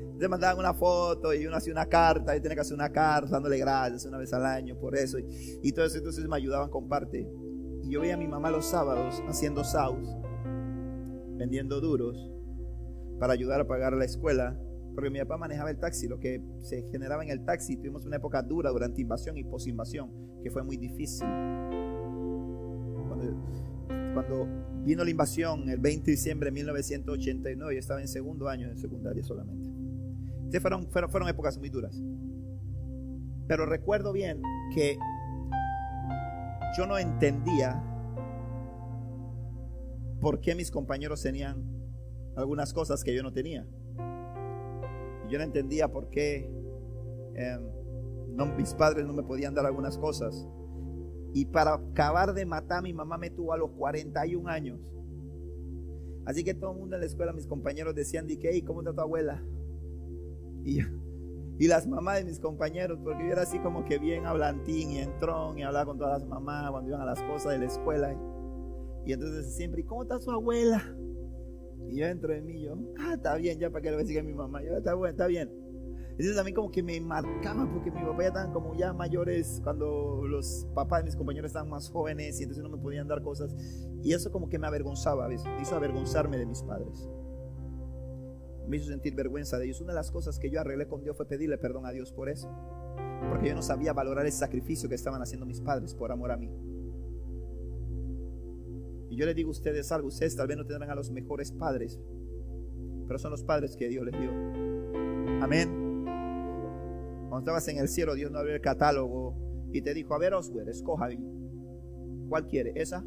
Entonces 0.00 0.30
mandaban 0.30 0.58
una 0.58 0.72
foto 0.72 1.34
y 1.34 1.46
uno 1.46 1.56
hacía 1.56 1.74
una 1.74 1.86
carta, 1.86 2.34
y 2.34 2.40
tenía 2.40 2.54
que 2.54 2.62
hacer 2.62 2.74
una 2.74 2.90
carta 2.90 3.32
dándole 3.32 3.58
gracias 3.58 4.06
una 4.06 4.16
vez 4.16 4.32
al 4.32 4.46
año 4.46 4.78
por 4.78 4.96
eso. 4.96 5.18
Y, 5.18 5.60
y 5.62 5.72
todo 5.72 5.86
entonces 5.94 6.26
me 6.26 6.36
ayudaban 6.36 6.70
con 6.70 6.88
parte. 6.88 7.28
Y 7.82 7.90
yo 7.90 8.00
veía 8.00 8.14
a 8.14 8.16
mi 8.16 8.26
mamá 8.26 8.50
los 8.50 8.64
sábados 8.64 9.22
haciendo 9.28 9.62
saus, 9.62 10.08
vendiendo 11.36 11.80
duros, 11.80 12.30
para 13.18 13.32
ayudar 13.32 13.60
a 13.60 13.66
pagar 13.66 13.92
la 13.94 14.04
escuela 14.04 14.58
porque 14.96 15.10
mi 15.10 15.18
papá 15.18 15.36
manejaba 15.36 15.70
el 15.70 15.76
taxi, 15.76 16.08
lo 16.08 16.18
que 16.18 16.42
se 16.62 16.82
generaba 16.90 17.22
en 17.22 17.28
el 17.28 17.44
taxi. 17.44 17.76
Tuvimos 17.76 18.06
una 18.06 18.16
época 18.16 18.40
dura 18.40 18.70
durante 18.70 19.02
invasión 19.02 19.36
y 19.36 19.44
posinvasión, 19.44 20.10
que 20.42 20.50
fue 20.50 20.62
muy 20.62 20.78
difícil. 20.78 21.28
Cuando, 24.14 24.48
vino 24.86 25.04
la 25.04 25.10
invasión, 25.10 25.68
el 25.68 25.80
20 25.80 26.06
de 26.06 26.12
diciembre 26.12 26.46
de 26.46 26.52
1989, 26.52 27.74
yo 27.74 27.78
estaba 27.78 28.00
en 28.00 28.08
segundo 28.08 28.48
año 28.48 28.70
de 28.70 28.76
secundaria 28.78 29.22
solamente. 29.22 29.68
fueron, 30.60 30.90
fueron, 30.90 31.10
fueron 31.10 31.28
épocas 31.28 31.58
muy 31.58 31.68
duras. 31.68 32.02
Pero 33.46 33.66
recuerdo 33.66 34.14
bien 34.14 34.40
que 34.74 34.96
yo 36.78 36.86
no 36.86 36.96
entendía 36.96 37.82
por 40.20 40.40
qué 40.40 40.54
mis 40.54 40.70
compañeros 40.70 41.22
tenían 41.22 41.64
algunas 42.36 42.72
cosas 42.72 43.02
que 43.02 43.14
yo 43.14 43.22
no 43.22 43.32
tenía. 43.32 43.66
Yo 45.28 45.38
no 45.38 45.44
entendía 45.44 45.88
por 45.88 46.08
qué 46.10 46.50
em, 47.34 48.56
mis 48.56 48.74
padres 48.74 49.06
no 49.06 49.12
me 49.12 49.22
podían 49.22 49.54
dar 49.54 49.66
algunas 49.66 49.98
cosas. 49.98 50.46
Y 51.32 51.46
para 51.46 51.74
acabar 51.74 52.32
de 52.32 52.46
matar, 52.46 52.82
mi 52.82 52.92
mamá 52.92 53.18
me 53.18 53.30
tuvo 53.30 53.52
a 53.52 53.56
los 53.56 53.70
41 53.72 54.48
años. 54.48 54.80
Así 56.24 56.42
que 56.42 56.54
todo 56.54 56.72
el 56.72 56.78
mundo 56.78 56.96
en 56.96 57.00
la 57.00 57.06
escuela, 57.06 57.32
mis 57.32 57.46
compañeros 57.46 57.94
decían, 57.94 58.26
hey, 58.28 58.62
¿cómo 58.62 58.80
está 58.80 58.92
tu 58.92 59.00
abuela? 59.00 59.42
Y, 60.64 60.80
y 61.58 61.68
las 61.68 61.86
mamás 61.86 62.18
de 62.18 62.24
mis 62.24 62.40
compañeros, 62.40 62.98
porque 63.02 63.24
yo 63.24 63.32
era 63.32 63.42
así 63.42 63.58
como 63.60 63.84
que 63.84 63.98
bien 63.98 64.26
hablantín 64.26 64.90
y 64.90 64.98
entrón 64.98 65.58
y 65.58 65.62
hablaba 65.62 65.86
con 65.86 65.98
todas 65.98 66.20
las 66.20 66.28
mamás 66.28 66.70
cuando 66.70 66.88
iban 66.88 67.00
a 67.00 67.06
las 67.06 67.22
cosas 67.22 67.52
de 67.52 67.58
la 67.58 67.66
escuela. 67.66 68.16
Y 69.06 69.12
entonces 69.12 69.54
siempre, 69.54 69.80
¿y 69.82 69.84
cómo 69.84 70.02
está 70.02 70.18
su 70.18 70.30
abuela? 70.30 70.82
Y 71.88 72.00
yo 72.00 72.06
entro 72.06 72.34
en 72.34 72.44
mí, 72.44 72.64
yo, 72.64 72.76
ah, 72.98 73.14
está 73.14 73.36
bien, 73.36 73.58
ya 73.58 73.70
para 73.70 73.80
que 73.80 73.90
le 73.90 73.96
voy 73.96 74.04
a 74.04 74.06
decir 74.06 74.22
mi 74.24 74.34
mamá, 74.34 74.62
yo, 74.64 74.76
está 74.76 74.94
bueno, 74.94 75.12
está 75.12 75.28
bien. 75.28 75.48
Entonces 76.18 76.38
a 76.38 76.44
mí 76.44 76.52
como 76.52 76.70
que 76.70 76.82
me 76.82 76.98
marcaba 77.00 77.70
porque 77.70 77.90
mi 77.90 78.00
papá 78.00 78.22
ya 78.22 78.28
estaban 78.28 78.52
como 78.52 78.74
ya 78.74 78.92
mayores 78.94 79.60
cuando 79.62 80.26
los 80.26 80.66
papás 80.74 81.00
de 81.00 81.04
mis 81.04 81.16
compañeros 81.16 81.50
estaban 81.50 81.68
más 81.68 81.90
jóvenes 81.90 82.40
y 82.40 82.44
entonces 82.44 82.64
no 82.64 82.70
me 82.70 82.82
podían 82.82 83.06
dar 83.06 83.22
cosas. 83.22 83.54
Y 84.02 84.12
eso 84.12 84.32
como 84.32 84.48
que 84.48 84.58
me 84.58 84.66
avergonzaba 84.66 85.26
a 85.26 85.28
veces, 85.28 85.46
me 85.46 85.62
hizo 85.62 85.76
avergonzarme 85.76 86.38
de 86.38 86.46
mis 86.46 86.62
padres. 86.62 87.08
Me 88.66 88.78
hizo 88.78 88.86
sentir 88.86 89.14
vergüenza 89.14 89.58
de 89.58 89.66
ellos. 89.66 89.80
Una 89.82 89.92
de 89.92 89.96
las 89.96 90.10
cosas 90.10 90.38
que 90.38 90.50
yo 90.50 90.58
arreglé 90.58 90.88
con 90.88 91.02
Dios 91.02 91.16
fue 91.16 91.28
pedirle 91.28 91.58
perdón 91.58 91.86
a 91.86 91.92
Dios 91.92 92.12
por 92.12 92.30
eso. 92.30 92.50
Porque 93.28 93.48
yo 93.48 93.54
no 93.54 93.62
sabía 93.62 93.92
valorar 93.92 94.24
el 94.26 94.32
sacrificio 94.32 94.88
que 94.88 94.94
estaban 94.94 95.22
haciendo 95.22 95.46
mis 95.46 95.60
padres 95.60 95.94
por 95.94 96.10
amor 96.10 96.32
a 96.32 96.36
mí. 96.36 96.50
Yo 99.16 99.24
le 99.24 99.32
digo 99.32 99.48
a 99.48 99.52
ustedes 99.52 99.90
algo, 99.92 100.08
ustedes 100.08 100.36
tal 100.36 100.46
vez 100.46 100.58
no 100.58 100.66
tendrán 100.66 100.90
a 100.90 100.94
los 100.94 101.10
mejores 101.10 101.50
padres, 101.50 101.98
pero 103.06 103.18
son 103.18 103.30
los 103.30 103.42
padres 103.42 103.74
que 103.76 103.88
Dios 103.88 104.04
les 104.04 104.20
dio. 104.20 104.30
Amén. 105.42 106.04
Cuando 107.28 107.38
estabas 107.38 107.66
en 107.68 107.78
el 107.78 107.88
cielo, 107.88 108.14
Dios 108.14 108.30
no 108.30 108.38
abrió 108.38 108.54
el 108.54 108.60
catálogo 108.60 109.34
y 109.72 109.80
te 109.80 109.94
dijo, 109.94 110.14
a 110.14 110.18
ver, 110.18 110.34
Oswald, 110.34 110.68
escoja 110.68 111.08
¿Cuál 112.28 112.46
quiere? 112.46 112.72
¿Esa? 112.76 113.04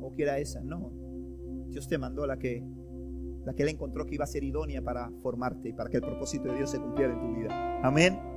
¿O 0.00 0.12
quiera 0.14 0.38
esa? 0.38 0.62
No. 0.62 0.92
Dios 1.68 1.88
te 1.88 1.98
mandó 1.98 2.26
la 2.26 2.38
que, 2.38 2.62
la 3.44 3.54
que 3.54 3.64
él 3.64 3.70
encontró 3.70 4.06
que 4.06 4.14
iba 4.14 4.24
a 4.24 4.28
ser 4.28 4.44
idónea 4.44 4.80
para 4.80 5.10
formarte 5.22 5.70
y 5.70 5.72
para 5.72 5.90
que 5.90 5.96
el 5.96 6.02
propósito 6.02 6.48
de 6.48 6.56
Dios 6.58 6.70
se 6.70 6.78
cumpliera 6.78 7.14
en 7.14 7.20
tu 7.20 7.34
vida. 7.34 7.80
Amén. 7.82 8.31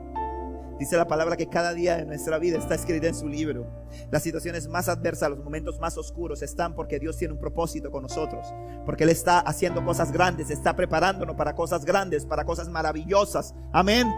Dice 0.80 0.98
la 0.98 1.08
palabra 1.08 1.38
que 1.38 1.48
cada 1.48 1.74
día 1.74 1.96
de 1.96 2.06
nuestra 2.06 2.38
vida 2.38 2.58
está 2.58 2.76
escrita 2.76 3.08
en 3.08 3.16
su 3.16 3.30
libro. 3.30 3.66
Las 4.12 4.24
situaciones 4.24 4.68
más 4.68 4.90
adversas, 4.90 5.30
los 5.30 5.44
momentos 5.44 5.80
más 5.80 5.98
oscuros 5.98 6.42
están 6.42 6.76
porque 6.76 7.00
Dios 7.00 7.18
tiene 7.18 7.34
un 7.34 7.40
propósito 7.40 7.92
con 7.92 8.04
nosotros. 8.04 8.46
Porque 8.86 9.06
Él 9.06 9.10
está 9.10 9.40
haciendo 9.40 9.86
cosas 9.86 10.12
grandes, 10.12 10.50
está 10.50 10.76
preparándonos 10.76 11.36
para 11.38 11.56
cosas 11.56 11.86
grandes, 11.86 12.26
para 12.26 12.44
cosas 12.44 12.68
maravillosas. 12.68 13.56
Amén. 13.72 14.12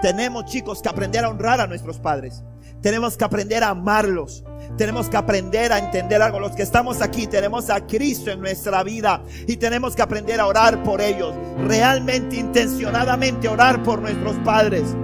Tenemos 0.00 0.46
chicos 0.46 0.82
que 0.82 0.88
aprender 0.88 1.24
a 1.24 1.28
honrar 1.28 1.60
a 1.60 1.68
nuestros 1.68 2.00
padres. 2.00 2.42
Tenemos 2.80 3.16
que 3.16 3.24
aprender 3.24 3.62
a 3.62 3.68
amarlos. 3.68 4.44
Tenemos 4.76 5.08
que 5.08 5.16
aprender 5.16 5.72
a 5.72 5.78
entender 5.78 6.20
algo. 6.20 6.40
Los 6.40 6.56
que 6.56 6.62
estamos 6.62 7.00
aquí 7.00 7.28
tenemos 7.28 7.70
a 7.70 7.86
Cristo 7.86 8.32
en 8.32 8.40
nuestra 8.40 8.82
vida 8.82 9.22
y 9.46 9.56
tenemos 9.56 9.94
que 9.94 10.02
aprender 10.02 10.40
a 10.40 10.46
orar 10.46 10.82
por 10.82 11.00
ellos. 11.00 11.32
Realmente, 11.68 12.36
intencionadamente 12.36 13.46
orar 13.46 13.84
por 13.84 14.00
nuestros 14.00 14.34
padres. 14.38 14.96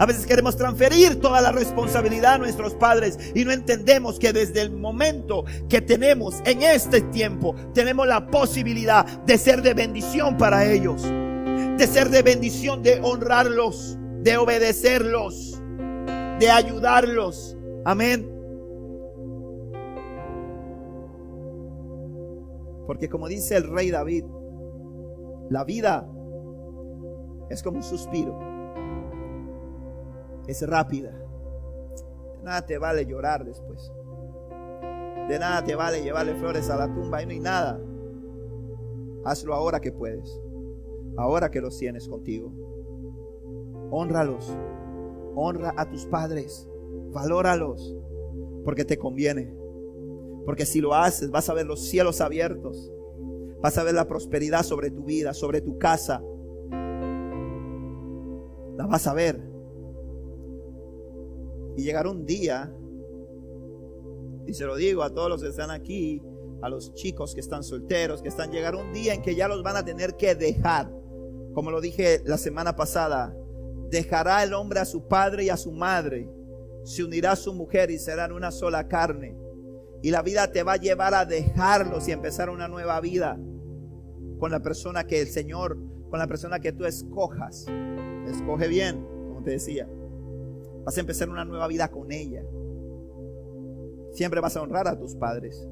A 0.00 0.06
veces 0.06 0.26
queremos 0.26 0.56
transferir 0.56 1.20
toda 1.20 1.40
la 1.40 1.52
responsabilidad 1.52 2.34
a 2.34 2.38
nuestros 2.38 2.74
padres 2.74 3.18
y 3.34 3.44
no 3.44 3.52
entendemos 3.52 4.18
que 4.18 4.32
desde 4.32 4.62
el 4.62 4.72
momento 4.72 5.44
que 5.68 5.80
tenemos 5.80 6.40
en 6.44 6.62
este 6.62 7.02
tiempo, 7.02 7.54
tenemos 7.74 8.08
la 8.08 8.26
posibilidad 8.26 9.04
de 9.04 9.38
ser 9.38 9.62
de 9.62 9.74
bendición 9.74 10.36
para 10.36 10.64
ellos 10.64 11.06
de 11.80 11.86
ser 11.86 12.10
de 12.10 12.20
bendición, 12.20 12.82
de 12.82 13.00
honrarlos, 13.02 13.98
de 14.22 14.36
obedecerlos, 14.36 15.62
de 16.38 16.50
ayudarlos. 16.50 17.56
Amén. 17.86 18.30
Porque 22.86 23.08
como 23.08 23.28
dice 23.28 23.56
el 23.56 23.70
rey 23.70 23.90
David, 23.90 24.24
la 25.48 25.64
vida 25.64 26.06
es 27.48 27.62
como 27.62 27.78
un 27.78 27.82
suspiro. 27.82 28.49
Es 30.46 30.66
rápida. 30.66 31.10
De 31.10 32.44
nada 32.44 32.66
te 32.66 32.78
vale 32.78 33.06
llorar 33.06 33.44
después. 33.44 33.92
De 35.28 35.38
nada 35.38 35.62
te 35.62 35.74
vale 35.74 36.02
llevarle 36.02 36.34
flores 36.34 36.68
a 36.70 36.76
la 36.76 36.92
tumba 36.92 37.22
y 37.22 37.26
no 37.26 37.32
hay 37.32 37.40
nada. 37.40 37.80
Hazlo 39.24 39.54
ahora 39.54 39.80
que 39.80 39.92
puedes 39.92 40.40
ahora 41.16 41.50
que 41.50 41.60
los 41.60 41.76
tienes 41.78 42.08
contigo. 42.08 42.52
Honralos, 43.90 44.56
honra 45.34 45.74
a 45.76 45.88
tus 45.88 46.06
padres, 46.06 46.68
valóralos, 47.12 47.96
porque 48.64 48.84
te 48.84 48.98
conviene. 48.98 49.54
Porque 50.44 50.64
si 50.64 50.80
lo 50.80 50.94
haces, 50.94 51.30
vas 51.30 51.48
a 51.50 51.54
ver 51.54 51.66
los 51.66 51.86
cielos 51.88 52.20
abiertos, 52.20 52.90
vas 53.60 53.76
a 53.78 53.84
ver 53.84 53.94
la 53.94 54.08
prosperidad 54.08 54.62
sobre 54.62 54.90
tu 54.90 55.04
vida, 55.04 55.34
sobre 55.34 55.60
tu 55.60 55.78
casa. 55.78 56.22
La 58.76 58.86
vas 58.86 59.06
a 59.06 59.14
ver. 59.14 59.49
Y 61.76 61.82
llegará 61.82 62.10
un 62.10 62.26
día, 62.26 62.72
y 64.46 64.54
se 64.54 64.64
lo 64.64 64.76
digo 64.76 65.02
a 65.02 65.10
todos 65.10 65.28
los 65.28 65.42
que 65.42 65.48
están 65.48 65.70
aquí, 65.70 66.22
a 66.62 66.68
los 66.68 66.94
chicos 66.94 67.34
que 67.34 67.40
están 67.40 67.62
solteros, 67.62 68.22
que 68.22 68.28
están, 68.28 68.50
llegará 68.50 68.76
un 68.76 68.92
día 68.92 69.14
en 69.14 69.22
que 69.22 69.34
ya 69.34 69.48
los 69.48 69.62
van 69.62 69.76
a 69.76 69.84
tener 69.84 70.16
que 70.16 70.34
dejar 70.34 70.90
como 71.52 71.70
lo 71.70 71.80
dije 71.80 72.22
la 72.24 72.38
semana 72.38 72.76
pasada, 72.76 73.34
dejará 73.90 74.42
el 74.42 74.54
hombre 74.54 74.80
a 74.80 74.84
su 74.84 75.08
padre 75.08 75.44
y 75.44 75.48
a 75.50 75.56
su 75.56 75.72
madre, 75.72 76.30
se 76.84 77.04
unirá 77.04 77.32
a 77.32 77.36
su 77.36 77.52
mujer 77.52 77.90
y 77.90 77.98
serán 77.98 78.32
una 78.32 78.50
sola 78.50 78.86
carne. 78.88 79.36
Y 80.02 80.10
la 80.10 80.22
vida 80.22 80.50
te 80.50 80.62
va 80.62 80.74
a 80.74 80.76
llevar 80.76 81.12
a 81.12 81.24
dejarlos 81.24 82.08
y 82.08 82.12
empezar 82.12 82.48
una 82.48 82.68
nueva 82.68 83.00
vida 83.00 83.38
con 84.38 84.50
la 84.50 84.60
persona 84.60 85.06
que 85.06 85.20
el 85.20 85.26
Señor, 85.26 85.76
con 86.08 86.18
la 86.18 86.26
persona 86.26 86.60
que 86.60 86.72
tú 86.72 86.84
escojas. 86.86 87.66
Escoge 88.26 88.68
bien, 88.68 89.04
como 89.28 89.42
te 89.42 89.50
decía. 89.50 89.88
Vas 90.84 90.96
a 90.96 91.00
empezar 91.00 91.28
una 91.28 91.44
nueva 91.44 91.68
vida 91.68 91.88
con 91.88 92.10
ella. 92.12 92.42
Siempre 94.12 94.40
vas 94.40 94.56
a 94.56 94.62
honrar 94.62 94.88
a 94.88 94.98
tus 94.98 95.14
padres, 95.14 95.66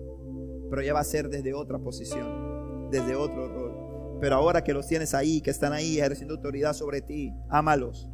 pero 0.71 0.83
ya 0.83 0.95
va 0.95 1.01
a 1.01 1.05
ser 1.05 1.29
desde 1.29 1.55
otra 1.55 1.79
posición, 1.79 2.89
desde 2.91 3.17
otro 3.17 3.49
rol. 3.49 4.19
Pero 4.21 4.37
ahora 4.37 4.65
que 4.65 4.75
los 4.75 4.87
tienes 4.87 5.15
ahí, 5.15 5.41
que 5.41 5.51
están 5.51 5.73
ahí 5.73 5.99
ejerciendo 5.99 6.35
autoridad 6.35 6.73
sobre 6.73 7.01
ti, 7.01 7.33
ámalos. 7.49 8.09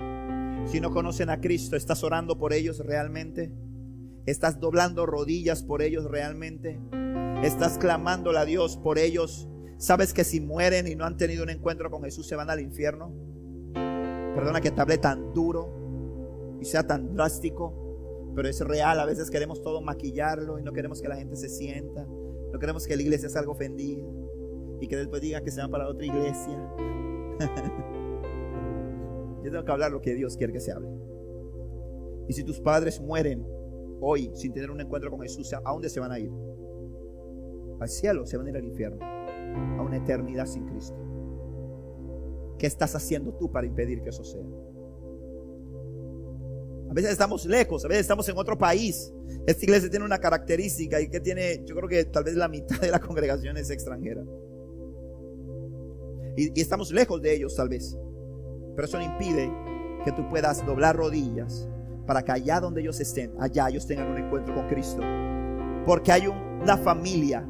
Si 0.66 0.80
no 0.80 0.90
conocen 0.90 1.30
a 1.30 1.40
Cristo, 1.40 1.76
¿estás 1.76 2.04
orando 2.04 2.38
por 2.38 2.52
ellos 2.52 2.78
realmente? 2.78 3.52
¿Estás 4.26 4.60
doblando 4.60 5.04
rodillas 5.04 5.62
por 5.62 5.82
ellos 5.82 6.10
realmente? 6.10 6.80
¿Estás 7.42 7.76
clamándole 7.76 8.38
a 8.38 8.44
Dios 8.44 8.78
por 8.78 8.98
ellos? 8.98 9.48
¿Sabes 9.76 10.14
que 10.14 10.24
si 10.24 10.40
mueren 10.40 10.86
y 10.86 10.94
no 10.94 11.04
han 11.04 11.16
tenido 11.16 11.42
un 11.42 11.50
encuentro 11.50 11.90
con 11.90 12.02
Jesús 12.04 12.26
se 12.26 12.36
van 12.36 12.48
al 12.48 12.60
infierno? 12.60 13.12
Perdona 14.34 14.60
que 14.60 14.70
te 14.70 14.80
hable 14.80 14.98
tan 14.98 15.34
duro 15.34 15.83
sea 16.64 16.86
tan 16.86 17.14
drástico, 17.14 18.32
pero 18.34 18.48
es 18.48 18.60
real. 18.60 19.00
A 19.00 19.06
veces 19.06 19.30
queremos 19.30 19.62
todo 19.62 19.80
maquillarlo 19.80 20.58
y 20.58 20.62
no 20.62 20.72
queremos 20.72 21.00
que 21.00 21.08
la 21.08 21.16
gente 21.16 21.36
se 21.36 21.48
sienta. 21.48 22.06
No 22.06 22.58
queremos 22.58 22.86
que 22.86 22.96
la 22.96 23.02
iglesia 23.02 23.28
salga 23.28 23.50
ofendida 23.50 24.04
y 24.80 24.88
que 24.88 24.96
después 24.96 25.22
diga 25.22 25.40
que 25.40 25.50
se 25.50 25.60
van 25.60 25.70
para 25.70 25.88
otra 25.88 26.06
iglesia. 26.06 26.56
Yo 29.44 29.50
tengo 29.50 29.64
que 29.64 29.72
hablar 29.72 29.90
lo 29.92 30.00
que 30.00 30.14
Dios 30.14 30.36
quiere 30.36 30.52
que 30.52 30.60
se 30.60 30.72
hable. 30.72 30.88
Y 32.28 32.32
si 32.32 32.44
tus 32.44 32.60
padres 32.60 33.00
mueren 33.00 33.46
hoy 34.00 34.30
sin 34.34 34.52
tener 34.52 34.70
un 34.70 34.80
encuentro 34.80 35.10
con 35.10 35.20
Jesús, 35.20 35.52
¿a 35.52 35.60
dónde 35.70 35.88
se 35.88 36.00
van 36.00 36.12
a 36.12 36.18
ir? 36.18 36.30
Al 37.80 37.88
cielo, 37.88 38.24
se 38.24 38.36
van 38.36 38.46
a 38.46 38.50
ir 38.50 38.56
al 38.56 38.64
infierno, 38.64 39.04
a 39.04 39.82
una 39.82 39.96
eternidad 39.96 40.46
sin 40.46 40.64
Cristo. 40.66 40.96
¿Qué 42.58 42.66
estás 42.66 42.94
haciendo 42.94 43.34
tú 43.34 43.50
para 43.50 43.66
impedir 43.66 44.00
que 44.00 44.10
eso 44.10 44.24
sea? 44.24 44.46
A 46.88 46.92
veces 46.94 47.12
estamos 47.12 47.44
lejos, 47.46 47.84
a 47.84 47.88
veces 47.88 48.02
estamos 48.02 48.28
en 48.28 48.36
otro 48.36 48.56
país. 48.56 49.12
Esta 49.46 49.64
iglesia 49.64 49.90
tiene 49.90 50.04
una 50.04 50.18
característica 50.18 51.00
y 51.00 51.08
que 51.08 51.20
tiene, 51.20 51.62
yo 51.64 51.74
creo 51.74 51.88
que 51.88 52.04
tal 52.04 52.24
vez 52.24 52.34
la 52.34 52.48
mitad 52.48 52.80
de 52.80 52.90
la 52.90 53.00
congregación 53.00 53.56
es 53.56 53.70
extranjera. 53.70 54.22
Y, 56.36 56.60
estamos 56.60 56.90
lejos 56.90 57.20
de 57.22 57.34
ellos 57.34 57.54
tal 57.54 57.68
vez. 57.68 57.96
Pero 58.74 58.86
eso 58.86 58.98
no 58.98 59.04
impide 59.04 59.50
que 60.04 60.12
tú 60.12 60.28
puedas 60.28 60.64
doblar 60.64 60.96
rodillas 60.96 61.68
para 62.06 62.22
que 62.22 62.32
allá 62.32 62.60
donde 62.60 62.80
ellos 62.82 63.00
estén, 63.00 63.32
allá 63.38 63.68
ellos 63.68 63.86
tengan 63.86 64.08
un 64.08 64.18
encuentro 64.18 64.54
con 64.54 64.68
Cristo. 64.68 65.02
Porque 65.86 66.12
hay 66.12 66.26
una 66.26 66.76
familia, 66.76 67.46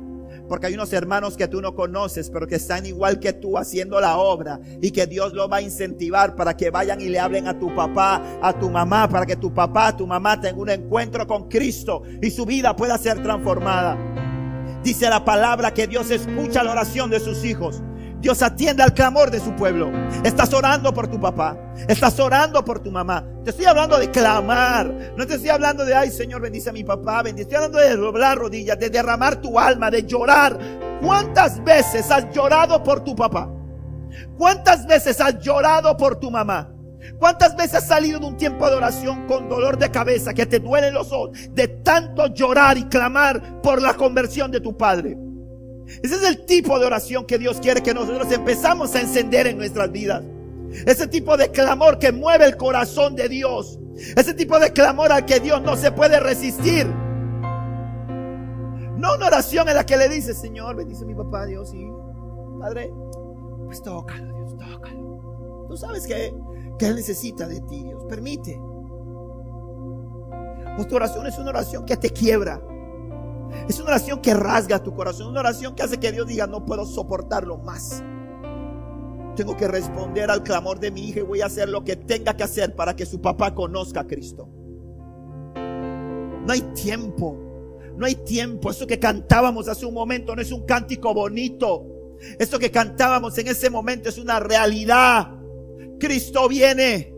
porque 0.48 0.66
hay 0.66 0.74
unos 0.74 0.92
hermanos 0.92 1.36
que 1.36 1.48
tú 1.48 1.60
no 1.60 1.74
conoces, 1.74 2.30
pero 2.30 2.46
que 2.46 2.56
están 2.56 2.86
igual 2.86 3.18
que 3.18 3.32
tú 3.32 3.56
haciendo 3.56 4.00
la 4.00 4.18
obra 4.18 4.60
y 4.80 4.90
que 4.90 5.06
Dios 5.06 5.32
lo 5.32 5.48
va 5.48 5.58
a 5.58 5.62
incentivar 5.62 6.36
para 6.36 6.56
que 6.56 6.70
vayan 6.70 7.00
y 7.00 7.08
le 7.08 7.18
hablen 7.18 7.48
a 7.48 7.58
tu 7.58 7.74
papá, 7.74 8.22
a 8.42 8.52
tu 8.52 8.70
mamá, 8.70 9.08
para 9.08 9.26
que 9.26 9.36
tu 9.36 9.52
papá, 9.52 9.96
tu 9.96 10.06
mamá 10.06 10.40
tengan 10.40 10.60
un 10.60 10.70
encuentro 10.70 11.26
con 11.26 11.48
Cristo 11.48 12.02
y 12.20 12.30
su 12.30 12.44
vida 12.44 12.76
pueda 12.76 12.98
ser 12.98 13.22
transformada. 13.22 13.96
Dice 14.82 15.08
la 15.08 15.24
palabra 15.24 15.72
que 15.72 15.86
Dios 15.86 16.10
escucha 16.10 16.62
la 16.62 16.72
oración 16.72 17.10
de 17.10 17.18
sus 17.20 17.44
hijos. 17.44 17.82
Dios 18.24 18.40
atiende 18.40 18.82
al 18.82 18.94
clamor 18.94 19.30
de 19.30 19.38
su 19.38 19.54
pueblo. 19.54 19.92
Estás 20.24 20.54
orando 20.54 20.94
por 20.94 21.08
tu 21.08 21.20
papá. 21.20 21.58
Estás 21.86 22.18
orando 22.18 22.64
por 22.64 22.80
tu 22.80 22.90
mamá. 22.90 23.22
Te 23.44 23.50
estoy 23.50 23.66
hablando 23.66 23.98
de 23.98 24.10
clamar. 24.10 24.86
No 25.14 25.26
te 25.26 25.34
estoy 25.34 25.50
hablando 25.50 25.84
de, 25.84 25.94
ay 25.94 26.10
Señor, 26.10 26.40
bendice 26.40 26.70
a 26.70 26.72
mi 26.72 26.82
papá. 26.84 27.22
Bendice. 27.22 27.42
Estoy 27.42 27.56
hablando 27.56 27.78
de 27.80 27.94
doblar 27.94 28.38
rodillas, 28.38 28.78
de 28.78 28.88
derramar 28.88 29.42
tu 29.42 29.60
alma, 29.60 29.90
de 29.90 30.04
llorar. 30.04 30.58
¿Cuántas 31.02 31.62
veces 31.64 32.10
has 32.10 32.32
llorado 32.34 32.82
por 32.82 33.04
tu 33.04 33.14
papá? 33.14 33.46
¿Cuántas 34.38 34.86
veces 34.86 35.20
has 35.20 35.38
llorado 35.40 35.94
por 35.94 36.16
tu 36.16 36.30
mamá? 36.30 36.72
¿Cuántas 37.18 37.54
veces 37.54 37.74
has 37.74 37.88
salido 37.88 38.20
de 38.20 38.24
un 38.24 38.38
tiempo 38.38 38.70
de 38.70 38.76
oración 38.76 39.26
con 39.26 39.50
dolor 39.50 39.76
de 39.76 39.90
cabeza 39.90 40.32
que 40.32 40.46
te 40.46 40.60
duelen 40.60 40.94
los 40.94 41.12
ojos 41.12 41.32
de 41.50 41.68
tanto 41.68 42.28
llorar 42.28 42.78
y 42.78 42.84
clamar 42.84 43.60
por 43.60 43.82
la 43.82 43.92
conversión 43.92 44.50
de 44.50 44.62
tu 44.62 44.74
padre? 44.74 45.14
Ese 45.86 46.14
es 46.14 46.22
el 46.22 46.46
tipo 46.46 46.78
de 46.78 46.86
oración 46.86 47.26
que 47.26 47.38
Dios 47.38 47.60
quiere 47.60 47.82
que 47.82 47.94
nosotros 47.94 48.30
empezamos 48.32 48.94
a 48.94 49.00
encender 49.00 49.46
en 49.46 49.58
nuestras 49.58 49.90
vidas. 49.90 50.22
Ese 50.86 51.06
tipo 51.06 51.36
de 51.36 51.50
clamor 51.50 51.98
que 51.98 52.10
mueve 52.12 52.46
el 52.46 52.56
corazón 52.56 53.14
de 53.14 53.28
Dios. 53.28 53.78
Ese 54.16 54.34
tipo 54.34 54.58
de 54.58 54.72
clamor 54.72 55.12
al 55.12 55.24
que 55.24 55.40
Dios 55.40 55.62
no 55.62 55.76
se 55.76 55.92
puede 55.92 56.18
resistir. 56.20 56.86
No 58.96 59.14
una 59.14 59.26
oración 59.26 59.68
en 59.68 59.76
la 59.76 59.84
que 59.84 59.96
le 59.96 60.08
dice, 60.08 60.34
Señor, 60.34 60.76
bendice 60.76 61.04
a 61.04 61.06
mi 61.06 61.14
papá, 61.14 61.44
Dios, 61.46 61.72
y 61.74 61.86
Padre, 62.58 62.92
pues 63.66 63.82
tócalo, 63.82 64.34
Dios, 64.34 64.56
tócalo. 64.56 65.66
Tú 65.68 65.76
sabes 65.76 66.06
que, 66.06 66.34
que 66.78 66.86
Él 66.86 66.96
necesita 66.96 67.46
de 67.46 67.60
ti, 67.60 67.84
Dios. 67.84 68.04
Permite. 68.08 68.58
Pues 70.76 70.88
tu 70.88 70.96
oración 70.96 71.26
es 71.26 71.38
una 71.38 71.50
oración 71.50 71.84
que 71.84 71.96
te 71.96 72.10
quiebra. 72.10 72.60
Es 73.68 73.78
una 73.78 73.90
oración 73.90 74.20
que 74.20 74.34
rasga 74.34 74.82
tu 74.82 74.94
corazón. 74.94 75.28
Una 75.28 75.40
oración 75.40 75.74
que 75.74 75.82
hace 75.82 75.98
que 75.98 76.12
Dios 76.12 76.26
diga, 76.26 76.46
no 76.46 76.64
puedo 76.64 76.84
soportarlo 76.84 77.58
más. 77.58 78.02
Tengo 79.36 79.56
que 79.56 79.66
responder 79.66 80.30
al 80.30 80.42
clamor 80.42 80.78
de 80.78 80.90
mi 80.90 81.08
hija 81.08 81.20
y 81.20 81.22
voy 81.22 81.40
a 81.40 81.46
hacer 81.46 81.68
lo 81.68 81.82
que 81.82 81.96
tenga 81.96 82.36
que 82.36 82.44
hacer 82.44 82.76
para 82.76 82.94
que 82.94 83.04
su 83.04 83.20
papá 83.20 83.54
conozca 83.54 84.00
a 84.00 84.06
Cristo. 84.06 84.48
No 85.54 86.52
hay 86.52 86.60
tiempo. 86.74 87.36
No 87.96 88.06
hay 88.06 88.14
tiempo. 88.14 88.70
Eso 88.70 88.86
que 88.86 88.98
cantábamos 88.98 89.68
hace 89.68 89.86
un 89.86 89.94
momento 89.94 90.36
no 90.36 90.42
es 90.42 90.52
un 90.52 90.64
cántico 90.64 91.12
bonito. 91.14 91.86
Eso 92.38 92.58
que 92.58 92.70
cantábamos 92.70 93.36
en 93.38 93.48
ese 93.48 93.70
momento 93.70 94.08
es 94.08 94.18
una 94.18 94.40
realidad. 94.40 95.30
Cristo 95.98 96.48
viene. 96.48 97.12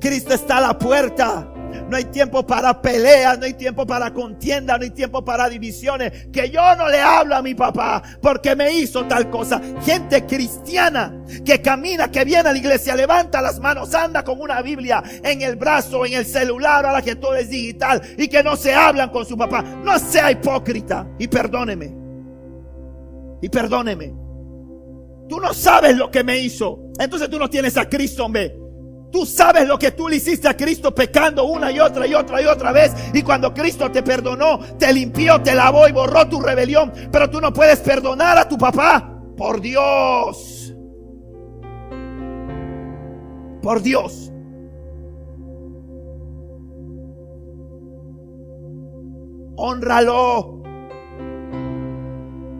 Cristo 0.00 0.34
está 0.34 0.58
a 0.58 0.60
la 0.60 0.78
puerta. 0.78 1.53
No 1.88 1.96
hay 1.96 2.04
tiempo 2.04 2.46
para 2.46 2.80
peleas, 2.80 3.38
no 3.38 3.44
hay 3.44 3.54
tiempo 3.54 3.86
para 3.86 4.12
contienda, 4.12 4.76
no 4.78 4.84
hay 4.84 4.90
tiempo 4.90 5.24
para 5.24 5.48
divisiones. 5.48 6.28
Que 6.32 6.50
yo 6.50 6.60
no 6.76 6.88
le 6.88 7.00
hablo 7.00 7.36
a 7.36 7.42
mi 7.42 7.54
papá 7.54 8.02
porque 8.20 8.56
me 8.56 8.72
hizo 8.72 9.04
tal 9.06 9.30
cosa. 9.30 9.60
Gente 9.84 10.24
cristiana 10.26 11.12
que 11.44 11.60
camina, 11.60 12.10
que 12.10 12.24
viene 12.24 12.48
a 12.48 12.52
la 12.52 12.58
iglesia, 12.58 12.94
levanta 12.94 13.40
las 13.40 13.60
manos, 13.60 13.94
anda 13.94 14.24
con 14.24 14.40
una 14.40 14.62
Biblia 14.62 15.02
en 15.22 15.42
el 15.42 15.56
brazo, 15.56 16.06
en 16.06 16.14
el 16.14 16.26
celular, 16.26 16.86
ahora 16.86 17.02
que 17.02 17.16
todo 17.16 17.34
es 17.34 17.50
digital 17.50 18.02
y 18.16 18.28
que 18.28 18.42
no 18.42 18.56
se 18.56 18.74
hablan 18.74 19.10
con 19.10 19.26
su 19.26 19.36
papá. 19.36 19.62
No 19.62 19.98
sea 19.98 20.30
hipócrita 20.30 21.06
y 21.18 21.28
perdóneme. 21.28 21.94
Y 23.42 23.48
perdóneme. 23.48 24.14
Tú 25.28 25.40
no 25.40 25.52
sabes 25.54 25.96
lo 25.96 26.10
que 26.10 26.22
me 26.22 26.38
hizo. 26.38 26.90
Entonces 26.98 27.28
tú 27.28 27.38
no 27.38 27.48
tienes 27.48 27.76
a 27.76 27.88
Cristo, 27.88 28.24
hombre. 28.24 28.63
Tú 29.14 29.24
sabes 29.24 29.68
lo 29.68 29.78
que 29.78 29.92
tú 29.92 30.08
le 30.08 30.16
hiciste 30.16 30.48
a 30.48 30.56
Cristo 30.56 30.92
pecando 30.92 31.44
una 31.44 31.70
y 31.70 31.78
otra 31.78 32.04
y 32.04 32.14
otra 32.14 32.42
y 32.42 32.46
otra 32.46 32.72
vez. 32.72 32.92
Y 33.12 33.22
cuando 33.22 33.54
Cristo 33.54 33.88
te 33.88 34.02
perdonó, 34.02 34.58
te 34.76 34.92
limpió, 34.92 35.40
te 35.40 35.54
lavó 35.54 35.86
y 35.86 35.92
borró 35.92 36.28
tu 36.28 36.40
rebelión. 36.40 36.92
Pero 37.12 37.30
tú 37.30 37.40
no 37.40 37.52
puedes 37.52 37.78
perdonar 37.78 38.36
a 38.38 38.48
tu 38.48 38.58
papá. 38.58 39.16
Por 39.36 39.60
Dios. 39.60 40.74
Por 43.62 43.82
Dios. 43.82 44.32
Honralo. 49.54 50.60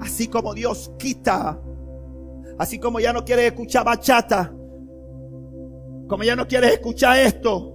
Así 0.01 0.29
como 0.29 0.55
Dios 0.55 0.93
quita. 1.01 1.61
Así 2.61 2.79
como 2.79 3.01
ya 3.01 3.13
no 3.13 3.25
quiere 3.25 3.49
escuchar 3.49 3.85
bachata 3.85 4.53
como 6.09 6.23
ya 6.23 6.37
no 6.37 6.47
quieres 6.47 6.73
escuchar 6.73 7.19
esto. 7.19 7.75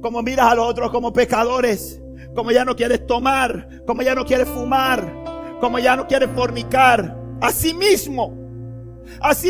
Como 0.00 0.22
miras 0.22 0.52
a 0.52 0.54
los 0.54 0.68
otros 0.68 0.90
como 0.90 1.12
pecadores. 1.12 2.02
Como 2.34 2.50
ya 2.50 2.64
no 2.64 2.76
quieres 2.76 3.06
tomar. 3.06 3.82
Como 3.86 4.02
ya 4.02 4.14
no 4.14 4.24
quieres 4.24 4.48
fumar. 4.48 5.58
Como 5.60 5.78
ya 5.78 5.96
no 5.96 6.06
quieres 6.06 6.30
fornicar. 6.34 7.16
Así 7.40 7.72
mismo. 7.72 8.34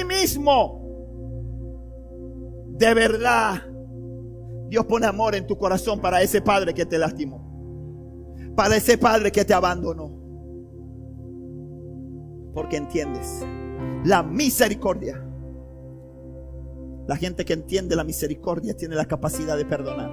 Mismo. 0.07 0.81
De 2.69 2.95
verdad. 2.95 3.63
Dios 4.69 4.87
pone 4.87 5.07
amor 5.07 5.35
en 5.35 5.47
tu 5.47 5.57
corazón 5.57 6.01
para 6.01 6.23
ese 6.23 6.41
padre 6.41 6.73
que 6.73 6.87
te 6.87 6.99
lastimó. 6.99 7.43
Para 8.57 8.77
ese 8.77 8.97
padre 8.97 9.33
que 9.33 9.45
te 9.45 9.55
abandonó. 9.55 10.21
Porque 12.55 12.77
entiendes 12.77 13.45
la 14.05 14.23
misericordia 14.23 15.24
la 17.07 17.17
gente 17.17 17.45
que 17.45 17.53
entiende 17.53 17.97
la 17.97 18.05
misericordia 18.05 18.75
tiene 18.75 18.95
la 18.95 19.05
capacidad 19.05 19.57
de 19.57 19.67
perdonar. 19.67 20.11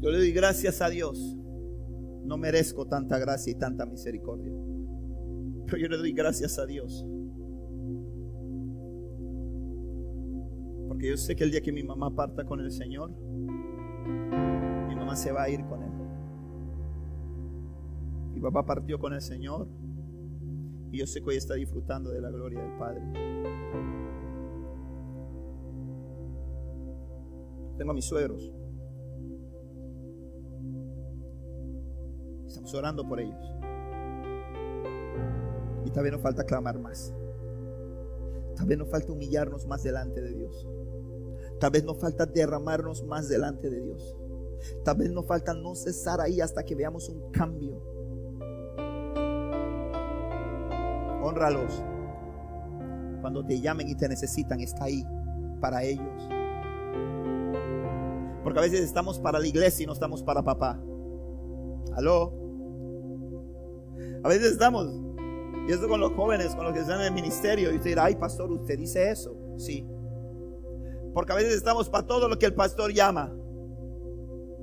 Yo 0.00 0.10
le 0.10 0.18
doy 0.18 0.32
gracias 0.32 0.82
a 0.82 0.88
Dios. 0.88 1.36
No 2.24 2.36
merezco 2.36 2.86
tanta 2.86 3.18
gracia 3.18 3.50
y 3.52 3.54
tanta 3.54 3.86
misericordia. 3.86 4.52
Pero 5.66 5.78
yo 5.78 5.88
le 5.88 5.96
doy 5.96 6.12
gracias 6.12 6.58
a 6.58 6.66
Dios. 6.66 7.06
Porque 10.88 11.08
yo 11.08 11.16
sé 11.16 11.36
que 11.36 11.44
el 11.44 11.50
día 11.50 11.60
que 11.60 11.72
mi 11.72 11.82
mamá 11.82 12.14
parta 12.14 12.44
con 12.44 12.60
el 12.60 12.70
Señor, 12.70 13.12
mi 14.88 14.94
mamá 14.94 15.16
se 15.16 15.32
va 15.32 15.44
a 15.44 15.48
ir 15.48 15.64
con 15.66 15.82
Él. 15.82 15.90
Mi 18.34 18.40
papá 18.40 18.64
partió 18.64 18.98
con 18.98 19.14
el 19.14 19.20
Señor 19.20 19.68
y 20.92 20.98
yo 20.98 21.06
sé 21.06 21.20
que 21.20 21.30
hoy 21.30 21.36
está 21.36 21.54
disfrutando 21.54 22.10
de 22.10 22.20
la 22.20 22.30
gloria 22.30 22.60
del 22.60 22.76
Padre. 22.78 23.02
Tengo 27.78 27.92
a 27.92 27.94
mis 27.94 28.04
suegros. 28.04 28.52
Estamos 32.46 32.74
orando 32.74 33.08
por 33.08 33.20
ellos. 33.20 33.54
Y 35.84 35.90
tal 35.90 36.02
vez 36.02 36.12
nos 36.12 36.20
falta 36.20 36.44
clamar 36.44 36.78
más. 36.78 37.14
Tal 38.56 38.66
vez 38.66 38.76
nos 38.76 38.90
falta 38.90 39.12
humillarnos 39.12 39.66
más 39.66 39.82
delante 39.82 40.20
de 40.20 40.34
Dios. 40.34 40.68
Tal 41.60 41.70
vez 41.70 41.84
nos 41.84 41.98
falta 41.98 42.26
derramarnos 42.26 43.04
más 43.04 43.28
delante 43.28 43.70
de 43.70 43.80
Dios. 43.80 44.16
Tal 44.84 44.96
vez 44.96 45.10
nos 45.10 45.24
falta 45.24 45.54
no 45.54 45.74
cesar 45.74 46.20
ahí 46.20 46.40
hasta 46.40 46.64
que 46.64 46.74
veamos 46.74 47.08
un 47.08 47.30
cambio. 47.30 47.99
Honralos. 51.30 51.82
Cuando 53.20 53.44
te 53.44 53.60
llamen 53.60 53.88
y 53.88 53.94
te 53.94 54.08
necesitan, 54.08 54.60
está 54.60 54.84
ahí 54.84 55.04
para 55.60 55.82
ellos. 55.82 56.28
Porque 58.42 58.58
a 58.58 58.62
veces 58.62 58.80
estamos 58.80 59.18
para 59.18 59.38
la 59.38 59.46
iglesia 59.46 59.84
y 59.84 59.86
no 59.86 59.92
estamos 59.92 60.22
para 60.22 60.42
papá. 60.42 60.80
Aló. 61.94 62.32
A 64.22 64.28
veces 64.28 64.52
estamos, 64.52 64.86
y 65.68 65.72
esto 65.72 65.88
con 65.88 66.00
los 66.00 66.12
jóvenes, 66.12 66.54
con 66.54 66.64
los 66.64 66.74
que 66.74 66.80
están 66.80 67.00
en 67.00 67.06
el 67.06 67.12
ministerio, 67.12 67.72
y 67.72 67.76
usted 67.76 67.96
ay 67.98 68.16
pastor, 68.16 68.50
usted 68.50 68.78
dice 68.78 69.10
eso. 69.10 69.36
Sí. 69.56 69.86
Porque 71.14 71.32
a 71.32 71.36
veces 71.36 71.54
estamos 71.54 71.88
para 71.88 72.06
todo 72.06 72.28
lo 72.28 72.38
que 72.38 72.46
el 72.46 72.54
pastor 72.54 72.92
llama. 72.92 73.32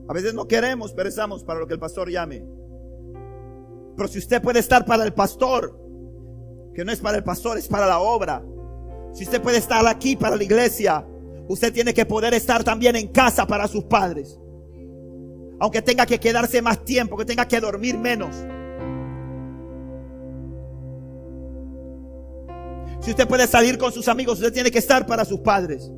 A 0.08 0.14
veces 0.14 0.34
no 0.34 0.48
queremos, 0.48 0.94
pero 0.94 1.10
estamos 1.10 1.44
para 1.44 1.60
lo 1.60 1.68
que 1.68 1.74
el 1.74 1.80
pastor 1.80 2.10
llame. 2.10 2.46
Pero 3.96 4.08
si 4.08 4.20
usted 4.20 4.42
puede 4.42 4.60
estar 4.60 4.86
para 4.86 5.04
el 5.04 5.14
pastor, 5.14 5.78
que 6.78 6.86
no 6.86 6.92
es 6.92 7.00
para 7.00 7.18
el 7.18 7.24
pastor, 7.24 7.58
es 7.58 7.68
para 7.68 7.88
la 7.88 7.98
obra. 7.98 8.44
Si 9.12 9.24
usted 9.24 9.42
puede 9.42 9.58
estar 9.58 9.84
aquí 9.88 10.16
para 10.16 10.36
la 10.36 10.44
iglesia, 10.44 11.04
usted 11.48 11.74
tiene 11.74 11.92
que 11.92 12.06
poder 12.06 12.36
estar 12.36 12.64
también 12.64 12.96
en 12.96 13.08
casa 13.08 13.48
para 13.48 13.68
sus 13.68 13.86
padres. 13.86 14.40
Aunque 15.60 15.82
tenga 15.82 16.06
que 16.06 16.20
quedarse 16.20 16.62
más 16.62 16.86
tiempo, 16.86 17.18
que 17.18 17.26
tenga 17.26 17.48
que 17.48 17.60
dormir 17.60 17.98
menos. 17.98 18.36
Si 23.00 23.10
usted 23.10 23.28
puede 23.28 23.48
salir 23.48 23.80
con 23.80 23.92
sus 23.92 24.08
amigos, 24.08 24.38
usted 24.38 24.54
tiene 24.54 24.70
que 24.70 24.78
estar 24.78 25.08
para 25.08 25.26
sus 25.26 25.40
padres. 25.40 25.92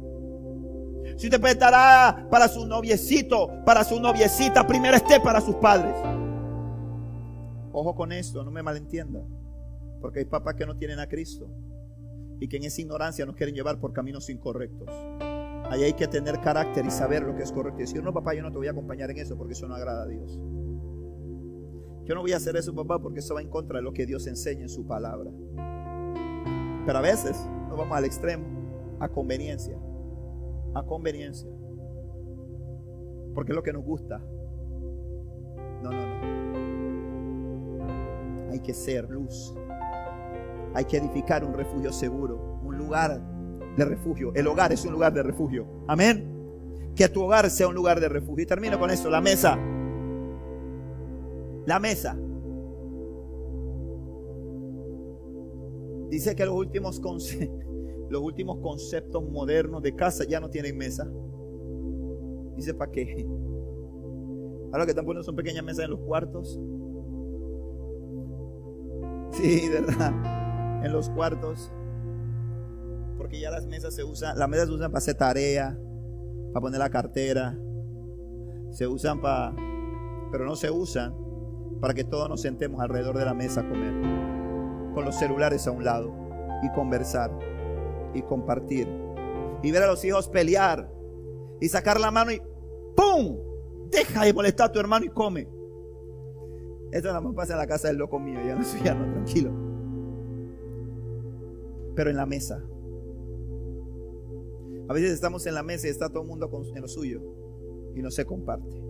Si 1.18 1.28
usted 1.28 1.42
puede 1.42 1.56
estar 1.56 1.74
ah, 1.76 2.26
para 2.32 2.48
su 2.48 2.66
noviecito, 2.66 3.50
para 3.66 3.84
su 3.84 4.00
noviecita, 4.00 4.66
primero 4.66 4.96
esté 4.96 5.20
para 5.20 5.42
sus 5.42 5.56
padres. 5.56 5.94
Ojo 7.74 7.94
con 7.96 8.14
esto, 8.14 8.46
no 8.46 8.52
me 8.52 8.64
malentienda. 8.64 9.20
Porque 10.02 10.20
hay 10.20 10.26
papás 10.26 10.56
que 10.56 10.66
no 10.66 10.76
tienen 10.76 11.00
a 11.00 11.08
Cristo 11.08 11.50
y 12.40 12.48
que 12.48 12.58
en 12.58 12.64
esa 12.64 12.82
ignorancia 12.82 13.26
nos 13.26 13.36
quieren 13.36 13.54
llevar 13.54 13.80
por 13.80 13.92
caminos 13.94 14.30
incorrectos. 14.30 14.90
Ahí 15.70 15.84
hay 15.84 15.94
que 15.94 16.08
tener 16.08 16.40
carácter 16.40 16.86
y 16.86 16.92
saber 16.92 17.24
lo 17.24 17.36
que 17.36 17.44
es 17.44 17.52
correcto. 17.52 17.80
Y 17.80 17.84
decir, 17.84 18.02
no, 18.04 18.14
papá, 18.14 18.34
yo 18.34 18.42
no 18.42 18.52
te 18.52 18.58
voy 18.58 18.68
a 18.68 18.72
acompañar 18.72 19.12
en 19.12 19.18
eso 19.18 19.38
porque 19.38 19.54
eso 19.54 19.68
no 19.68 19.76
agrada 19.76 20.04
a 20.04 20.08
Dios. 20.08 20.40
Yo 22.06 22.16
no 22.16 22.22
voy 22.22 22.32
a 22.32 22.38
hacer 22.38 22.56
eso, 22.56 22.74
papá, 22.74 22.98
porque 23.00 23.20
eso 23.20 23.36
va 23.36 23.42
en 23.42 23.50
contra 23.50 23.78
de 23.78 23.84
lo 23.84 23.94
que 23.94 24.06
Dios 24.08 24.26
enseña 24.26 24.64
en 24.64 24.70
su 24.70 24.88
palabra. 24.88 25.30
Pero 26.86 26.98
a 26.98 27.02
veces 27.02 27.38
nos 27.68 27.78
vamos 27.78 27.96
al 27.96 28.06
extremo, 28.06 28.46
a 29.00 29.10
conveniencia. 29.10 29.78
A 30.74 30.84
conveniencia. 30.84 31.50
Porque 33.36 33.52
es 33.52 33.56
lo 33.56 33.62
que 33.62 33.74
nos 33.74 33.84
gusta. 33.84 34.18
No, 35.84 35.92
no, 35.92 36.08
no. 36.08 36.30
Hay 38.52 38.60
que 38.62 38.74
ser 38.74 39.08
luz 39.08 39.54
hay 40.74 40.86
que 40.86 40.98
edificar 40.98 41.44
un 41.44 41.54
refugio 41.54 41.92
seguro, 41.92 42.60
un 42.64 42.78
lugar 42.78 43.22
de 43.76 43.86
refugio. 43.86 44.32
El 44.36 44.48
hogar 44.48 44.72
es 44.72 44.86
un 44.86 44.92
lugar 44.94 45.14
de 45.14 45.24
refugio. 45.24 45.66
Amén. 45.88 46.26
Que 46.96 47.08
tu 47.08 47.24
hogar 47.24 47.50
sea 47.50 47.68
un 47.68 47.76
lugar 47.76 48.00
de 48.00 48.10
refugio. 48.10 48.44
Y 48.44 48.46
termino 48.46 48.78
con 48.80 48.90
esto, 48.90 49.10
la 49.10 49.22
mesa. 49.22 49.58
La 51.66 51.80
mesa. 51.80 52.18
Dice 56.10 56.36
que 56.36 56.46
los 56.46 56.56
últimos, 56.56 57.00
los 58.10 58.22
últimos 58.22 58.58
conceptos 58.60 59.24
modernos 59.30 59.82
de 59.82 59.96
casa 59.96 60.24
ya 60.26 60.40
no 60.40 60.50
tienen 60.50 60.78
mesa. 60.78 61.10
Dice, 62.56 62.74
¿para 62.74 62.92
qué? 62.92 63.26
Ahora 64.72 64.86
que 64.86 64.92
están 64.92 65.06
poniendo 65.06 65.24
son 65.24 65.36
pequeñas 65.36 65.64
mesas 65.64 65.86
en 65.86 65.92
los 65.92 66.00
cuartos. 66.02 66.60
Sí, 69.32 69.70
¿verdad? 69.74 70.49
En 70.84 70.92
los 70.92 71.10
cuartos. 71.10 71.72
Porque 73.18 73.40
ya 73.40 73.52
las 73.52 73.66
mesas 73.68 73.94
se 73.94 74.04
usan, 74.04 74.38
las 74.38 74.48
mesas 74.48 74.68
se 74.68 74.74
usan 74.74 74.92
para 74.92 75.00
hacer 75.00 75.16
tarea, 75.16 75.78
para 76.54 76.62
poner 76.62 76.80
la 76.80 76.90
cartera. 76.90 77.58
Se 78.72 78.88
usan 78.88 79.20
para, 79.20 79.54
pero 80.32 80.46
no 80.46 80.56
se 80.56 80.72
usan 80.72 81.14
para 81.82 81.94
que 81.94 82.04
todos 82.04 82.30
nos 82.30 82.42
sentemos 82.42 82.82
alrededor 82.82 83.18
de 83.18 83.26
la 83.26 83.34
mesa 83.34 83.62
a 83.62 83.70
comer. 83.70 83.94
Con 84.94 85.06
los 85.06 85.16
celulares 85.16 85.68
a 85.68 85.72
un 85.72 85.84
lado 85.84 86.14
y 86.64 86.72
conversar 86.72 87.32
y 88.14 88.22
compartir. 88.22 88.88
Y 89.64 89.72
ver 89.72 89.84
a 89.84 89.88
los 89.88 90.04
hijos 90.06 90.30
pelear 90.30 90.90
y 91.60 91.68
sacar 91.68 92.00
la 92.00 92.12
mano 92.12 92.32
y 92.32 92.42
¡pum! 92.96 93.38
Deja 93.92 94.24
de 94.24 94.34
molestar 94.34 94.70
a 94.70 94.72
tu 94.72 94.80
hermano 94.80 95.06
y 95.06 95.10
come. 95.10 95.48
Eso 96.92 97.08
nada 97.08 97.22
más 97.22 97.34
pasa 97.36 97.54
en 97.54 97.60
la 97.60 97.68
casa 97.68 97.88
del 97.88 97.98
loco 97.98 98.20
mío, 98.20 98.40
ya 98.46 98.56
no 98.56 98.64
ya 98.84 98.96
no, 98.96 99.12
tranquilo. 99.14 99.69
Pero 101.96 102.10
en 102.10 102.18
la 102.18 102.26
mesa. 102.26 102.64
A 104.88 104.94
veces 104.94 105.12
estamos 105.12 105.46
en 105.46 105.54
la 105.54 105.64
mesa 105.64 105.88
y 105.88 105.92
está 105.92 106.10
todo 106.10 106.24
el 106.24 106.28
mundo 106.28 106.50
en 106.74 106.82
lo 106.82 106.88
suyo 106.88 107.22
y 107.96 108.02
no 108.02 108.10
se 108.10 108.26
comparte. 108.26 108.82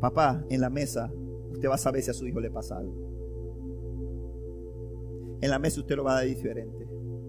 Papá, 0.00 0.44
en 0.50 0.60
la 0.60 0.68
mesa, 0.68 1.10
usted 1.50 1.68
va 1.68 1.76
a 1.76 1.78
saber 1.78 2.02
si 2.02 2.10
a 2.10 2.14
su 2.14 2.26
hijo 2.26 2.40
le 2.40 2.50
pasa 2.50 2.76
algo. 2.76 2.94
En 5.40 5.50
la 5.50 5.58
mesa 5.58 5.80
usted 5.80 5.96
lo 5.96 6.04
va 6.04 6.12
a 6.12 6.14
dar 6.16 6.26
diferente. 6.26 6.86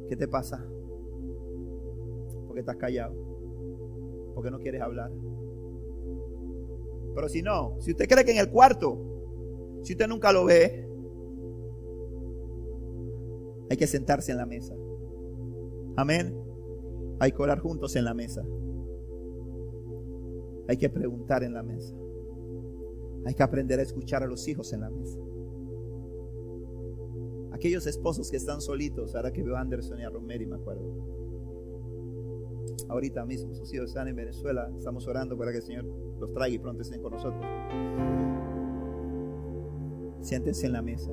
¿Qué 0.10 0.16
te 0.16 0.28
pasa? 0.28 0.66
Porque 2.48 2.60
estás 2.60 2.76
callado. 2.76 3.14
Porque 4.34 4.52
no 4.52 4.60
quieres 4.60 4.82
hablar. 4.82 5.12
Pero 7.16 7.30
si 7.30 7.42
no, 7.42 7.78
si 7.80 7.92
usted 7.92 8.08
cree 8.08 8.26
que 8.26 8.32
en 8.32 8.40
el 8.40 8.50
cuarto, 8.50 9.80
si 9.84 9.94
usted 9.94 10.08
nunca 10.08 10.34
lo 10.34 10.46
ve, 10.46 10.85
hay 13.70 13.78
que 13.78 13.88
sentarse 13.88 14.32
en 14.32 14.38
la 14.38 14.46
mesa. 14.46 14.76
Amén. 15.96 16.38
Hay 17.20 17.32
que 17.32 17.42
orar 17.42 17.60
juntos 17.60 17.96
en 17.96 18.06
la 18.06 18.14
mesa. 18.14 18.46
Hay 20.68 20.78
que 20.78 20.90
preguntar 20.90 21.44
en 21.44 21.54
la 21.54 21.64
mesa. 21.64 21.96
Hay 23.26 23.34
que 23.34 23.44
aprender 23.44 23.80
a 23.80 23.84
escuchar 23.84 24.24
a 24.24 24.28
los 24.28 24.48
hijos 24.48 24.72
en 24.74 24.82
la 24.82 24.90
mesa. 24.90 25.20
Aquellos 27.52 27.88
esposos 27.88 28.30
que 28.30 28.38
están 28.38 28.62
solitos, 28.62 29.16
ahora 29.16 29.32
que 29.32 29.42
veo 29.42 29.56
a 29.56 29.62
Anderson 29.62 30.00
y 30.00 30.04
a 30.04 30.10
Romero 30.10 30.48
me 30.48 30.56
acuerdo. 30.56 31.16
Ahorita 32.90 33.26
mismo 33.26 33.56
sus 33.56 33.74
hijos 33.74 33.88
están 33.88 34.08
en 34.08 34.16
Venezuela, 34.16 34.70
estamos 34.78 35.08
orando 35.08 35.38
para 35.38 35.52
que 35.52 35.58
el 35.58 35.64
Señor 35.64 35.86
los 36.20 36.34
traiga 36.34 36.56
y 36.56 36.60
pronto 36.60 36.82
estén 36.82 37.02
con 37.02 37.14
nosotros. 37.14 37.44
Siéntense 40.22 40.68
en 40.68 40.74
la 40.74 40.82
mesa. 40.82 41.12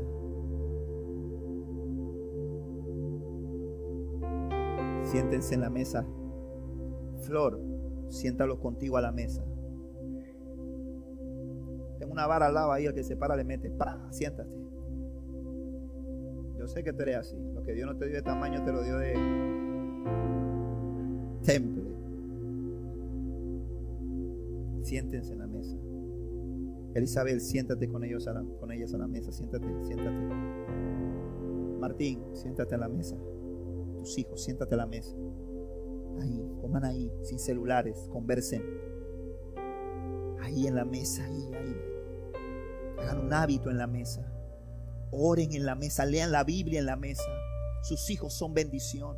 Siéntense 5.12 5.54
en 5.54 5.60
la 5.60 5.68
mesa. 5.68 6.06
Flor, 7.24 7.60
siéntalo 8.08 8.58
contigo 8.58 8.96
a 8.96 9.02
la 9.02 9.12
mesa. 9.12 9.44
Tengo 11.98 12.12
una 12.12 12.26
vara 12.26 12.46
al 12.46 12.54
lado 12.54 12.72
ahí, 12.72 12.86
el 12.86 12.94
que 12.94 13.04
se 13.04 13.14
para 13.14 13.36
le 13.36 13.44
mete. 13.44 13.70
¡Pra! 13.70 14.10
Siéntate. 14.10 14.56
Yo 16.56 16.66
sé 16.66 16.82
que 16.82 16.94
tú 16.94 17.02
eres 17.02 17.16
así. 17.16 17.36
Lo 17.52 17.62
que 17.62 17.74
Dios 17.74 17.86
no 17.86 17.94
te 17.98 18.06
dio 18.06 18.14
de 18.14 18.22
tamaño, 18.22 18.64
te 18.64 18.72
lo 18.72 18.82
dio 18.82 18.96
de 18.96 19.12
temple. 21.44 21.94
Siéntense 24.80 25.34
en 25.34 25.38
la 25.40 25.46
mesa. 25.46 25.76
Elizabeth, 26.94 27.40
siéntate 27.40 27.86
con 27.86 28.02
ellos 28.02 28.26
con 28.58 28.72
ellas 28.72 28.94
a 28.94 28.96
la 28.96 29.08
mesa. 29.08 29.30
Siéntate, 29.30 29.66
siéntate. 29.82 30.16
Martín, 31.80 32.22
siéntate 32.32 32.76
a 32.76 32.78
la 32.78 32.88
mesa 32.88 33.18
tus 34.02 34.18
hijos, 34.18 34.42
siéntate 34.42 34.74
a 34.74 34.78
la 34.78 34.86
mesa. 34.86 35.14
Ahí, 36.20 36.44
coman 36.60 36.84
ahí, 36.84 37.10
sin 37.22 37.38
celulares, 37.38 38.08
conversen. 38.12 38.62
Ahí 40.42 40.66
en 40.66 40.74
la 40.74 40.84
mesa, 40.84 41.24
ahí, 41.24 41.50
ahí. 41.54 41.76
Hagan 42.98 43.26
un 43.26 43.32
hábito 43.32 43.70
en 43.70 43.78
la 43.78 43.86
mesa. 43.86 44.30
Oren 45.12 45.52
en 45.52 45.64
la 45.64 45.74
mesa, 45.74 46.04
lean 46.04 46.32
la 46.32 46.44
Biblia 46.44 46.80
en 46.80 46.86
la 46.86 46.96
mesa. 46.96 47.30
Sus 47.82 48.10
hijos 48.10 48.32
son 48.32 48.54
bendición. 48.54 49.16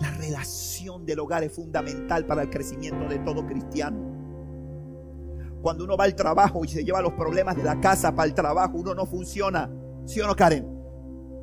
La 0.00 0.10
relación 0.10 1.06
del 1.06 1.20
hogar 1.20 1.44
es 1.44 1.52
fundamental 1.52 2.26
para 2.26 2.42
el 2.42 2.50
crecimiento 2.50 3.08
de 3.08 3.18
todo 3.20 3.46
cristiano. 3.46 4.12
Cuando 5.62 5.84
uno 5.84 5.96
va 5.96 6.04
al 6.04 6.14
trabajo 6.14 6.64
y 6.64 6.68
se 6.68 6.84
lleva 6.84 7.00
los 7.00 7.12
problemas 7.12 7.56
de 7.56 7.62
la 7.62 7.80
casa 7.80 8.14
para 8.14 8.28
el 8.28 8.34
trabajo, 8.34 8.76
uno 8.76 8.94
no 8.94 9.06
funciona. 9.06 9.70
¿Sí 10.04 10.20
o 10.20 10.26
no, 10.26 10.34
Karen? 10.34 10.73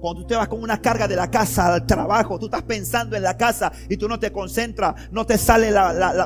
Cuando 0.01 0.21
tú 0.21 0.27
te 0.29 0.35
vas 0.35 0.47
con 0.47 0.63
una 0.63 0.81
carga 0.81 1.07
de 1.07 1.15
la 1.15 1.29
casa 1.29 1.75
al 1.75 1.85
trabajo, 1.85 2.39
tú 2.39 2.45
estás 2.45 2.63
pensando 2.63 3.15
en 3.15 3.21
la 3.21 3.37
casa 3.37 3.71
y 3.87 3.97
tú 3.97 4.09
no 4.09 4.19
te 4.19 4.31
concentras, 4.31 4.95
no 5.11 5.27
te 5.27 5.37
salen 5.37 5.75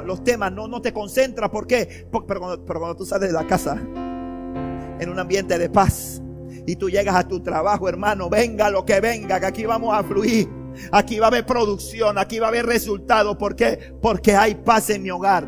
los 0.05 0.23
temas, 0.23 0.53
no, 0.53 0.65
no 0.69 0.81
te 0.81 0.93
concentras. 0.93 1.49
¿Por 1.49 1.67
qué? 1.67 2.07
pero, 2.25 2.39
cuando, 2.39 2.95
tú 2.95 3.05
sales 3.05 3.27
de 3.27 3.33
la 3.33 3.45
casa 3.45 3.75
en 3.75 5.09
un 5.09 5.19
ambiente 5.19 5.57
de 5.57 5.69
paz 5.69 6.21
y 6.65 6.77
tú 6.77 6.89
llegas 6.89 7.17
a 7.17 7.27
tu 7.27 7.41
trabajo, 7.41 7.89
hermano, 7.89 8.29
venga 8.29 8.69
lo 8.69 8.85
que 8.85 9.01
venga, 9.01 9.41
que 9.41 9.45
aquí 9.45 9.65
vamos 9.65 9.93
a 9.93 10.01
fluir. 10.03 10.47
Aquí 10.91 11.19
va 11.19 11.27
a 11.27 11.29
haber 11.29 11.45
producción, 11.45 12.17
aquí 12.17 12.39
va 12.39 12.47
a 12.47 12.49
haber 12.49 12.65
resultado. 12.65 13.37
¿Por 13.37 13.57
qué? 13.57 13.93
Porque 14.01 14.35
hay 14.35 14.55
paz 14.55 14.89
en 14.89 15.03
mi 15.03 15.11
hogar. 15.11 15.45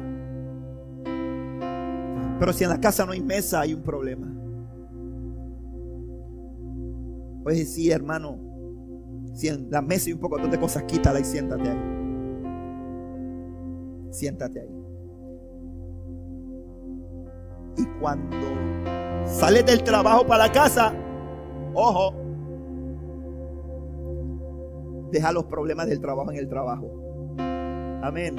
Pero 2.39 2.53
si 2.53 2.65
en 2.65 2.69
la 2.71 2.79
casa 2.79 3.05
no 3.05 3.13
hay 3.13 3.21
mesa, 3.21 3.61
hay 3.61 3.73
un 3.73 3.83
problema. 3.83 4.27
Puedes 7.47 7.61
decir, 7.61 7.93
hermano, 7.93 8.37
la 9.69 9.81
mesa 9.81 10.07
hay 10.07 10.13
un 10.15 10.19
poco 10.19 10.37
de 10.37 10.59
cosas, 10.59 10.83
quítala 10.83 11.21
y 11.21 11.23
siéntate 11.23 11.69
ahí. 11.69 11.79
Siéntate 14.11 14.59
ahí. 14.59 14.83
Y 17.77 17.85
cuando 18.01 18.35
sales 19.25 19.65
del 19.65 19.81
trabajo 19.81 20.27
para 20.27 20.47
la 20.47 20.51
casa, 20.51 20.93
ojo, 21.73 22.13
deja 25.13 25.31
los 25.31 25.45
problemas 25.45 25.87
del 25.87 26.01
trabajo 26.01 26.29
en 26.33 26.39
el 26.39 26.49
trabajo. 26.49 27.37
Amén. 28.03 28.35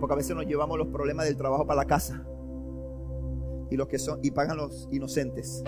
Porque 0.00 0.14
a 0.14 0.16
veces 0.16 0.34
nos 0.34 0.46
llevamos 0.46 0.76
los 0.78 0.88
problemas 0.88 1.26
del 1.26 1.36
trabajo 1.36 1.64
para 1.64 1.76
la 1.76 1.86
casa. 1.86 2.26
Y 3.70 3.76
los 3.76 3.86
que 3.86 4.00
son 4.00 4.18
y 4.20 4.32
pagan 4.32 4.56
los 4.56 4.88
inocentes 4.90 5.62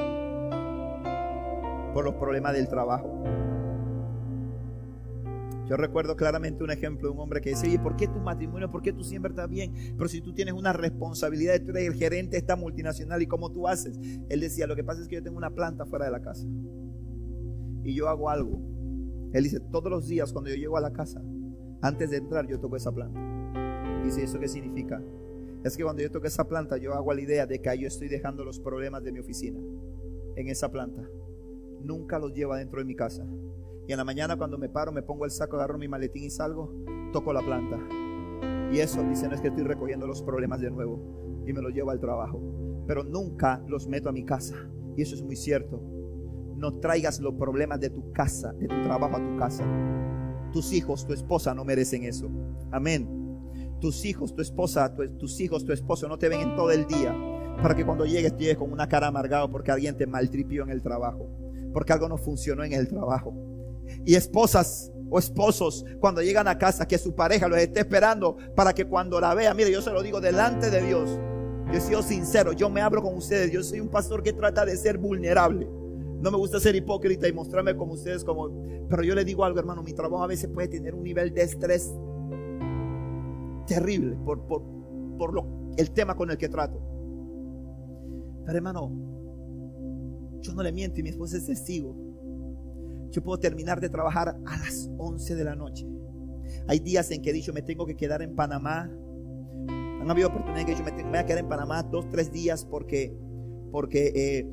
por 1.96 2.04
los 2.04 2.16
problemas 2.16 2.52
del 2.52 2.68
trabajo. 2.68 3.24
Yo 5.66 5.78
recuerdo 5.78 6.14
claramente 6.14 6.62
un 6.62 6.70
ejemplo 6.70 7.08
de 7.08 7.14
un 7.14 7.20
hombre 7.22 7.40
que 7.40 7.48
decía, 7.48 7.72
¿y 7.72 7.78
por 7.78 7.96
qué 7.96 8.06
tu 8.06 8.18
matrimonio, 8.18 8.70
por 8.70 8.82
qué 8.82 8.92
tú 8.92 9.02
siempre 9.02 9.30
estás 9.30 9.48
bien? 9.48 9.72
Pero 9.96 10.06
si 10.06 10.20
tú 10.20 10.34
tienes 10.34 10.52
una 10.52 10.74
responsabilidad, 10.74 11.58
tú 11.64 11.70
eres 11.70 11.86
el 11.86 11.94
gerente 11.94 12.32
de 12.32 12.36
esta 12.36 12.54
multinacional 12.54 13.22
y 13.22 13.26
cómo 13.26 13.50
tú 13.50 13.66
haces. 13.66 13.98
Él 14.28 14.40
decía, 14.40 14.66
lo 14.66 14.76
que 14.76 14.84
pasa 14.84 15.00
es 15.00 15.08
que 15.08 15.14
yo 15.14 15.22
tengo 15.22 15.38
una 15.38 15.54
planta 15.54 15.86
fuera 15.86 16.04
de 16.04 16.10
la 16.10 16.20
casa. 16.20 16.46
Y 17.82 17.94
yo 17.94 18.10
hago 18.10 18.28
algo. 18.28 18.60
Él 19.32 19.44
dice, 19.44 19.60
todos 19.60 19.90
los 19.90 20.06
días 20.06 20.34
cuando 20.34 20.50
yo 20.50 20.56
llego 20.56 20.76
a 20.76 20.82
la 20.82 20.92
casa, 20.92 21.22
antes 21.80 22.10
de 22.10 22.18
entrar 22.18 22.46
yo 22.46 22.60
toco 22.60 22.76
esa 22.76 22.92
planta. 22.92 23.18
Dice, 24.04 24.22
¿eso 24.22 24.38
qué 24.38 24.48
significa? 24.48 25.02
Es 25.64 25.78
que 25.78 25.82
cuando 25.82 26.02
yo 26.02 26.10
toco 26.10 26.26
esa 26.26 26.46
planta, 26.46 26.76
yo 26.76 26.92
hago 26.92 27.14
la 27.14 27.22
idea 27.22 27.46
de 27.46 27.58
que 27.58 27.78
yo 27.78 27.88
estoy 27.88 28.08
dejando 28.08 28.44
los 28.44 28.60
problemas 28.60 29.02
de 29.02 29.12
mi 29.12 29.18
oficina 29.18 29.58
en 30.36 30.48
esa 30.48 30.70
planta 30.70 31.08
nunca 31.82 32.18
los 32.18 32.32
lleva 32.32 32.58
dentro 32.58 32.80
de 32.80 32.84
mi 32.84 32.94
casa. 32.94 33.26
Y 33.88 33.92
en 33.92 33.98
la 33.98 34.04
mañana 34.04 34.36
cuando 34.36 34.58
me 34.58 34.68
paro, 34.68 34.90
me 34.90 35.02
pongo 35.02 35.24
el 35.24 35.30
saco, 35.30 35.56
agarro 35.56 35.78
mi 35.78 35.86
maletín 35.86 36.24
y 36.24 36.30
salgo, 36.30 36.72
toco 37.12 37.32
la 37.32 37.40
planta. 37.40 37.78
Y 38.72 38.80
eso 38.80 39.02
dice, 39.04 39.28
no 39.28 39.34
es 39.34 39.40
que 39.40 39.48
estoy 39.48 39.62
recogiendo 39.62 40.06
los 40.06 40.22
problemas 40.22 40.60
de 40.60 40.70
nuevo 40.70 41.44
y 41.46 41.52
me 41.52 41.62
los 41.62 41.72
llevo 41.72 41.90
al 41.90 42.00
trabajo. 42.00 42.40
Pero 42.86 43.04
nunca 43.04 43.62
los 43.68 43.86
meto 43.86 44.08
a 44.08 44.12
mi 44.12 44.24
casa. 44.24 44.56
Y 44.96 45.02
eso 45.02 45.14
es 45.14 45.22
muy 45.22 45.36
cierto. 45.36 45.80
No 46.56 46.72
traigas 46.80 47.20
los 47.20 47.34
problemas 47.34 47.80
de 47.80 47.90
tu 47.90 48.12
casa, 48.12 48.52
de 48.54 48.66
tu 48.66 48.82
trabajo 48.82 49.16
a 49.16 49.20
tu 49.20 49.38
casa. 49.38 49.64
Tus 50.52 50.72
hijos, 50.72 51.06
tu 51.06 51.12
esposa 51.12 51.54
no 51.54 51.64
merecen 51.64 52.04
eso. 52.04 52.28
Amén. 52.72 53.08
Tus 53.80 54.04
hijos, 54.04 54.34
tu 54.34 54.42
esposa, 54.42 54.96
tus 55.18 55.40
hijos, 55.40 55.64
tu 55.64 55.72
esposo 55.72 56.08
no 56.08 56.18
te 56.18 56.28
ven 56.28 56.40
en 56.40 56.56
todo 56.56 56.72
el 56.72 56.86
día. 56.86 57.14
Para 57.62 57.76
que 57.76 57.84
cuando 57.84 58.04
llegues, 58.04 58.36
llegues 58.36 58.56
con 58.56 58.72
una 58.72 58.88
cara 58.88 59.06
amargado 59.06 59.50
porque 59.50 59.70
alguien 59.70 59.96
te 59.96 60.06
maltripió 60.06 60.64
en 60.64 60.70
el 60.70 60.82
trabajo 60.82 61.45
porque 61.76 61.92
algo 61.92 62.08
no 62.08 62.16
funcionó 62.16 62.64
en 62.64 62.72
el 62.72 62.88
trabajo. 62.88 63.34
Y 64.06 64.14
esposas 64.14 64.90
o 65.10 65.18
esposos 65.18 65.84
cuando 66.00 66.22
llegan 66.22 66.48
a 66.48 66.56
casa 66.56 66.88
que 66.88 66.96
su 66.96 67.14
pareja 67.14 67.48
los 67.48 67.58
esté 67.58 67.80
esperando 67.80 68.38
para 68.54 68.72
que 68.72 68.86
cuando 68.86 69.20
la 69.20 69.34
vea, 69.34 69.52
mire, 69.52 69.70
yo 69.70 69.82
se 69.82 69.90
lo 69.90 70.02
digo 70.02 70.18
delante 70.18 70.70
de 70.70 70.80
Dios. 70.80 71.20
Yo 71.66 71.72
he 71.74 71.80
sido 71.82 72.02
sincero, 72.02 72.52
yo 72.52 72.70
me 72.70 72.80
abro 72.80 73.02
con 73.02 73.14
ustedes. 73.14 73.52
Yo 73.52 73.62
soy 73.62 73.80
un 73.80 73.90
pastor 73.90 74.22
que 74.22 74.32
trata 74.32 74.64
de 74.64 74.74
ser 74.74 74.96
vulnerable. 74.96 75.68
No 76.22 76.30
me 76.30 76.38
gusta 76.38 76.58
ser 76.60 76.74
hipócrita 76.76 77.28
y 77.28 77.34
mostrarme 77.34 77.76
como 77.76 77.92
ustedes, 77.92 78.24
como, 78.24 78.48
pero 78.88 79.02
yo 79.02 79.14
le 79.14 79.26
digo 79.26 79.44
algo, 79.44 79.58
hermano, 79.58 79.82
mi 79.82 79.92
trabajo 79.92 80.24
a 80.24 80.28
veces 80.28 80.48
puede 80.48 80.68
tener 80.68 80.94
un 80.94 81.02
nivel 81.02 81.34
de 81.34 81.42
estrés 81.42 81.92
terrible 83.66 84.16
por, 84.24 84.46
por, 84.46 84.62
por 85.18 85.34
lo, 85.34 85.46
el 85.76 85.90
tema 85.90 86.16
con 86.16 86.30
el 86.30 86.38
que 86.38 86.48
trato. 86.48 86.80
Pero 88.46 88.56
hermano, 88.56 89.15
yo 90.46 90.54
no 90.54 90.62
le 90.62 90.72
miento 90.72 91.00
y 91.00 91.02
mi 91.02 91.10
esposa 91.10 91.36
es 91.36 91.46
testigo. 91.46 91.94
Yo 93.10 93.22
puedo 93.22 93.38
terminar 93.38 93.80
de 93.80 93.88
trabajar 93.88 94.28
a 94.28 94.56
las 94.58 94.90
11 94.98 95.34
de 95.34 95.44
la 95.44 95.54
noche. 95.54 95.86
Hay 96.68 96.78
días 96.80 97.10
en 97.10 97.22
que 97.22 97.30
he 97.30 97.32
dicho 97.32 97.52
me 97.52 97.62
tengo 97.62 97.86
que 97.86 97.96
quedar 97.96 98.22
en 98.22 98.34
Panamá. 98.34 98.90
Han 100.00 100.10
habido 100.10 100.28
oportunidades 100.28 100.66
que 100.66 100.74
yo 100.74 100.84
me, 100.84 100.92
tengo, 100.92 101.08
voy 101.08 101.18
a 101.18 101.26
quedar 101.26 101.40
en 101.40 101.48
Panamá 101.48 101.82
dos, 101.82 102.08
tres 102.08 102.30
días 102.30 102.64
porque, 102.64 103.16
porque, 103.72 104.12
eh, 104.14 104.48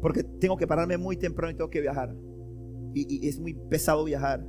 porque 0.00 0.24
tengo 0.24 0.56
que 0.56 0.66
pararme 0.66 0.96
muy 0.96 1.16
temprano 1.16 1.52
y 1.52 1.56
tengo 1.56 1.70
que 1.70 1.80
viajar. 1.80 2.14
Y, 2.94 3.26
es 3.28 3.38
muy 3.38 3.54
pesado 3.54 4.04
viajar. 4.04 4.46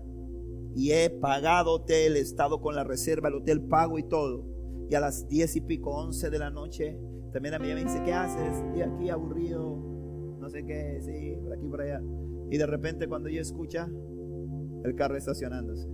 Y 0.75 0.91
he 0.91 1.09
pagado 1.09 1.73
hotel, 1.73 2.15
he 2.15 2.19
estado 2.19 2.61
con 2.61 2.75
la 2.75 2.83
reserva, 2.83 3.27
el 3.27 3.35
hotel 3.35 3.61
pago 3.61 3.97
y 3.97 4.03
todo. 4.03 4.45
Y 4.89 4.95
a 4.95 4.99
las 4.99 5.27
diez 5.27 5.55
y 5.55 5.61
pico, 5.61 5.91
once 5.91 6.29
de 6.29 6.39
la 6.39 6.49
noche, 6.49 6.97
también 7.31 7.53
a 7.55 7.59
mí 7.59 7.67
me 7.67 7.83
dice, 7.83 8.01
¿qué 8.03 8.13
haces? 8.13 8.57
Estoy 8.57 8.81
aquí 8.81 9.09
aburrido, 9.09 9.77
no 10.39 10.49
sé 10.49 10.65
qué, 10.65 10.99
sí, 11.01 11.37
por 11.41 11.53
aquí, 11.53 11.67
por 11.67 11.81
allá. 11.81 12.01
Y 12.49 12.57
de 12.57 12.65
repente 12.65 13.07
cuando 13.07 13.29
ella 13.29 13.41
escucha, 13.41 13.89
el 14.83 14.95
carro 14.95 15.17
estacionándose. 15.17 15.87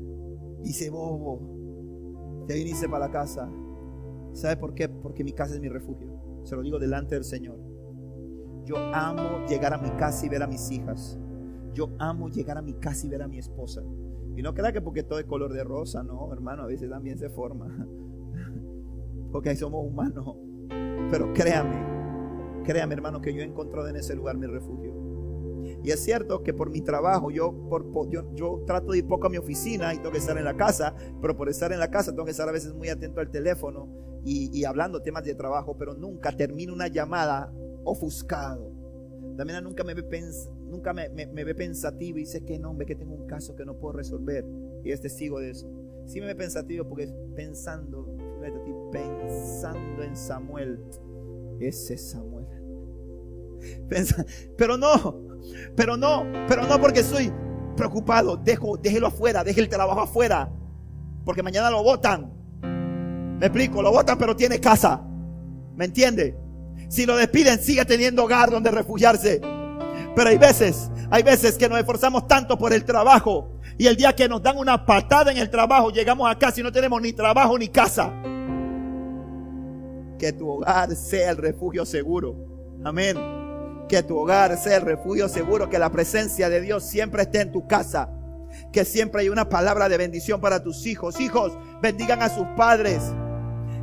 Dice, 0.61 0.89
bobo, 0.89 2.45
te 2.47 2.55
viniste 2.55 2.87
para 2.87 3.07
la 3.07 3.11
casa. 3.11 3.49
¿Sabe 4.33 4.57
por 4.57 4.73
qué? 4.73 4.89
Porque 4.89 5.23
mi 5.23 5.33
casa 5.33 5.55
es 5.55 5.61
mi 5.61 5.69
refugio. 5.69 6.07
Se 6.43 6.55
lo 6.55 6.61
digo 6.61 6.79
delante 6.79 7.15
del 7.15 7.23
Señor. 7.23 7.57
Yo 8.65 8.77
amo 8.77 9.45
llegar 9.47 9.73
a 9.73 9.77
mi 9.77 9.89
casa 9.91 10.25
y 10.25 10.29
ver 10.29 10.43
a 10.43 10.47
mis 10.47 10.71
hijas. 10.71 11.19
Yo 11.73 11.89
amo 11.99 12.29
llegar 12.29 12.57
a 12.57 12.61
mi 12.61 12.73
casa 12.73 13.05
y 13.05 13.09
ver 13.09 13.21
a 13.21 13.27
mi 13.27 13.37
esposa. 13.37 13.83
Y 14.35 14.41
no 14.41 14.53
crea 14.53 14.71
que 14.71 14.81
porque 14.81 15.03
todo 15.03 15.19
es 15.19 15.25
color 15.25 15.53
de 15.53 15.63
rosa, 15.63 16.03
no, 16.03 16.31
hermano, 16.33 16.63
a 16.63 16.65
veces 16.65 16.89
también 16.89 17.17
se 17.17 17.29
forma. 17.29 17.67
Porque 19.31 19.49
ahí 19.49 19.55
somos 19.55 19.85
humanos. 19.85 20.37
Pero 21.11 21.33
créame, 21.33 22.63
créame 22.63 22.93
hermano 22.95 23.21
que 23.21 23.33
yo 23.33 23.41
he 23.41 23.45
encontrado 23.45 23.87
en 23.87 23.95
ese 23.95 24.15
lugar 24.15 24.37
mi 24.37 24.47
refugio. 24.47 24.93
Y 25.83 25.91
es 25.91 26.03
cierto 26.03 26.43
que 26.43 26.53
por 26.53 26.69
mi 26.69 26.81
trabajo 26.81 27.31
yo, 27.31 27.53
por, 27.69 28.09
yo, 28.09 28.33
yo, 28.33 28.63
trato 28.65 28.91
de 28.91 28.99
ir 28.99 29.07
poco 29.07 29.27
a 29.27 29.29
mi 29.29 29.37
oficina 29.37 29.93
y 29.93 29.97
tengo 29.97 30.11
que 30.11 30.17
estar 30.17 30.37
en 30.37 30.45
la 30.45 30.55
casa, 30.55 30.95
pero 31.21 31.35
por 31.35 31.49
estar 31.49 31.71
en 31.71 31.79
la 31.79 31.89
casa 31.89 32.11
tengo 32.11 32.25
que 32.25 32.31
estar 32.31 32.49
a 32.49 32.51
veces 32.51 32.73
muy 32.73 32.89
atento 32.89 33.19
al 33.19 33.29
teléfono 33.29 33.87
y, 34.23 34.65
hablando 34.65 35.01
temas 35.03 35.23
de 35.23 35.35
trabajo, 35.35 35.77
pero 35.77 35.93
nunca 35.93 36.35
termino 36.35 36.73
una 36.73 36.87
llamada 36.87 37.53
ofuscado. 37.83 38.71
También 39.37 39.63
nunca 39.63 39.83
me 39.83 39.93
ve, 39.93 40.01
pens, 40.01 40.49
nunca 40.65 40.93
me, 40.93 41.09
me, 41.09 41.43
ve 41.43 41.53
pensativo 41.53 42.17
y 42.17 42.21
dice 42.21 42.43
que 42.43 42.57
no, 42.57 42.73
ve 42.73 42.87
que 42.87 42.95
tengo 42.95 43.13
un 43.13 43.27
caso 43.27 43.55
que 43.55 43.65
no 43.65 43.77
puedo 43.77 43.97
resolver. 43.97 44.43
Y 44.83 44.91
es 44.91 45.01
testigo 45.01 45.39
de 45.39 45.51
eso. 45.51 45.69
Sí 46.07 46.21
me 46.21 46.27
ve 46.27 46.35
pensativo 46.35 46.87
porque 46.87 47.13
pensando, 47.35 48.17
pensando 48.95 50.03
en 50.03 50.15
Samuel. 50.15 50.79
Ese 51.59 51.97
Samuel. 51.97 52.45
pero 54.57 54.77
no, 54.77 55.21
pero 55.75 55.97
no, 55.97 56.25
pero 56.47 56.65
no 56.65 56.79
porque 56.79 57.01
estoy 57.01 57.31
preocupado. 57.75 58.37
Dejo, 58.37 58.77
déjelo 58.77 59.07
afuera, 59.07 59.43
deje 59.43 59.61
el 59.61 59.69
trabajo 59.69 60.01
afuera. 60.01 60.49
Porque 61.23 61.43
mañana 61.43 61.69
lo 61.69 61.83
votan. 61.83 62.31
Me 63.39 63.47
explico, 63.47 63.81
lo 63.81 63.91
votan 63.91 64.17
pero 64.17 64.35
tiene 64.35 64.59
casa. 64.59 65.01
¿Me 65.75 65.85
entiende? 65.85 66.37
Si 66.87 67.05
lo 67.05 67.17
despiden, 67.17 67.59
sigue 67.59 67.83
teniendo 67.85 68.23
hogar 68.23 68.49
donde 68.49 68.71
refugiarse. 68.71 69.41
Pero 70.15 70.29
hay 70.29 70.37
veces, 70.37 70.89
hay 71.09 71.23
veces 71.23 71.57
que 71.57 71.67
nos 71.67 71.79
esforzamos 71.79 72.27
tanto 72.27 72.57
por 72.57 72.71
el 72.71 72.85
trabajo 72.85 73.59
y 73.77 73.87
el 73.87 73.97
día 73.97 74.15
que 74.15 74.29
nos 74.29 74.41
dan 74.41 74.57
una 74.57 74.85
patada 74.85 75.31
en 75.31 75.37
el 75.37 75.49
trabajo, 75.49 75.91
llegamos 75.91 76.29
a 76.29 76.37
casa 76.37 76.61
y 76.61 76.63
no 76.63 76.71
tenemos 76.71 77.01
ni 77.01 77.11
trabajo 77.11 77.57
ni 77.57 77.67
casa. 77.67 78.13
Que 80.17 80.33
tu 80.33 80.49
hogar 80.49 80.95
sea 80.95 81.31
el 81.31 81.37
refugio 81.37 81.85
seguro. 81.85 82.35
Amén. 82.83 83.17
Que 83.89 84.01
tu 84.03 84.17
hogar 84.17 84.57
sea 84.57 84.77
el 84.77 84.83
refugio 84.83 85.27
seguro. 85.27 85.69
Que 85.69 85.79
la 85.79 85.91
presencia 85.91 86.49
de 86.49 86.61
Dios 86.61 86.83
siempre 86.83 87.23
esté 87.23 87.41
en 87.41 87.51
tu 87.51 87.67
casa. 87.67 88.09
Que 88.71 88.85
siempre 88.85 89.21
hay 89.21 89.29
una 89.29 89.49
palabra 89.49 89.89
de 89.89 89.97
bendición 89.97 90.39
para 90.39 90.63
tus 90.63 90.85
hijos. 90.85 91.19
Hijos, 91.19 91.57
bendigan 91.81 92.21
a 92.21 92.29
sus 92.29 92.45
padres. 92.55 93.01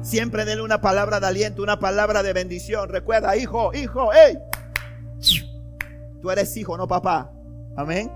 Siempre 0.02 0.44
denle 0.44 0.64
una 0.64 0.80
palabra 0.80 1.20
de 1.20 1.26
aliento, 1.26 1.62
una 1.62 1.78
palabra 1.78 2.22
de 2.22 2.32
bendición. 2.32 2.88
Recuerda, 2.88 3.36
hijo, 3.36 3.72
hijo, 3.74 4.10
hey. 4.12 4.38
Tú 6.20 6.30
eres 6.30 6.56
hijo, 6.56 6.76
no 6.76 6.88
papá. 6.88 7.32
Amén. 7.76 8.10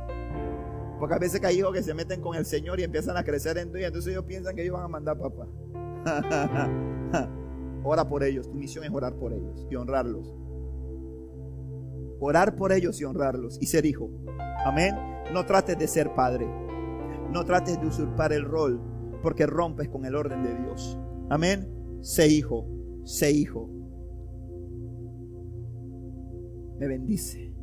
Porque 0.98 1.14
a 1.14 1.18
veces 1.18 1.42
hay 1.44 1.58
hijos 1.58 1.72
que 1.72 1.82
se 1.82 1.94
meten 1.94 2.20
con 2.20 2.34
el 2.36 2.46
Señor 2.46 2.80
y 2.80 2.84
empiezan 2.84 3.16
a 3.16 3.22
crecer 3.22 3.58
en 3.58 3.70
tu 3.70 3.78
y 3.78 3.84
entonces 3.84 4.10
ellos 4.12 4.24
piensan 4.24 4.56
que 4.56 4.62
ellos 4.62 4.74
van 4.74 4.84
a 4.84 4.88
mandar 4.88 5.16
papá. 5.18 5.46
Ora 7.88 8.08
por 8.08 8.24
ellos. 8.24 8.50
Tu 8.50 8.54
misión 8.56 8.84
es 8.84 8.90
orar 8.90 9.14
por 9.14 9.32
ellos 9.32 9.64
y 9.70 9.76
honrarlos. 9.76 10.34
Orar 12.18 12.56
por 12.56 12.72
ellos 12.72 13.00
y 13.00 13.04
honrarlos 13.04 13.58
y 13.60 13.66
ser 13.66 13.86
hijo. 13.86 14.10
Amén. 14.64 14.96
No 15.32 15.46
trates 15.46 15.78
de 15.78 15.86
ser 15.86 16.12
padre. 16.14 16.48
No 17.32 17.44
trates 17.44 17.80
de 17.80 17.86
usurpar 17.86 18.32
el 18.32 18.44
rol 18.44 18.80
porque 19.22 19.46
rompes 19.46 19.88
con 19.88 20.04
el 20.04 20.16
orden 20.16 20.42
de 20.42 20.56
Dios. 20.56 20.98
Amén. 21.30 21.68
Sé 22.00 22.26
hijo. 22.26 22.66
Sé 23.04 23.30
hijo. 23.30 23.70
Me 26.80 26.88
bendice 26.88 27.54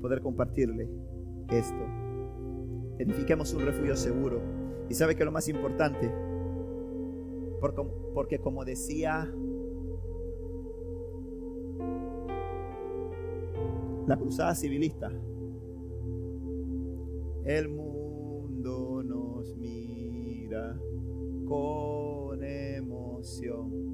poder 0.00 0.20
compartirle 0.20 0.90
esto. 1.50 1.86
Edifiquemos 2.98 3.54
un 3.54 3.64
refugio 3.64 3.94
seguro. 3.94 4.42
Y 4.88 4.94
sabe 4.94 5.14
que 5.14 5.24
lo 5.24 5.30
más 5.32 5.48
importante, 5.48 6.12
porque 8.14 8.38
como 8.38 8.64
decía 8.64 9.32
la 14.06 14.16
cruzada 14.16 14.54
civilista, 14.54 15.10
el 17.44 17.68
mundo 17.68 19.02
nos 19.02 19.56
mira 19.56 20.78
con 21.46 22.42
emoción. 22.42 23.84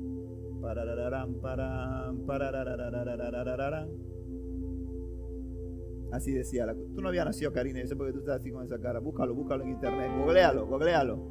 Así 6.12 6.32
decía. 6.32 6.66
La, 6.66 6.74
tú 6.74 7.00
no 7.00 7.08
habías 7.08 7.26
nacido, 7.26 7.52
Karina. 7.52 7.80
Yo 7.80 7.86
sé 7.86 7.96
porque 7.96 8.12
tú 8.12 8.18
estás 8.20 8.40
así 8.40 8.50
con 8.50 8.64
esa 8.64 8.78
cara. 8.78 8.98
Búscalo, 9.00 9.34
búscalo 9.34 9.64
en 9.64 9.70
internet. 9.70 10.10
Googlealo, 10.18 10.66
googlealo. 10.66 11.28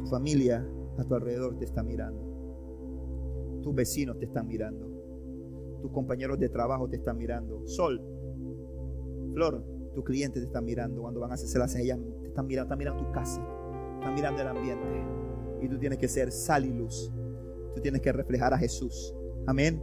Tu 0.00 0.06
familia 0.06 0.66
a 0.98 1.04
tu 1.04 1.14
alrededor 1.14 1.58
te 1.58 1.64
está 1.64 1.82
mirando. 1.82 2.25
Tus 3.66 3.74
vecinos 3.74 4.16
te 4.16 4.26
están 4.26 4.46
mirando. 4.46 4.86
Tus 5.82 5.90
compañeros 5.90 6.38
de 6.38 6.48
trabajo 6.48 6.88
te 6.88 6.98
están 6.98 7.18
mirando. 7.18 7.66
Sol, 7.66 8.00
Flor, 9.34 9.60
tus 9.92 10.04
clientes 10.04 10.40
te 10.40 10.46
están 10.46 10.64
mirando. 10.64 11.02
Cuando 11.02 11.18
van 11.18 11.32
a 11.32 11.34
hacerse 11.34 11.58
las 11.58 11.74
ellas 11.74 11.98
te 12.20 12.28
están 12.28 12.46
mirando, 12.46 12.66
están 12.66 12.78
mirando 12.78 13.04
tu 13.04 13.10
casa. 13.10 13.44
Están 13.98 14.14
mirando 14.14 14.40
el 14.40 14.46
ambiente. 14.46 14.86
Y 15.62 15.68
tú 15.68 15.80
tienes 15.80 15.98
que 15.98 16.06
ser 16.06 16.30
sal 16.30 16.64
y 16.64 16.72
luz. 16.72 17.12
Tú 17.74 17.80
tienes 17.80 18.00
que 18.02 18.12
reflejar 18.12 18.54
a 18.54 18.58
Jesús. 18.58 19.12
Amén. 19.48 19.82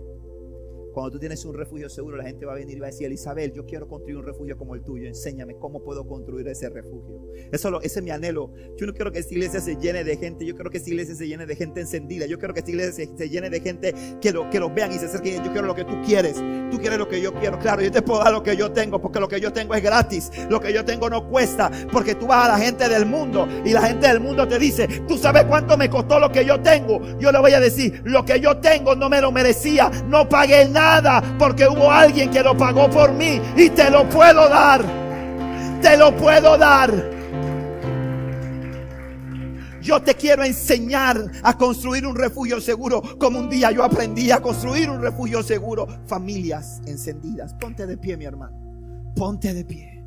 Cuando 0.93 1.09
tú 1.09 1.19
tienes 1.19 1.43
un 1.43 1.55
refugio 1.55 1.89
seguro, 1.89 2.17
la 2.17 2.23
gente 2.23 2.45
va 2.45 2.51
a 2.51 2.55
venir 2.55 2.77
y 2.77 2.79
va 2.79 2.85
a 2.85 2.91
decir, 2.91 3.11
Isabel, 3.11 3.51
yo 3.51 3.65
quiero 3.65 3.87
construir 3.87 4.17
un 4.17 4.25
refugio 4.25 4.55
como 4.55 4.75
el 4.75 4.83
tuyo. 4.83 5.07
Enséñame 5.07 5.57
cómo 5.57 5.83
puedo 5.83 6.05
construir 6.05 6.47
ese 6.47 6.69
refugio. 6.69 7.31
Eso 7.51 7.71
lo, 7.71 7.81
ese 7.81 7.99
es 7.99 8.05
mi 8.05 8.11
anhelo. 8.11 8.53
Yo 8.77 8.85
no 8.85 8.93
quiero 8.93 9.11
que 9.11 9.17
esta 9.17 9.33
iglesia 9.33 9.59
se 9.59 9.75
llene 9.75 10.03
de 10.03 10.15
gente. 10.17 10.45
Yo 10.45 10.53
quiero 10.53 10.69
que 10.69 10.77
esta 10.77 10.91
iglesia 10.91 11.15
se 11.15 11.27
llene 11.27 11.47
de 11.47 11.55
gente 11.55 11.81
encendida. 11.81 12.27
Yo 12.27 12.37
quiero 12.37 12.53
que 12.53 12.59
esta 12.59 12.69
iglesia 12.69 13.07
se, 13.17 13.29
llene 13.29 13.49
de 13.49 13.59
gente 13.59 13.95
que 14.21 14.31
lo, 14.31 14.47
que 14.51 14.59
los 14.59 14.71
vean 14.75 14.91
y 14.91 14.99
se 14.99 15.07
acerquen. 15.07 15.43
Yo 15.43 15.51
quiero 15.51 15.65
lo 15.65 15.73
que 15.73 15.83
tú 15.83 15.99
quieres. 16.05 16.35
Tú 16.69 16.77
quieres 16.77 16.99
lo 16.99 17.09
que 17.09 17.19
yo 17.19 17.33
quiero. 17.33 17.57
Claro, 17.57 17.81
yo 17.81 17.91
te 17.91 18.03
puedo 18.03 18.23
dar 18.23 18.31
lo 18.31 18.43
que 18.43 18.55
yo 18.55 18.71
tengo 18.71 19.01
porque 19.01 19.19
lo 19.19 19.27
que 19.27 19.41
yo 19.41 19.51
tengo 19.51 19.73
es 19.73 19.81
gratis. 19.81 20.29
Lo 20.47 20.59
que 20.59 20.71
yo 20.71 20.85
tengo 20.85 21.09
no 21.09 21.27
cuesta 21.27 21.71
porque 21.91 22.13
tú 22.13 22.27
vas 22.27 22.45
a 22.45 22.51
la 22.51 22.57
gente 22.59 22.87
del 22.87 23.07
mundo 23.07 23.47
y 23.65 23.71
la 23.71 23.81
gente 23.81 24.07
del 24.07 24.19
mundo 24.19 24.47
te 24.47 24.59
dice, 24.59 24.87
tú 25.07 25.17
sabes 25.17 25.45
cuánto 25.45 25.75
me 25.75 25.89
costó 25.89 26.19
lo 26.19 26.31
que 26.31 26.45
yo 26.45 26.61
tengo. 26.61 27.01
Yo 27.17 27.31
le 27.31 27.39
voy 27.39 27.53
a 27.53 27.59
decir, 27.59 28.03
lo 28.05 28.23
que 28.23 28.39
yo 28.39 28.57
tengo 28.57 28.95
no 28.95 29.09
me 29.09 29.21
lo 29.21 29.31
merecía. 29.31 29.89
No 30.07 30.29
pagué 30.29 30.69
nada 30.69 30.82
porque 31.37 31.67
hubo 31.67 31.91
alguien 31.91 32.29
que 32.29 32.41
lo 32.41 32.55
pagó 32.55 32.89
por 32.89 33.11
mí 33.13 33.41
y 33.55 33.69
te 33.69 33.89
lo 33.89 34.07
puedo 34.09 34.47
dar. 34.49 34.83
Te 35.81 35.97
lo 35.97 36.15
puedo 36.15 36.57
dar. 36.57 36.91
Yo 39.81 40.01
te 40.01 40.15
quiero 40.15 40.43
enseñar 40.45 41.29
a 41.43 41.57
construir 41.57 42.07
un 42.07 42.15
refugio 42.15 42.61
seguro, 42.61 43.01
como 43.19 43.39
un 43.39 43.49
día 43.49 43.69
yo 43.71 43.83
aprendí 43.83 44.31
a 44.31 44.41
construir 44.41 44.89
un 44.89 45.01
refugio 45.01 45.43
seguro. 45.43 45.87
Familias 46.05 46.81
encendidas. 46.85 47.53
Ponte 47.55 47.85
de 47.85 47.97
pie, 47.97 48.15
mi 48.15 48.25
hermano. 48.25 48.57
Ponte 49.15 49.53
de 49.53 49.65
pie. 49.65 50.03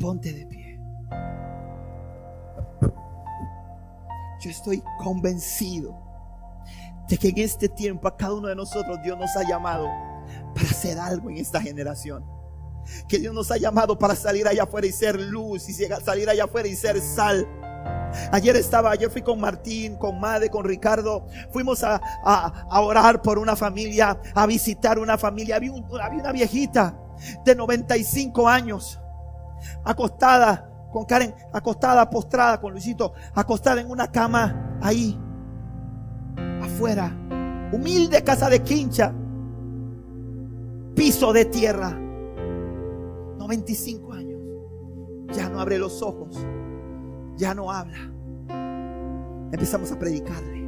Ponte 0.00 0.32
de 0.32 0.46
pie. 0.46 0.80
Yo 4.40 4.50
estoy 4.50 4.82
convencido 4.98 6.07
de 7.08 7.18
que 7.18 7.28
en 7.28 7.38
este 7.38 7.68
tiempo 7.68 8.06
a 8.08 8.16
cada 8.16 8.34
uno 8.34 8.48
de 8.48 8.56
nosotros 8.56 8.98
Dios 9.02 9.18
nos 9.18 9.34
ha 9.36 9.48
llamado 9.48 9.86
para 10.54 10.68
hacer 10.68 10.98
algo 10.98 11.30
en 11.30 11.38
esta 11.38 11.60
generación. 11.60 12.24
Que 13.06 13.18
Dios 13.18 13.34
nos 13.34 13.50
ha 13.50 13.56
llamado 13.56 13.98
para 13.98 14.14
salir 14.14 14.46
allá 14.46 14.62
afuera 14.62 14.86
y 14.86 14.92
ser 14.92 15.20
luz 15.20 15.68
y 15.68 15.72
salir 15.72 16.28
allá 16.28 16.44
afuera 16.44 16.68
y 16.68 16.74
ser 16.74 17.00
sal. 17.00 17.46
Ayer 18.32 18.56
estaba, 18.56 18.90
ayer 18.90 19.10
fui 19.10 19.22
con 19.22 19.38
Martín, 19.38 19.96
con 19.96 20.18
Made, 20.18 20.48
con 20.50 20.64
Ricardo. 20.64 21.26
Fuimos 21.52 21.84
a, 21.84 22.00
orar 22.70 23.20
por 23.20 23.38
una 23.38 23.56
familia, 23.56 24.18
a 24.34 24.46
visitar 24.46 24.98
una 24.98 25.18
familia. 25.18 25.56
Había, 25.56 25.72
había 26.00 26.20
una 26.20 26.32
viejita 26.32 26.98
de 27.44 27.54
95 27.54 28.48
años, 28.48 29.00
acostada 29.84 30.70
con 30.92 31.04
Karen, 31.04 31.34
acostada, 31.52 32.08
postrada 32.08 32.60
con 32.60 32.72
Luisito, 32.72 33.12
acostada 33.34 33.80
en 33.80 33.90
una 33.90 34.10
cama 34.10 34.78
ahí, 34.82 35.18
afuera. 36.62 37.16
Humilde 37.72 38.22
casa 38.24 38.48
de 38.48 38.62
quincha, 38.62 39.12
piso 40.94 41.32
de 41.32 41.44
tierra. 41.44 41.98
95 43.38 44.12
años. 44.12 44.40
Ya 45.32 45.48
no 45.48 45.60
abre 45.60 45.78
los 45.78 46.02
ojos 46.02 46.38
ya 47.38 47.54
no 47.54 47.72
habla. 47.72 47.98
Empezamos 49.52 49.90
a 49.92 49.98
predicarle. 49.98 50.66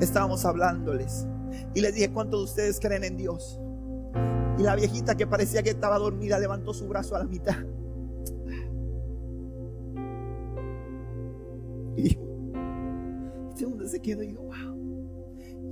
Estábamos 0.00 0.44
hablándoles. 0.44 1.26
Y 1.74 1.80
les 1.80 1.94
dije, 1.94 2.10
¿cuántos 2.10 2.40
de 2.40 2.44
ustedes 2.44 2.80
creen 2.80 3.04
en 3.04 3.16
Dios? 3.16 3.60
Y 4.58 4.62
la 4.62 4.74
viejita 4.74 5.14
que 5.14 5.26
parecía 5.26 5.62
que 5.62 5.70
estaba 5.70 5.98
dormida 5.98 6.38
levantó 6.38 6.72
su 6.74 6.88
brazo 6.88 7.14
a 7.14 7.20
la 7.20 7.26
mitad. 7.26 7.56
Y 11.98 12.02
dijo, 12.02 12.22
este 13.50 13.66
mundo 13.66 13.86
se 13.86 14.00
quedó 14.00 14.22
y 14.22 14.28
dijo, 14.28 14.42
wow. 14.42 14.65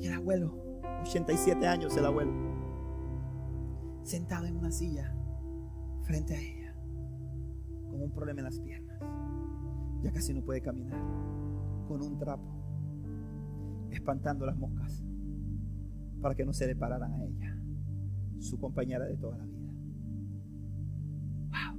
El 0.04 0.12
abuelo, 0.12 0.54
87 1.00 1.66
años 1.66 1.96
el 1.96 2.04
abuelo, 2.04 2.30
sentado 4.02 4.44
en 4.44 4.54
una 4.54 4.70
silla 4.70 5.16
frente 6.02 6.34
a 6.36 6.40
ella, 6.40 6.74
con 7.88 8.02
un 8.02 8.10
problema 8.10 8.40
en 8.40 8.44
las 8.44 8.60
piernas. 8.60 9.00
Ya 10.02 10.12
casi 10.12 10.34
no 10.34 10.42
puede 10.42 10.60
caminar. 10.60 11.00
Con 11.88 12.02
un 12.02 12.18
trapo. 12.18 12.44
Espantando 13.90 14.44
las 14.44 14.58
moscas. 14.58 15.02
Para 16.20 16.34
que 16.34 16.44
no 16.44 16.52
se 16.52 16.66
le 16.66 16.76
pararan 16.76 17.10
a 17.10 17.24
ella. 17.24 17.56
Su 18.40 18.60
compañera 18.60 19.06
de 19.06 19.16
toda 19.16 19.38
la 19.38 19.46
vida. 19.46 19.72
Wow. 21.48 21.78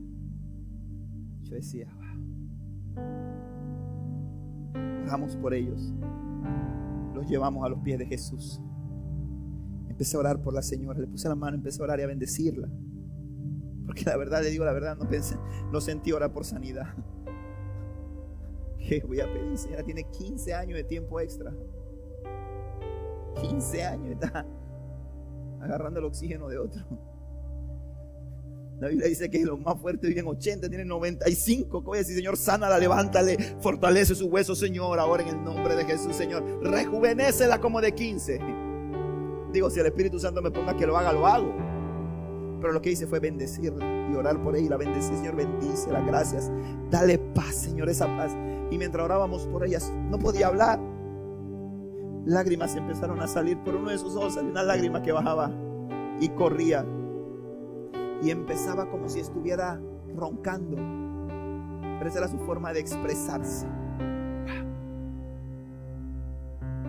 Yo 1.43 1.53
decía, 1.53 1.93
wow. 1.93 3.03
Oramos 5.03 5.36
por 5.36 5.53
ellos. 5.53 5.93
Los 7.16 7.28
llevamos 7.28 7.66
a 7.66 7.70
los 7.70 7.80
pies 7.80 7.97
de 7.97 8.05
Jesús. 8.05 8.61
Empecé 9.89 10.18
a 10.18 10.20
orar 10.20 10.41
por 10.41 10.53
la 10.53 10.61
señora. 10.61 10.99
Le 10.99 11.07
puse 11.07 11.28
la 11.28 11.36
mano, 11.36 11.55
empecé 11.55 11.82
a 11.82 11.86
orar 11.86 11.99
y 11.99 12.03
a 12.03 12.07
bendecirla. 12.07 12.70
Porque 13.86 14.03
la 14.03 14.18
verdad, 14.18 14.41
le 14.41 14.49
digo 14.49 14.66
la 14.66 14.74
verdad, 14.74 14.97
no 14.97 15.07
pensé, 15.07 15.38
no 15.72 15.80
sentí 15.80 16.11
orar 16.11 16.34
por 16.34 16.43
sanidad 16.43 16.88
que 18.88 19.01
voy 19.01 19.20
a 19.20 19.32
pedir, 19.32 19.57
señora, 19.57 19.84
tiene 19.84 20.03
15 20.03 20.53
años 20.53 20.78
de 20.78 20.84
tiempo 20.84 21.20
extra. 21.20 21.51
15 23.41 23.84
años 23.84 24.11
está 24.11 24.45
agarrando 25.59 25.99
el 25.99 26.05
oxígeno 26.05 26.47
de 26.47 26.59
otro. 26.59 26.84
La 28.80 28.89
Biblia 28.89 29.07
dice 29.07 29.30
que 29.30 29.43
los 29.45 29.59
más 29.59 29.80
fuertes 29.80 30.09
viven 30.09 30.28
80, 30.28 30.67
tienen 30.67 30.88
95. 30.89 31.82
Voy 31.82 31.97
a 31.97 32.01
decir, 32.01 32.15
Señor, 32.15 32.36
sánala, 32.36 32.78
levántale, 32.78 33.38
fortalece 33.61 34.15
su 34.15 34.28
hueso, 34.28 34.53
Señor, 34.53 34.99
ahora 34.99 35.23
en 35.23 35.30
el 35.30 35.43
nombre 35.43 35.76
de 35.76 35.86
Jesús, 35.86 36.15
Señor. 36.15 36.43
Rejuvenécela 36.61 37.61
como 37.61 37.80
de 37.80 37.93
15. 37.93 38.39
Digo, 39.53 39.69
si 39.69 39.80
el 39.80 39.86
Espíritu 39.86 40.19
Santo 40.19 40.41
me 40.41 40.51
ponga 40.51 40.76
que 40.76 40.86
lo 40.86 40.97
haga, 40.97 41.13
lo 41.13 41.26
hago. 41.26 41.55
Pero 42.59 42.73
lo 42.73 42.82
que 42.82 42.91
hice 42.91 43.07
fue 43.07 43.19
bendecirla 43.19 44.09
y 44.11 44.15
orar 44.15 44.43
por 44.43 44.57
ella. 44.57 44.71
La 44.71 44.78
bendecí, 44.78 45.15
Señor, 45.15 45.38
bendícela, 45.38 46.01
gracias. 46.01 46.51
Dale 46.91 47.17
paz, 47.17 47.55
Señor, 47.55 47.88
esa 47.88 48.07
paz. 48.17 48.34
Y 48.71 48.78
mientras 48.78 49.05
orábamos 49.05 49.47
por 49.47 49.65
ellas, 49.65 49.89
no 50.09 50.19
podía 50.19 50.47
hablar. 50.47 50.82
Lágrimas 52.26 52.76
empezaron 52.76 53.21
a 53.21 53.28
salir 53.28 53.57
por 53.59 53.76
uno 53.76 53.91
de 53.91 53.97
sus 53.97 54.17
ojos. 54.17 54.34
Salió 54.34 54.51
una 54.51 54.63
lágrima 54.63 55.01
que 55.01 55.13
bajaba 55.13 55.49
y 56.19 56.28
corría. 56.30 56.86
Y 58.22 58.32
empezaba 58.32 58.89
como 58.89 59.09
si 59.09 59.20
estuviera 59.20 59.80
roncando. 60.16 60.78
Pero 61.97 62.09
esa 62.09 62.20
era 62.20 62.28
su 62.28 62.38
forma 62.39 62.74
de 62.74 62.80
expresarse. 62.80 63.68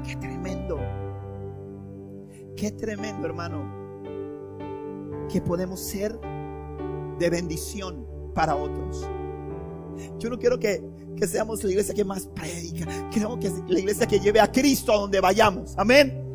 Qué 0.05 0.17
tremendo. 0.17 0.79
Qué 2.57 2.71
tremendo, 2.73 3.27
hermano. 3.27 3.65
Que 5.29 5.41
podemos 5.41 5.81
ser 5.81 6.19
de 7.19 7.31
bendición 7.31 8.07
para 8.35 8.55
otros. 8.55 9.09
Yo 10.19 10.31
no 10.31 10.39
quiero 10.39 10.59
que, 10.59 10.83
que 11.17 11.27
seamos 11.27 11.65
la 11.65 11.71
iglesia 11.71 11.95
que 11.95 12.05
más 12.05 12.27
predica. 12.27 12.87
Quiero 13.11 13.39
que 13.39 13.51
la 13.69 13.79
iglesia 13.79 14.07
que 14.07 14.21
lleve 14.21 14.41
a 14.41 14.51
Cristo 14.51 14.93
a 14.93 14.97
donde 14.97 15.21
vayamos. 15.21 15.75
Amén. 15.77 16.33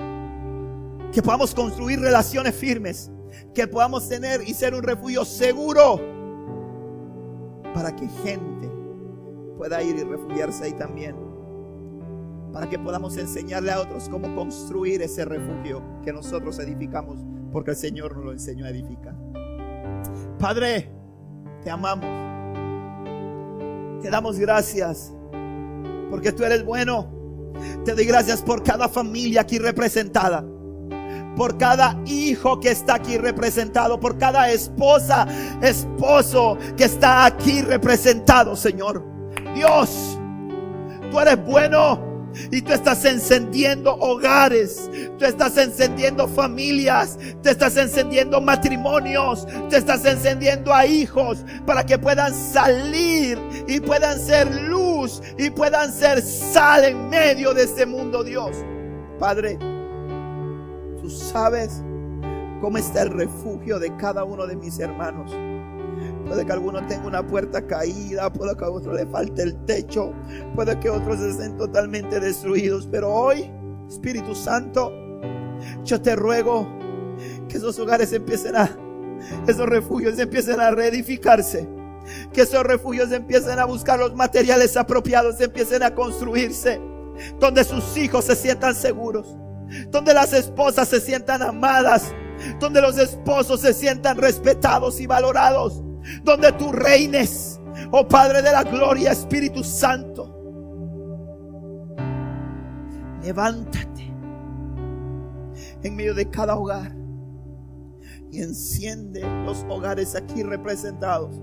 Que 1.11 1.21
podamos 1.21 1.53
construir 1.53 1.99
relaciones 1.99 2.55
firmes. 2.55 3.11
Que 3.53 3.67
podamos 3.67 4.07
tener 4.07 4.41
y 4.47 4.53
ser 4.53 4.73
un 4.73 4.83
refugio 4.83 5.25
seguro. 5.25 5.99
Para 7.73 7.95
que 7.95 8.07
gente 8.07 8.69
pueda 9.57 9.81
ir 9.81 9.95
y 9.95 10.03
refugiarse 10.03 10.65
ahí 10.65 10.73
también. 10.73 11.15
Para 12.51 12.69
que 12.69 12.77
podamos 12.77 13.17
enseñarle 13.17 13.71
a 13.71 13.79
otros 13.79 14.09
cómo 14.09 14.35
construir 14.35 15.01
ese 15.01 15.25
refugio 15.25 15.81
que 16.03 16.11
nosotros 16.11 16.59
edificamos. 16.59 17.19
Porque 17.51 17.71
el 17.71 17.77
Señor 17.77 18.15
nos 18.15 18.25
lo 18.25 18.31
enseñó 18.31 18.65
a 18.65 18.69
edificar. 18.69 19.15
Padre, 20.39 20.89
te 21.63 21.69
amamos. 21.69 22.05
Te 24.01 24.09
damos 24.09 24.39
gracias 24.39 25.13
porque 26.11 26.31
tú 26.33 26.43
eres 26.43 26.63
bueno. 26.63 27.07
Te 27.85 27.95
doy 27.95 28.05
gracias 28.05 28.41
por 28.41 28.61
cada 28.63 28.89
familia 28.89 29.41
aquí 29.41 29.57
representada. 29.57 30.45
Por 31.35 31.57
cada 31.57 31.97
hijo 32.05 32.59
que 32.59 32.71
está 32.71 32.95
aquí 32.95 33.17
representado. 33.17 33.99
Por 33.99 34.17
cada 34.17 34.51
esposa, 34.51 35.27
esposo 35.61 36.57
que 36.77 36.85
está 36.85 37.25
aquí 37.25 37.61
representado, 37.61 38.55
Señor. 38.55 39.03
Dios, 39.55 40.19
tú 41.09 41.19
eres 41.19 41.43
bueno. 41.45 42.11
Y 42.51 42.61
tú 42.61 42.71
estás 42.71 43.03
encendiendo 43.05 43.93
hogares, 43.95 44.89
tú 45.19 45.25
estás 45.25 45.57
encendiendo 45.57 46.27
familias, 46.27 47.17
tú 47.43 47.49
estás 47.49 47.75
encendiendo 47.77 48.39
matrimonios, 48.39 49.45
tú 49.69 49.75
estás 49.75 50.05
encendiendo 50.05 50.73
a 50.73 50.85
hijos 50.85 51.43
para 51.65 51.85
que 51.85 51.99
puedan 51.99 52.33
salir 52.33 53.37
y 53.67 53.79
puedan 53.79 54.19
ser 54.19 54.49
luz 54.61 55.21
y 55.37 55.49
puedan 55.49 55.91
ser 55.91 56.21
sal 56.21 56.85
en 56.85 57.09
medio 57.09 57.53
de 57.53 57.63
este 57.63 57.85
mundo, 57.85 58.23
Dios. 58.23 58.55
Padre, 59.19 59.59
sabes 61.11 61.83
cómo 62.61 62.77
está 62.77 63.01
el 63.03 63.09
refugio 63.09 63.79
de 63.79 63.95
cada 63.97 64.23
uno 64.23 64.45
de 64.47 64.55
mis 64.55 64.79
hermanos. 64.79 65.31
Puede 66.25 66.45
que 66.45 66.51
alguno 66.51 66.85
tenga 66.87 67.07
una 67.07 67.25
puerta 67.25 67.65
caída, 67.65 68.31
puede 68.31 68.55
que 68.55 68.63
a 68.63 68.69
otro 68.69 68.93
le 68.93 69.05
falte 69.07 69.43
el 69.43 69.65
techo, 69.65 70.13
puede 70.55 70.79
que 70.79 70.89
otros 70.89 71.19
estén 71.19 71.57
totalmente 71.57 72.19
destruidos. 72.19 72.87
Pero 72.89 73.13
hoy, 73.13 73.51
Espíritu 73.89 74.33
Santo, 74.33 74.91
yo 75.83 76.01
te 76.01 76.15
ruego 76.15 76.67
que 77.49 77.57
esos 77.57 77.77
hogares 77.79 78.13
empiecen 78.13 78.55
a, 78.55 78.69
esos 79.47 79.67
refugios 79.67 80.17
empiecen 80.19 80.59
a 80.59 80.71
reedificarse. 80.71 81.67
Que 82.33 82.41
esos 82.41 82.63
refugios 82.63 83.11
empiecen 83.11 83.59
a 83.59 83.65
buscar 83.65 83.99
los 83.99 84.15
materiales 84.15 84.75
apropiados, 84.77 85.39
empiecen 85.39 85.83
a 85.83 85.93
construirse. 85.93 86.79
Donde 87.39 87.63
sus 87.63 87.97
hijos 87.97 88.25
se 88.25 88.35
sientan 88.35 88.73
seguros. 88.73 89.35
Donde 89.89 90.13
las 90.13 90.33
esposas 90.33 90.87
se 90.87 90.99
sientan 90.99 91.41
amadas. 91.41 92.13
Donde 92.59 92.81
los 92.81 92.97
esposos 92.97 93.61
se 93.61 93.73
sientan 93.73 94.17
respetados 94.17 94.99
y 94.99 95.07
valorados 95.07 95.83
donde 96.23 96.51
tú 96.53 96.71
reines, 96.71 97.59
oh 97.91 98.07
Padre 98.07 98.41
de 98.41 98.51
la 98.51 98.63
gloria, 98.63 99.11
Espíritu 99.11 99.63
Santo. 99.63 100.27
Levántate 103.23 104.11
en 105.83 105.95
medio 105.95 106.13
de 106.13 106.29
cada 106.29 106.55
hogar 106.55 106.95
y 108.31 108.41
enciende 108.41 109.21
los 109.45 109.63
hogares 109.69 110.15
aquí 110.15 110.43
representados 110.43 111.35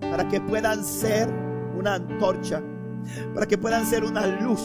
para 0.00 0.26
que 0.28 0.40
puedan 0.40 0.84
ser 0.84 1.28
una 1.76 1.94
antorcha, 1.94 2.62
para 3.34 3.46
que 3.46 3.58
puedan 3.58 3.84
ser 3.86 4.04
una 4.04 4.26
luz 4.26 4.60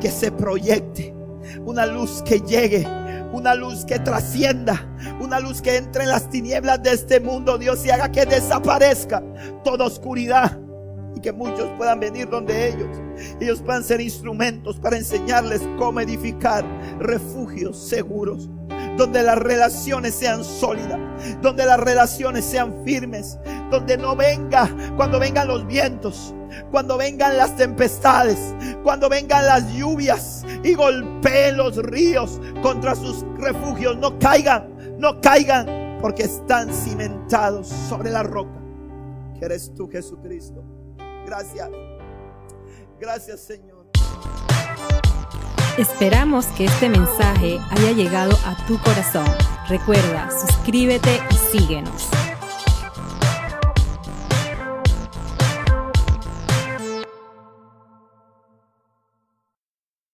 que 0.00 0.08
se 0.08 0.30
proyecte, 0.30 1.14
una 1.64 1.86
luz 1.86 2.22
que 2.24 2.40
llegue 2.40 2.86
una 3.34 3.56
luz 3.56 3.84
que 3.84 3.98
trascienda, 3.98 4.86
una 5.20 5.40
luz 5.40 5.60
que 5.60 5.76
entre 5.76 6.04
en 6.04 6.10
las 6.10 6.30
tinieblas 6.30 6.80
de 6.84 6.92
este 6.92 7.18
mundo, 7.18 7.58
Dios, 7.58 7.84
y 7.84 7.90
haga 7.90 8.12
que 8.12 8.24
desaparezca 8.24 9.22
toda 9.64 9.86
oscuridad 9.86 10.56
y 11.16 11.20
que 11.20 11.32
muchos 11.32 11.68
puedan 11.76 11.98
venir 11.98 12.28
donde 12.28 12.68
ellos. 12.68 12.96
Ellos 13.40 13.60
puedan 13.60 13.82
ser 13.82 14.00
instrumentos 14.00 14.78
para 14.78 14.96
enseñarles 14.96 15.62
cómo 15.78 16.00
edificar 16.00 16.64
refugios 17.00 17.76
seguros 17.76 18.48
donde 18.96 19.22
las 19.22 19.38
relaciones 19.38 20.14
sean 20.14 20.44
sólidas, 20.44 20.98
donde 21.40 21.64
las 21.64 21.80
relaciones 21.80 22.44
sean 22.44 22.84
firmes, 22.84 23.38
donde 23.70 23.96
no 23.96 24.14
venga 24.16 24.68
cuando 24.96 25.18
vengan 25.18 25.48
los 25.48 25.66
vientos, 25.66 26.34
cuando 26.70 26.96
vengan 26.96 27.36
las 27.36 27.56
tempestades, 27.56 28.54
cuando 28.82 29.08
vengan 29.08 29.46
las 29.46 29.72
lluvias 29.72 30.44
y 30.62 30.74
golpeen 30.74 31.56
los 31.56 31.76
ríos 31.76 32.40
contra 32.62 32.94
sus 32.94 33.24
refugios, 33.38 33.96
no 33.96 34.18
caigan, 34.18 34.98
no 34.98 35.20
caigan, 35.20 35.98
porque 36.00 36.24
están 36.24 36.72
cimentados 36.72 37.68
sobre 37.68 38.10
la 38.10 38.22
roca, 38.22 38.60
que 39.38 39.46
eres 39.46 39.72
tú 39.74 39.88
Jesucristo. 39.88 40.62
Gracias, 41.26 41.70
gracias 43.00 43.40
Señor. 43.40 43.86
Esperamos 45.78 46.46
que 46.46 46.66
este 46.66 46.88
mensaje 46.88 47.58
haya 47.70 47.90
llegado 47.90 48.38
a 48.44 48.54
tu 48.66 48.78
corazón. 48.78 49.26
Recuerda, 49.68 50.28
suscríbete 50.30 51.20
y 51.30 51.58
síguenos. 51.58 52.10